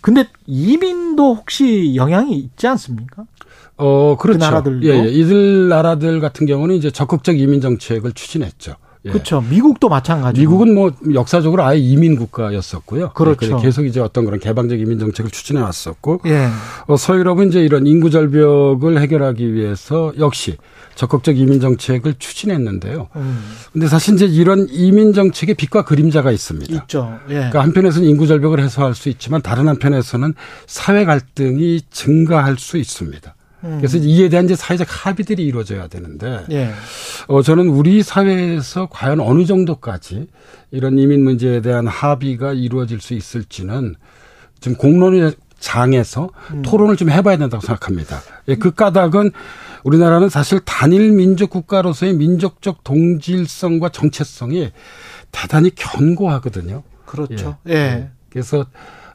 [0.00, 3.24] 근데 이민도 혹시 영향이 있지 않습니까?
[3.82, 4.38] 어, 그렇죠.
[4.38, 4.86] 그 나라들도?
[4.86, 5.08] 예, 예.
[5.10, 8.76] 이들 나라들 같은 경우는 이제 적극적 이민 정책을 추진했죠.
[9.04, 9.10] 예.
[9.10, 9.40] 그렇죠.
[9.40, 10.40] 미국도 마찬가지고.
[10.40, 13.10] 미국은 뭐 역사적으로 아예 이민 국가였었고요.
[13.14, 13.58] 그렇죠.
[13.58, 16.46] 예, 계속 이제 어떤 그런 개방적 이민 정책을 추진해 왔었고, 예.
[16.86, 20.56] 어, 서유럽은 이제 이런 인구 절벽을 해결하기 위해서 역시
[20.94, 23.08] 적극적 이민 정책을 추진했는데요.
[23.16, 26.72] 음, 근데 사실 이제 이런 이민 정책에 빛과 그림자가 있습니다.
[26.82, 27.18] 있죠.
[27.28, 27.34] 예.
[27.34, 30.34] 그러니까 한편에서는 인구 절벽을 해소할 수 있지만 다른 한편에서는
[30.66, 33.34] 사회 갈등이 증가할 수 있습니다.
[33.64, 33.78] 음.
[33.78, 36.72] 그래서 이에 대한 이제 사회적 합의들이 이루어져야 되는데 예.
[37.28, 40.26] 어, 저는 우리 사회에서 과연 어느 정도까지
[40.70, 43.94] 이런 이민 문제에 대한 합의가 이루어질 수 있을지는
[44.60, 46.62] 좀 공론의 장에서 음.
[46.62, 48.20] 토론을 좀 해봐야 된다고 생각합니다.
[48.48, 49.30] 예, 그 까닭은
[49.84, 54.70] 우리나라는 사실 단일 민족 국가로서의 민족적 동질성과 정체성이
[55.30, 56.82] 대단히 견고하거든요.
[57.06, 57.56] 그렇죠.
[57.68, 58.10] 예.
[58.30, 58.66] 그래서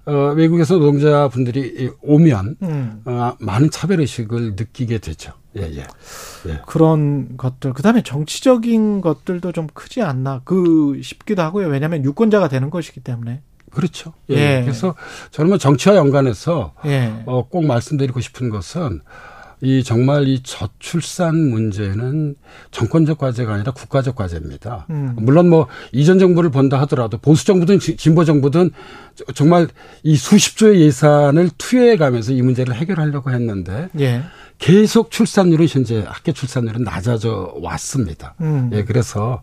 [0.07, 3.01] 어, 외국에서 노동자분들이 오면 음.
[3.05, 5.33] 어, 많은 차별 의식을 느끼게 되죠.
[5.57, 5.87] 예, 예.
[6.47, 6.61] 예.
[6.65, 11.67] 그런 것들 그다음에 정치적인 것들도 좀 크지 않나 그 싶기도 하고요.
[11.67, 13.41] 왜냐하면 유권자가 되는 것이기 때문에.
[13.69, 14.13] 그렇죠.
[14.29, 14.35] 예.
[14.35, 14.61] 예.
[14.61, 14.95] 그래서
[15.31, 17.23] 저는 뭐 정치와 연관해서 예.
[17.25, 19.01] 어, 꼭 말씀드리고 싶은 것은
[19.61, 22.35] 이 정말 이 저출산 문제는
[22.69, 24.85] 정권적 과제가 아니라 국가적 과제입니다.
[24.91, 25.15] 음.
[25.17, 28.69] 물론 뭐 이전 정부를 본다 하더라도 보수 정부든 지- 진보 정부든
[29.15, 29.67] 저- 정말
[30.03, 34.21] 이 수십 조의 예산을 투여해 가면서 이 문제를 해결하려고 했는데 예.
[34.59, 38.35] 계속 출산율은 현재 학교 출산율은 낮아져 왔습니다.
[38.41, 38.69] 음.
[38.73, 39.41] 예, 그래서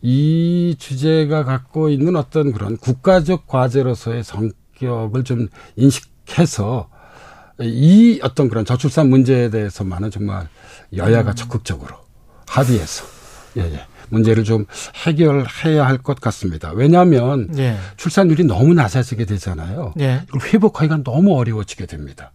[0.00, 6.88] 이 주제가 갖고 있는 어떤 그런 국가적 과제로서의 성격을 좀 인식해서
[7.60, 10.48] 이 어떤 그런 저출산 문제에 대해서만은 정말
[10.96, 11.94] 여야가 적극적으로
[12.48, 13.04] 합의해서
[13.56, 13.86] 예, 예.
[14.08, 14.66] 문제를 좀
[15.06, 16.72] 해결해야 할 것 같습니다.
[16.74, 17.76] 왜냐하면 예.
[17.96, 19.94] 출산율이 너무 낮아지게 되잖아요.
[20.00, 20.22] 예.
[20.28, 22.32] 이걸 회복하기가 너무 어려워지게 됩니다.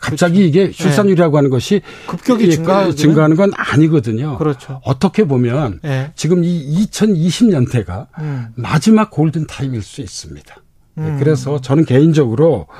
[0.00, 4.38] 갑자기 이게 출산율이라고 하는 것이 급격히 예, 증가하기는- 증가하는 건 아니거든요.
[4.38, 4.80] 그렇죠.
[4.84, 6.12] 어떻게 보면 예.
[6.14, 8.48] 지금 이 2020년대가 음.
[8.54, 10.54] 마지막 골든 타임일 수 있습니다.
[10.98, 11.16] 예, 음.
[11.18, 12.76] 그래서 저는 개인적으로 어,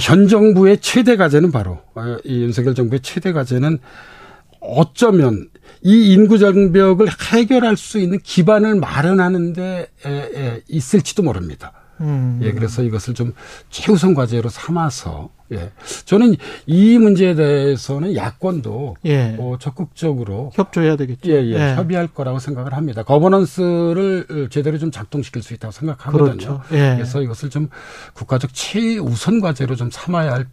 [0.00, 3.78] 현 정부의 최대 과제는 바로 어, 이 윤석열 정부의 최대 과제는
[4.60, 5.48] 어쩌면
[5.82, 9.88] 이 인구 장벽을 해결할 수 있는 기반을 마련하는데
[10.68, 11.72] 있을지도 모릅니다.
[12.00, 12.40] 음.
[12.42, 13.32] 예, 그래서 이것을 좀
[13.70, 15.70] 최우선 과제로 삼아서 예,
[16.04, 19.36] 저는 이 문제에 대해서는 야권도 예.
[19.38, 21.30] 어, 적극적으로 협조해야 되겠죠.
[21.30, 23.02] 예, 예, 협의할 거라고 생각을 합니다.
[23.02, 26.36] 거버넌스를 제대로 좀 작동시킬 수 있다고 생각하거든요.
[26.36, 26.60] 그렇죠.
[26.72, 26.94] 예.
[26.96, 27.68] 그래서 이것을 좀
[28.14, 30.46] 국가적 최우선 과제로 좀 삼아야 할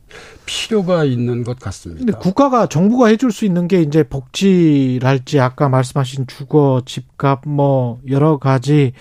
[0.46, 2.06] 필요가 있는 것 같습니다.
[2.06, 8.38] 근데 국가가 정부가 해줄 수 있는 게 이제 복지랄지 아까 말씀하신 주거, 집값 뭐 여러
[8.38, 8.94] 가지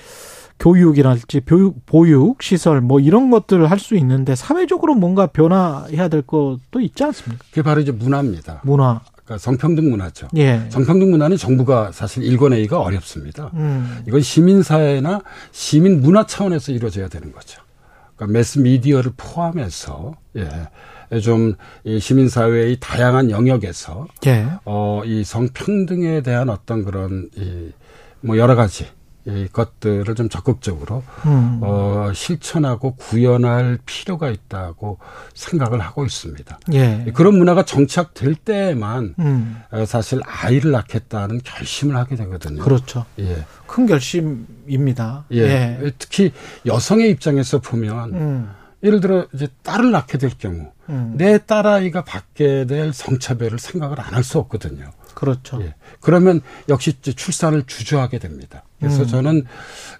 [0.59, 6.81] 교육이랄지 교육, 보육 시설 뭐 이런 것들을 할 수 있는데 사회적으로 뭔가 변화해야 될 것도
[6.81, 7.45] 있지 않습니까?
[7.51, 8.61] 그게 바로 이제 문화입니다.
[8.65, 9.01] 문화.
[9.25, 10.29] 그러니까 성평등 문화죠.
[10.37, 10.67] 예.
[10.71, 13.51] 성평등 문화는 정부가 사실 일궈내기가 어렵습니다.
[13.55, 14.03] 음.
[14.09, 15.21] 이건 시민사회나
[15.53, 17.61] 시민 문화 차원에서 이루어져야 되는 거죠.
[18.17, 21.21] 그러니까 매스 미디어를 포함해서 예.
[21.21, 24.47] 좀이 시민사회의 다양한 영역에서 예.
[24.65, 28.98] 어, 이 성평등에 대한 어떤 그런 이뭐 여러 가지 이
[29.53, 31.61] 것들을 좀 적극적으로 음.
[31.63, 34.99] 어, 실천하고 구현할 필요가 있다고
[35.35, 36.59] 생각을 하고 있습니다.
[36.73, 37.07] 예.
[37.15, 39.63] 그런 문화가 정착될 때에만 음.
[39.71, 42.63] 어, 사실 아이를 낳겠다는 결심을 하게 되거든요.
[42.63, 43.05] 그렇죠.
[43.19, 43.45] 예.
[43.67, 45.25] 큰 결심입니다.
[45.33, 45.39] 예.
[45.83, 45.93] 예.
[45.99, 46.33] 특히
[46.67, 48.51] 여성의 입장에서 보면 음.
[48.83, 51.15] 예를 들어 이제 딸을 낳게 될 경우 음.
[51.17, 54.91] 내 딸아이가 받게 될 성차별을 생각을 안 할 수 없거든요.
[55.19, 55.61] 그렇죠.
[55.63, 55.75] 예.
[56.01, 58.63] 그러면 역시 출산을 주저하게 됩니다.
[58.79, 59.07] 그래서 음.
[59.09, 59.45] 저는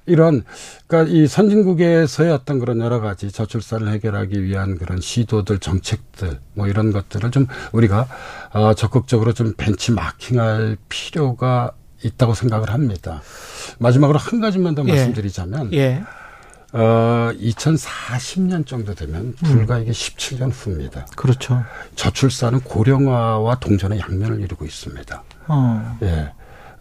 [0.07, 0.45] 이런
[0.87, 6.93] 그러니까 이 선진국에서의 어떤 그런 여러 가지 저출산을 해결하기 위한 그런 시도들 정책들 뭐 이런
[6.93, 8.07] 것들을 좀 우리가
[8.53, 11.73] 어 적극적으로 좀 벤치마킹할 필요가
[12.05, 13.21] 있다고 생각을 합니다.
[13.81, 14.93] 마지막으로 한 가지만 더 예.
[14.93, 16.05] 말씀드리자면 예.
[16.73, 21.07] 어 2040년 정도 되면 불과 이게 17년 후입니다.
[21.17, 21.63] 그렇죠.
[21.97, 25.23] 저출산은 고령화와 동전의 양면을 이루고 있습니다.
[25.49, 25.99] 어.
[26.03, 26.33] 예.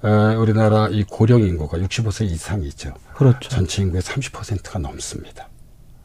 [0.03, 2.93] 어, 우리나라 이 고령 인구가 65세 이상이죠.
[3.15, 3.49] 그렇죠.
[3.49, 5.47] 전체 인구의 30%가 넘습니다.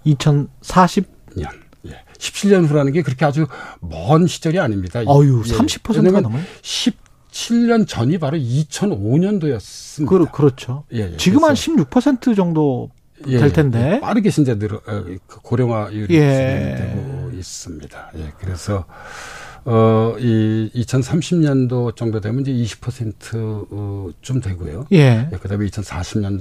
[0.04, 1.06] 2040
[1.36, 1.50] 년.
[1.88, 2.00] 예.
[2.18, 3.46] 17년 후라는 게 그렇게 아주
[3.80, 5.00] 먼 시절이 아닙니다.
[5.00, 5.52] 어유 예.
[5.52, 6.42] 30%가 왜냐면 넘어요.
[6.62, 10.08] 17년 전이 바로 2005년도였습니다.
[10.08, 10.84] 그, 그렇죠.
[10.92, 11.16] 예, 예.
[11.16, 12.90] 지금 한 그래서- 16% 정도
[13.28, 13.94] 예, 될 텐데.
[13.96, 14.00] 예.
[14.00, 16.74] 빠르게 이제 늘어 어, 그 고령화율이 예.
[16.76, 18.10] 진행되고 있습니다.
[18.18, 18.32] 예.
[18.38, 18.84] 그래서
[19.64, 24.86] 어, 이 2030년도 정도 되면 이제 20%좀 되고요.
[24.92, 25.28] 예.
[25.40, 26.40] 그다음에 2040년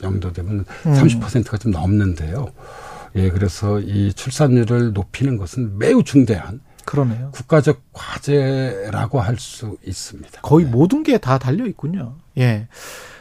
[0.00, 0.92] 정도 되면 음.
[0.92, 2.46] 30%가 좀 넘는데요.
[3.16, 7.30] 예, 그래서 이 출산율을 높이는 것은 매우 중대한 그러네요.
[7.32, 10.40] 국가적 과제라고 할 수 있습니다.
[10.42, 12.14] 거의 모든 게 다 달려 있군요.
[12.38, 12.68] 예.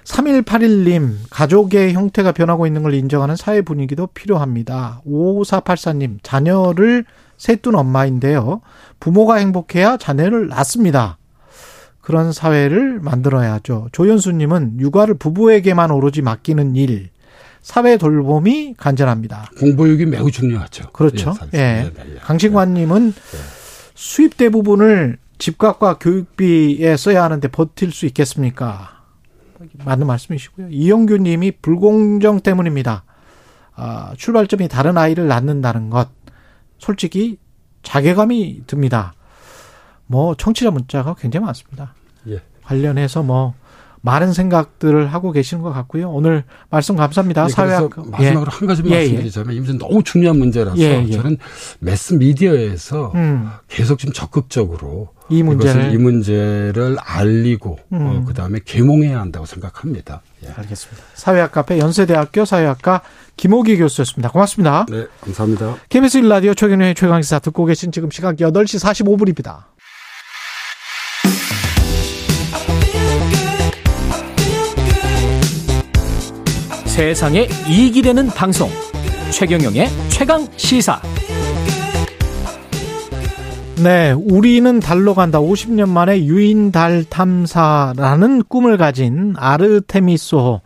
[0.04, 5.02] 3181님, 가족의 형태가 변하고 있는 걸 인정하는 사회 분위기도 필요합니다.
[5.08, 7.06] 5484님, 자녀를
[7.38, 8.62] 셋둔 엄마인데요.
[9.00, 11.18] 부모가 행복해야 자녀를 낳습니다.
[12.02, 13.90] 그런 사회를 만들어야죠.
[13.92, 17.10] 조연수님은 육아를 부부에게만 오로지 맡기는 일,
[17.62, 19.52] 사회 돌봄이 간절합니다.
[19.60, 20.90] 공보육이 매우 중요하죠.
[20.92, 21.36] 그렇죠.
[21.54, 21.58] 예.
[21.58, 22.20] 네, 네, 예.
[22.20, 23.14] 강신관님은
[23.94, 28.99] 수입 대부분을 집값과 교육비에 써야 하는데 버틸 수 있겠습니까?
[29.86, 30.70] 맞는 말씀이시고요.
[30.70, 33.04] 이영규님이 불공정 때문입니다.
[33.76, 36.10] 아, 출발점이 다른 아이를 낳는다는 것,
[36.78, 37.38] 솔직히
[37.84, 39.14] 자괴감이 듭니다.
[40.06, 41.94] 뭐 청취자 문자가 굉장히 많습니다.
[42.28, 42.42] 예.
[42.64, 43.54] 관련해서 뭐
[44.02, 46.10] 많은 생각들을 하고 계시는 것 같고요.
[46.10, 47.46] 오늘 말씀 감사합니다.
[47.46, 48.96] 예, 사회학 그래서 마지막으로 한 가지 예, 예.
[48.96, 51.12] 말씀드리자면 이것은 너무 중요한 문제라서 예, 예.
[51.12, 51.38] 저는
[51.80, 58.02] 매스 미디어에서 음, 계속 좀 적극적으로 이 문제를 이 문제를 알리고 음.
[58.02, 60.22] 어, 그다음에 계몽해야 한다고 생각합니다.
[60.44, 60.50] 예.
[60.56, 61.04] 알겠습니다.
[61.14, 63.02] 사회학 카페 연세대학교 사회학과
[63.38, 64.30] 김호기 교수였습니다.
[64.32, 64.86] 고맙습니다.
[64.90, 65.78] 네, 감사합니다.
[65.90, 69.64] KBS 1라디오 최경영의 최강시사 듣고 계신 지금 시각 8시 45분입니다.
[76.86, 78.70] 세상에 이익이 되는 방송
[79.32, 81.02] 최경영의 최강 시사
[83.82, 85.40] 네, 우리는 달로 간다.
[85.40, 90.60] 50년 만에 유인 달 탐사라는 꿈을 가진 아르테미스호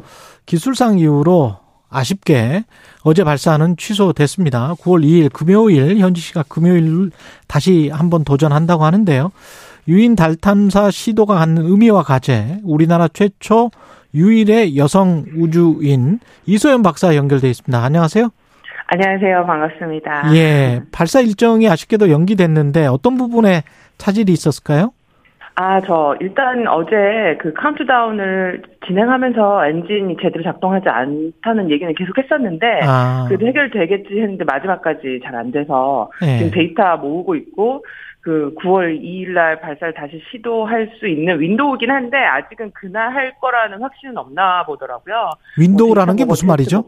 [0.48, 1.57] 기술상 이후로
[1.90, 2.65] 아쉽게
[3.03, 4.73] 어제 발사는 취소됐습니다.
[4.80, 7.11] 9월 2일 금요일 현지 시각 금요일
[7.48, 9.31] 다시 한번 도전한다고 하는데요.
[9.88, 13.69] 유인 달 탐사 시도가 갖는 의미와 과제, 우리나라 최초
[14.15, 17.84] 유일의 여성 우주인 이소연 박사 연결돼 있습니다.
[17.84, 18.30] 안녕하세요.
[18.94, 19.48] 안녕하세요.
[19.48, 20.36] 반갑습니다.
[20.36, 23.64] 예, 발사 일정이 아쉽게도 연기됐는데 어떤 부분에
[23.98, 24.94] 차질이 있었을까요?
[25.56, 33.26] 아, 저 일단 어제 그 카운트다운을 진행하면서 엔진이 제대로 작동하지 않다는 얘기는 계속 했었는데 아.
[33.28, 36.38] 그래도 해결되겠지 했는데 마지막까지 잘 안 돼서 네.
[36.38, 37.84] 지금 데이터 모으고 있고
[38.22, 43.82] 그 9월 2일 날 발사를 다시 시도할 수 있는 window긴 한데 아직은 그날 할 거라는
[43.82, 45.32] 확신은 없나 보더라고요.
[45.57, 46.84] window라는 게뭐 무슨 말이죠?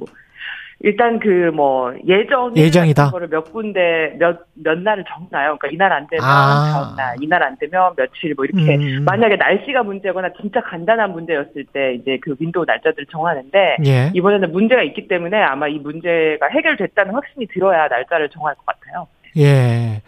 [0.86, 3.10] 일단 그 뭐 예정 예정이다.
[3.12, 5.58] 거를 몇 군데 몇 몇 날을 정해놔요.
[5.58, 6.72] 그러니까 이날 안 되면 아.
[6.72, 9.04] 다음 날, 이날 안 되면 며칠 뭐 이렇게 음.
[9.06, 14.12] 만약에 날씨가 문제거나 진짜 간단한 문제였을 때 이제 그 window 날짜들을 정하는데 예.
[14.14, 19.08] 이번에는 문제가 있기 때문에 아마 이 문제가 해결됐다는 확신이 들어야 날짜를 정할 것 같아요.
[19.38, 20.02] 예.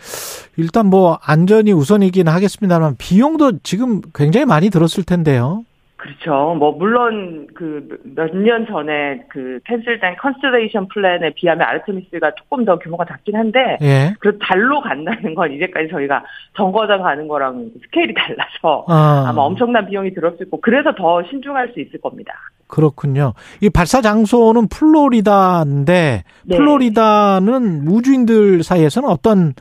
[0.57, 5.63] 일단 뭐 안전이 우선이긴 하겠습니다만 비용도 지금 굉장히 많이 들었을 텐데요.
[6.07, 6.55] 그렇죠.
[6.55, 13.03] 뭐 물론 그 몇 년 전에 그 cancel된 Constellation plan에 비하면 아르테미스가 조금 더 규모가
[13.05, 14.13] 작긴 한데 예.
[14.19, 16.23] 그 달로 간다는 건 이제까지 저희가
[16.55, 19.25] 정거장 가는 거랑 스케일이 달라서 아.
[19.27, 22.33] 아마 엄청난 비용이 들었을 거고 그래서 더 신중할 수 있을 겁니다.
[22.67, 23.33] 그렇군요.
[23.61, 26.57] 이 발사 장소는 플로리다인데 네.
[26.57, 29.53] 플로리다는 우주인들 사이에서는 어떤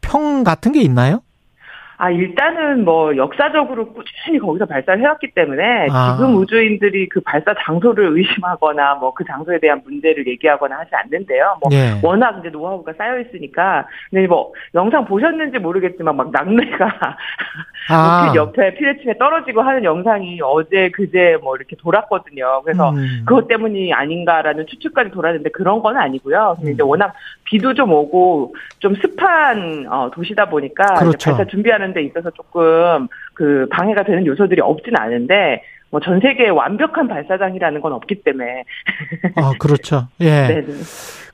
[0.00, 1.22] 평 같은 게 있나요?
[2.02, 6.16] 아, 일단은 뭐 역사적으로 꾸준히 거기서 발사를 해왔기 때문에 아.
[6.16, 11.56] 지금 우주인들이 그 발사 장소를 의심하거나 뭐 그 장소에 대한 문제를 얘기하거나 하지 않는데요.
[11.62, 12.00] 뭐 예.
[12.02, 17.16] 워낙 이제 노하우가 쌓여 있으니까 근데 뭐 영상 보셨는지 모르겠지만 막 낙뢰가
[17.90, 18.26] 아.
[18.26, 22.62] 로켓 옆에 피레침에 떨어지고 하는 영상이 어제 그제 뭐 이렇게 돌았거든요.
[22.64, 23.22] 그래서 음.
[23.26, 26.54] 그것 때문이 아닌가라는 추측까지 돌았는데 그런 건 아니고요.
[26.56, 26.74] 근데 음.
[26.74, 27.14] 이제 워낙
[27.44, 31.30] 비도 좀 오고 좀 습한 어, 도시다 보니까 그렇죠.
[31.30, 37.06] 발사 준비하는 데 있어서 조금 그 방해가 되는 요소들이 없진 않은데 뭐 전 세계에 완벽한
[37.06, 38.64] 발사장이라는 건 없기 때문에
[39.36, 40.08] 아, 그렇죠.
[40.20, 40.48] 예.
[40.48, 40.72] 네, 네.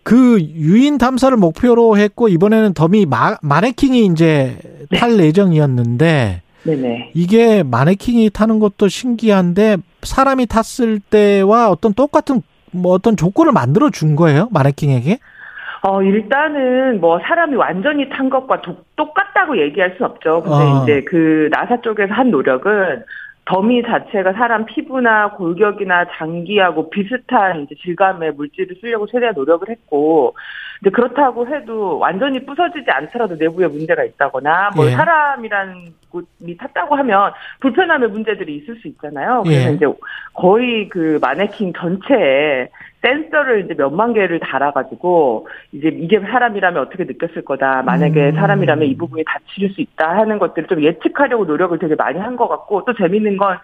[0.03, 4.57] 그 유인 탐사를 목표로 했고 이번에는 더미 마, 마네킹이 이제
[4.97, 7.11] 탈 예정이었는데 네네.
[7.15, 14.17] 이게 마네킹이 타는 것도 신기한데 사람이 탔을 때와 어떤 똑같은 뭐 어떤 조건을 만들어 준
[14.17, 15.19] 거예요 마네킹에게?
[15.83, 20.43] 어, 일단은 뭐 사람이 완전히 탄 것과 도- 똑같다고 얘기할 수 없죠.
[20.43, 20.83] 근데 아.
[20.83, 23.05] 이제 그 나사 쪽에서 한 노력은
[23.45, 30.35] 더미 자체가 사람 피부나 골격이나 장기하고 비슷한 이제 질감의 물질을 쓰려고 최대한 노력을 했고,
[30.81, 34.91] 근데 그렇다고 해도 완전히 부서지지 않더라도 내부에 문제가 있다거나, 뭐 예.
[34.91, 35.75] 사람이라는
[36.11, 39.43] 곳이 탔다고 하면 불편함의 문제들이 있을 수 있잖아요.
[39.45, 39.75] 그래서 예.
[39.75, 39.87] 이제
[40.35, 42.69] 거의 그 마네킹 전체에
[43.03, 47.83] 센서를 이제 몇만 개를 달아가지고 이제 이게 사람이라면 어떻게 느꼈을 거다.
[47.83, 48.35] 만약에 음.
[48.35, 52.49] 사람이라면 이 부분이 다칠 수 있다 하는 것들을 좀 예측하려고 노력을 되게 많이 한 것
[52.49, 53.59] 같고 또 재밌는 건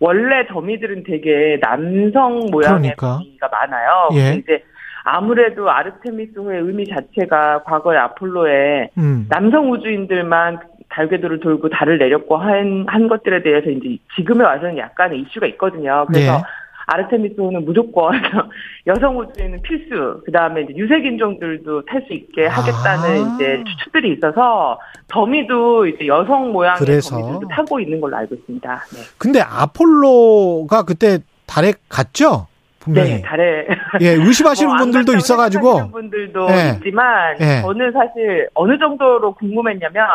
[0.00, 2.94] 원래 더미들은 되게 남성 모양의.
[2.96, 4.08] 더미가 많아요.
[4.14, 4.34] 예.
[4.36, 4.62] 이제
[5.04, 9.26] 아무래도 아르테미스호의 의미 자체가 과거에 아폴로에 음.
[9.28, 10.60] 남성 우주인들만
[10.90, 16.04] 달궤도를 돌고 달을 내렸고 한, 한 것들에 대해서 이제 지금에 와서는 약간의 이슈가 있거든요.
[16.08, 16.42] 그래서 예.
[16.86, 18.12] 아르테미스 호는 무조건
[18.86, 20.22] 여성 우주인은 필수.
[20.24, 23.34] 그 다음에 유색 인종들도 탈 수 있게 하겠다는 아.
[23.34, 24.78] 이제 추측들이 있어서
[25.08, 27.16] 더미도 이제 여성 모양의 그래서.
[27.20, 28.74] 더미들도 타고 있는 걸로 알고 있습니다.
[28.94, 29.00] 네.
[29.18, 32.46] 근데 아폴로가 그때 달에 갔죠?
[32.80, 33.10] 분명히.
[33.16, 33.66] 네, 달에
[34.00, 35.90] 예, 의심하시는 뭐안 분들도 있어가지고.
[35.90, 36.72] 분들도 예.
[36.76, 37.60] 있지만 예.
[37.62, 40.06] 저는 사실 어느 정도로 궁금했냐면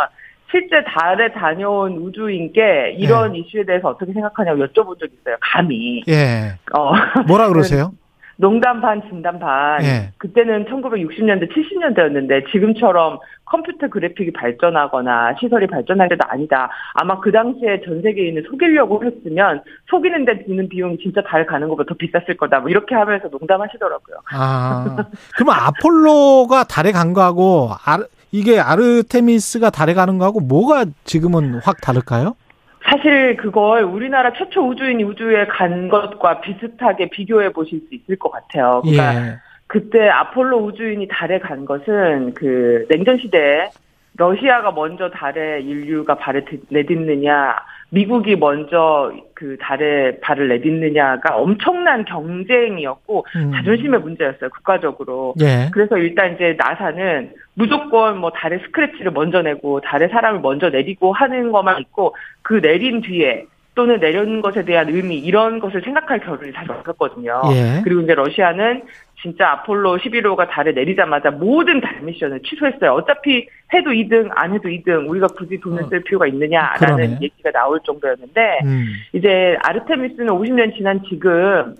[0.55, 5.35] 실제 달에 다녀온 우주인께 이런 이슈에 대해서 어떻게 생각하냐고 여쭤본 적이 있어요.
[5.41, 6.01] 감히.
[6.07, 6.53] 예.
[6.73, 6.93] 어.
[7.27, 7.91] 뭐라 그러세요?
[8.37, 9.83] 농담 반 진담 반.
[9.83, 10.11] 예.
[10.17, 16.69] 그때는 1960년대 70년대였는데 지금처럼 컴퓨터 그래픽이 발전하거나 시설이 발전할 때도 아니다.
[16.93, 21.95] 아마 그 당시에 전 세계인을 속이려고 했으면 속이는데 드는 비용이 진짜 달 가는 것보다 더
[21.95, 22.59] 비쌌을 거다.
[22.59, 24.17] 뭐 이렇게 하면서 농담하시더라고요.
[24.31, 25.05] 아.
[25.35, 28.05] 그러면 아폴로가 달에 간 거하고 아르,
[28.35, 32.35] 이게 아르테미스가 달에 가는 거하고 뭐가 지금은 확 다를까요?
[32.83, 38.81] 사실 그걸 우리나라 최초 우주인이 우주에 간 것과 비슷하게 비교해 보실 수 있을 것 같아요.
[38.83, 39.35] 그러니까 예.
[39.67, 43.69] 그때 아폴로 우주인이 달에 간 것은 그 냉전 시대에
[44.17, 47.55] 러시아가 먼저 달에 인류가 발을 드- 내딛느냐,
[47.89, 53.51] 미국이 먼저 그 달에 발을 내딛느냐가 엄청난 경쟁이었고 음.
[53.53, 55.33] 자존심의 문제였어요 국가적으로.
[55.41, 55.69] 예.
[55.71, 61.51] 그래서 일단 이제 나사는 무조건 뭐 달에 스크래치를 먼저 내고 달에 사람을 먼저 내리고 하는
[61.51, 63.45] 것만 있고 그 내린 뒤에
[63.75, 67.41] 또는 내려는 것에 대한 의미 이런 것을 생각할 겨를이 사실 없었거든요.
[67.51, 67.81] 예.
[67.83, 68.83] 그리고 이제 러시아는
[69.21, 72.91] 진짜 아폴로 11호가 달에 내리자마자 모든 달 미션을 취소했어요.
[72.93, 77.17] 어차피 해도 2등, 안 해도 2등, 우리가 굳이 돈을 쓸 필요가 있느냐라는 그러네.
[77.21, 78.85] 얘기가 나올 정도였는데, 음.
[79.13, 81.75] 이제 아르테미스는 50년 지난 지금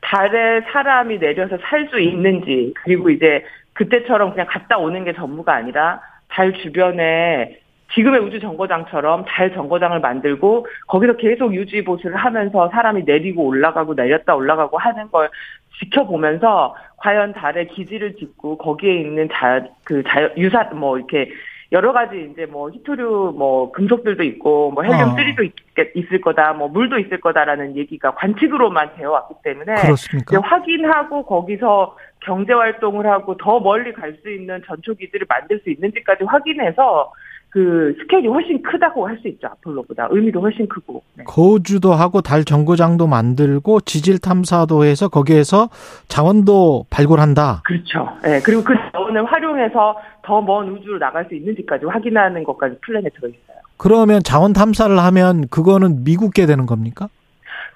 [0.00, 3.44] 달에 사람이 내려서 살 수 있는지 그리고 이제
[3.74, 7.58] 그때처럼 그냥 갔다 오는 게 전부가 아니라 달 주변에
[7.94, 14.34] 지금의 우주 정거장처럼 달 정거장을 만들고 거기서 계속 유지 보수를 하면서 사람이 내리고 올라가고 내렸다
[14.34, 15.30] 올라가고 하는 걸
[15.78, 21.30] 지켜보면서 과연 달에 기지를 짓고 거기에 있는 자그자 유사 뭐 이렇게
[21.72, 25.14] 여러 가지 이제 뭐 히토류 뭐 금속들도 있고 뭐 헬륨 어.
[25.16, 25.52] 3도 있,
[25.96, 30.40] 있을 거다 뭐 물도 있을 거다라는 얘기가 관측으로만 되어 왔기 때문에 그렇습니까?
[30.40, 36.24] 확인하고 거기서 경제 활동을 하고 더 멀리 갈 수 있는 전초 기지를 만들 수 있는지까지
[36.24, 37.12] 확인해서
[37.50, 41.24] 그 스케일이 훨씬 크다고 할 수 있죠 아폴로보다 의미도 훨씬 크고 네.
[41.24, 45.70] 거주도 하고 달 정거장도 만들고 지질 탐사도 해서 거기에서
[46.08, 47.62] 자원도 발굴한다.
[47.64, 48.08] 그렇죠.
[48.26, 53.28] 예 그리고 그 자원을 활용해서 더 먼 우주로 나갈 수 있는지까지 확인하는 것까지 플랜에 들어
[53.28, 53.56] 있어요.
[53.78, 57.08] 그러면 자원 탐사를 하면 그거는 미국게 되는 겁니까?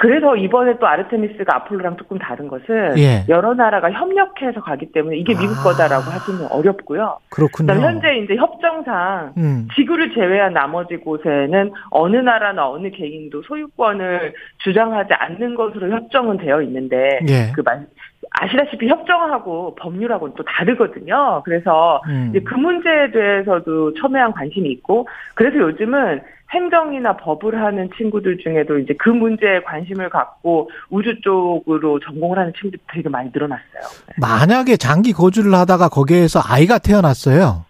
[0.01, 3.23] 그래서 이번에 또 아르테미스가 아폴로랑 조금 다른 것은 예.
[3.29, 5.63] 여러 나라가 협력해서 가기 때문에 이게 미국 아.
[5.63, 7.19] 거다라고 하기는 어렵고요.
[7.29, 7.67] 그렇군요.
[7.67, 9.69] 그다음 현재 이제 협정상 음.
[9.75, 14.33] 지구를 제외한 나머지 곳에는 어느 나라나 어느 개인도 소유권을
[14.65, 17.53] 주장하지 않는 것으로 협정은 되어 있는데 예.
[17.55, 17.85] 그 말,
[18.31, 21.43] 아시다시피 협정하고 법률하고는 또 다르거든요.
[21.45, 22.33] 그래서 음.
[22.43, 26.23] 그 문제에 대해서도 첨예한 관심이 있고 그래서 요즘은
[26.53, 32.83] 행정이나 법을 하는 친구들 중에도 이제 그 문제에 관심을 갖고 우주 쪽으로 전공을 하는 친구들이
[32.93, 33.83] 되게 많이 늘어났어요.
[34.21, 37.65] 만약에 장기 거주를 하다가 거기에서 아이가 태어났어요.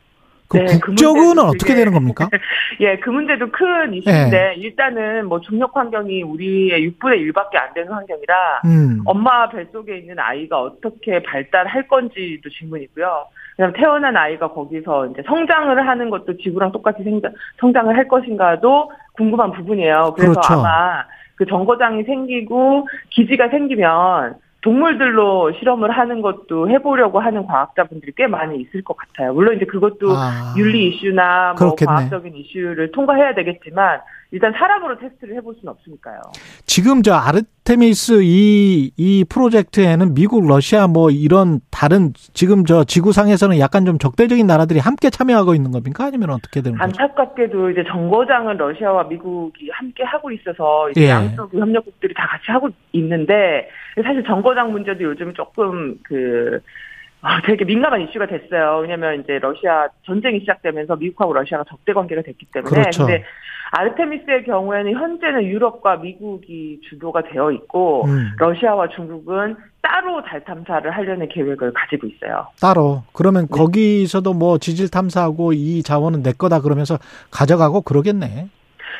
[0.50, 2.28] 그 네, 그 국적은 문제도 어떻게 되는 겁니까?
[2.80, 8.62] 예, 그 문제도 큰 이슈인데 일단은 뭐 중력 환경이 우리의 6분의 1밖에 안 되는 환경이라
[8.64, 9.00] 음.
[9.04, 13.26] 엄마 뱃속에 있는 아이가 어떻게 발달할 건지도 질문이고요.
[13.60, 19.52] 그다음 태어난 아이가 거기서 이제 성장을 하는 것도 지구랑 똑같이 생장, 성장을 할 것인가도 궁금한
[19.52, 20.14] 부분이에요.
[20.16, 20.54] 그래서 그렇죠.
[20.54, 21.04] 아마
[21.36, 28.82] 그 정거장이 생기고 기지가 생기면 동물들로 실험을 하는 것도 해보려고 하는 과학자분들이 꽤 많이 있을
[28.82, 29.34] 것 같아요.
[29.34, 31.86] 물론 이제 그것도 아, 윤리 이슈나 뭐 그렇겠네.
[31.86, 34.00] 과학적인 이슈를 통과해야 되겠지만
[34.32, 36.20] 일단 사람으로 테스트를 해볼 수는 없으니까요.
[36.64, 43.84] 지금 저 아르테미스 이, 이 프로젝트에는 미국, 러시아 뭐 이런 다른 지금 저 지구상에서는 약간
[43.84, 46.04] 좀 적대적인 나라들이 함께 참여하고 있는 겁니까?
[46.04, 47.02] 아니면 어떻게 되는 거죠?
[47.02, 51.08] 안타깝게도 이제 정거장은 러시아와 미국이 함께 하고 있어서 이제 예.
[51.08, 53.68] 양쪽 협력국들이 다 같이 하고 있는데
[54.02, 56.60] 사실 정거장 문제도 요즘 조금 그
[57.22, 58.78] 아, 되게 민감한 이슈가 됐어요.
[58.82, 62.70] 왜냐면 이제 러시아 전쟁이 시작되면서 미국하고 러시아가 적대 관계가 됐기 때문에.
[62.70, 63.06] 그렇죠.
[63.06, 63.24] 근데
[63.72, 68.32] 아르테미스의 경우에는 현재는 유럽과 미국이 주도가 되어 있고 음.
[68.38, 72.48] 러시아와 중국은 따로 달 탐사를 하려는 계획을 가지고 있어요.
[72.60, 73.02] 따로.
[73.12, 76.98] 그러면 거기서도 뭐 지질 탐사하고 이 자원은 내 거다 그러면서
[77.30, 78.48] 가져가고 그러겠네.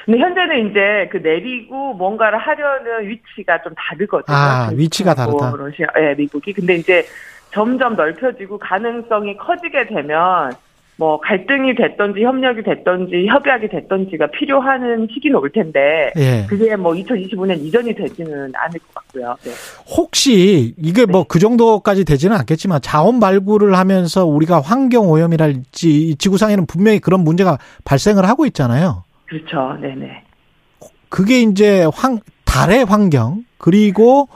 [0.07, 4.37] 근데 현재는 이제 그 내리고 뭔가를 하려는 위치가 좀 다르거든요.
[4.37, 5.53] 아, 그 위치가 다르다.
[5.57, 6.53] 러시아, 예, 미국이.
[6.53, 7.05] 근데 이제
[7.53, 10.53] 점점 넓혀지고 가능성이 커지게 되면
[11.01, 16.45] 뭐 갈등이 됐던지 협력이 됐던지 협약이 됐던지가 필요하는 시기는 올 텐데 예.
[16.47, 19.35] 그게 뭐 2025년 이전이 되지는 않을 것 같고요.
[19.43, 19.51] 네.
[19.97, 26.99] 혹시 이게 뭐그 정도까지 되지는 않겠지만 자원 발굴을 하면서 우리가 환경 오염이랄지 이 지구상에는 분명히
[26.99, 29.05] 그런 문제가 발생을 하고 있잖아요.
[29.25, 29.79] 그렇죠.
[29.81, 30.25] 네네.
[31.09, 34.29] 그게 이제 황 달의 환경 그리고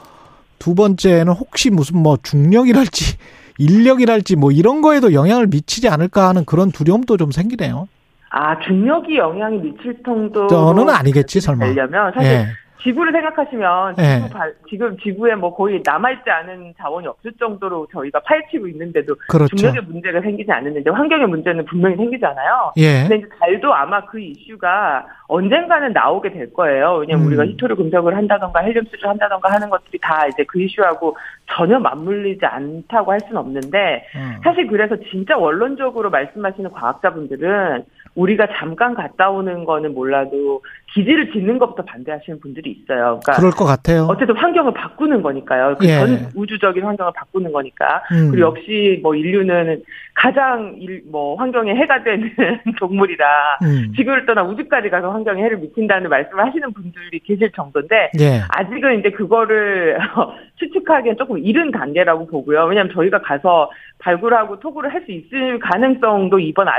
[0.65, 3.17] 두 번째는 혹시 무슨 뭐 중력이랄지
[3.59, 7.87] 인력이랄지 뭐 이런 거에도 영향을 미치지 않을까 하는 그런 두려움도 좀 생기네요.
[8.31, 11.67] 아 중력이 영향이 미칠 정도로 저는 아니겠지 설마.
[11.67, 12.47] 되려면 사실 예.
[12.81, 14.03] 지구를 생각하시면 예.
[14.17, 19.55] 지구 발- 지금 지구에 뭐 거의 남아있지 않은 자원이 없을 정도로 저희가 파헤치고 있는데도 그렇죠.
[19.55, 22.73] 중력의 문제가 생기지 않는데 환경의 문제는 분명히 생기잖아요.
[22.77, 23.01] 예.
[23.07, 26.95] 근데 이제 달도 아마 그 이슈가 언젠가는 나오게 될 거예요.
[26.97, 27.27] 왜냐면 음.
[27.27, 32.45] 우리가 히토류 금속을 한다던가 헬륨 수주를 한다던가 하는 것들이 다 이제 그 이슈하고 전혀 맞물리지
[32.45, 34.35] 않다고 할 수는 없는데 음.
[34.43, 37.83] 사실 그래서 진짜 원론적으로 말씀하시는 과학자분들은
[38.15, 40.61] 우리가 잠깐 갔다 오는 거는 몰라도
[40.95, 43.19] 기지를 짓는 것부터 반대하시는 분들이 있어요.
[43.21, 44.07] 그러니까 그럴 것 같아요.
[44.09, 45.75] 어쨌든 환경을 바꾸는 거니까요.
[45.77, 45.99] 그 예.
[45.99, 48.01] 전 우주적인 환경을 바꾸는 거니까.
[48.13, 48.31] 음.
[48.31, 52.31] 그리고 역시 뭐 인류는 가장 일, 뭐 환경에 해가 되는
[52.79, 53.25] 동물이라
[53.63, 53.93] 음.
[53.97, 58.39] 지구를 떠나 우주까지 가서 환경에 해를 미친다는 말씀을 하시는 분들이 계실 정도인데 예.
[58.47, 59.97] 아직은 이제 그거를
[60.55, 62.63] 추측하기엔 조금 이른 단계라고 보고요.
[62.63, 63.69] 왜냐하면 저희가 가서
[63.99, 66.69] 발굴하고 토구를 할수 있을 가능성도 이번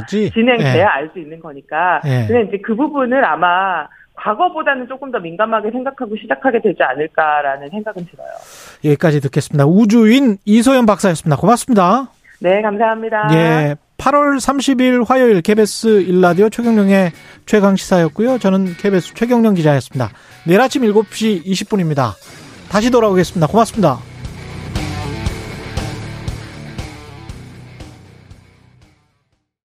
[0.00, 0.30] 거지.
[0.30, 0.82] 진행돼야 예.
[0.82, 2.00] 알수 있는 거니까.
[2.04, 2.26] 예.
[2.26, 8.28] 근데 이제 그 부분을 아마 과거보다는 조금 더 민감하게 생각하고 시작하게 되지 않을까라는 생각은 들어요.
[8.84, 9.64] 여기까지 듣겠습니다.
[9.64, 11.36] 우주인 이소연 박사였습니다.
[11.36, 12.08] 고맙습니다.
[12.40, 13.28] 네, 감사합니다.
[13.32, 13.76] 예.
[13.98, 17.10] 8월 30일 화요일 KBS 일라디오 최경령의
[17.46, 18.38] 최강 시사였고요.
[18.38, 20.10] 저는 KBS 최경령 기자였습니다.
[20.46, 22.12] 내일 아침 7시 20분입니다.
[22.70, 23.46] 다시 돌아오겠습니다.
[23.48, 24.17] 고맙습니다.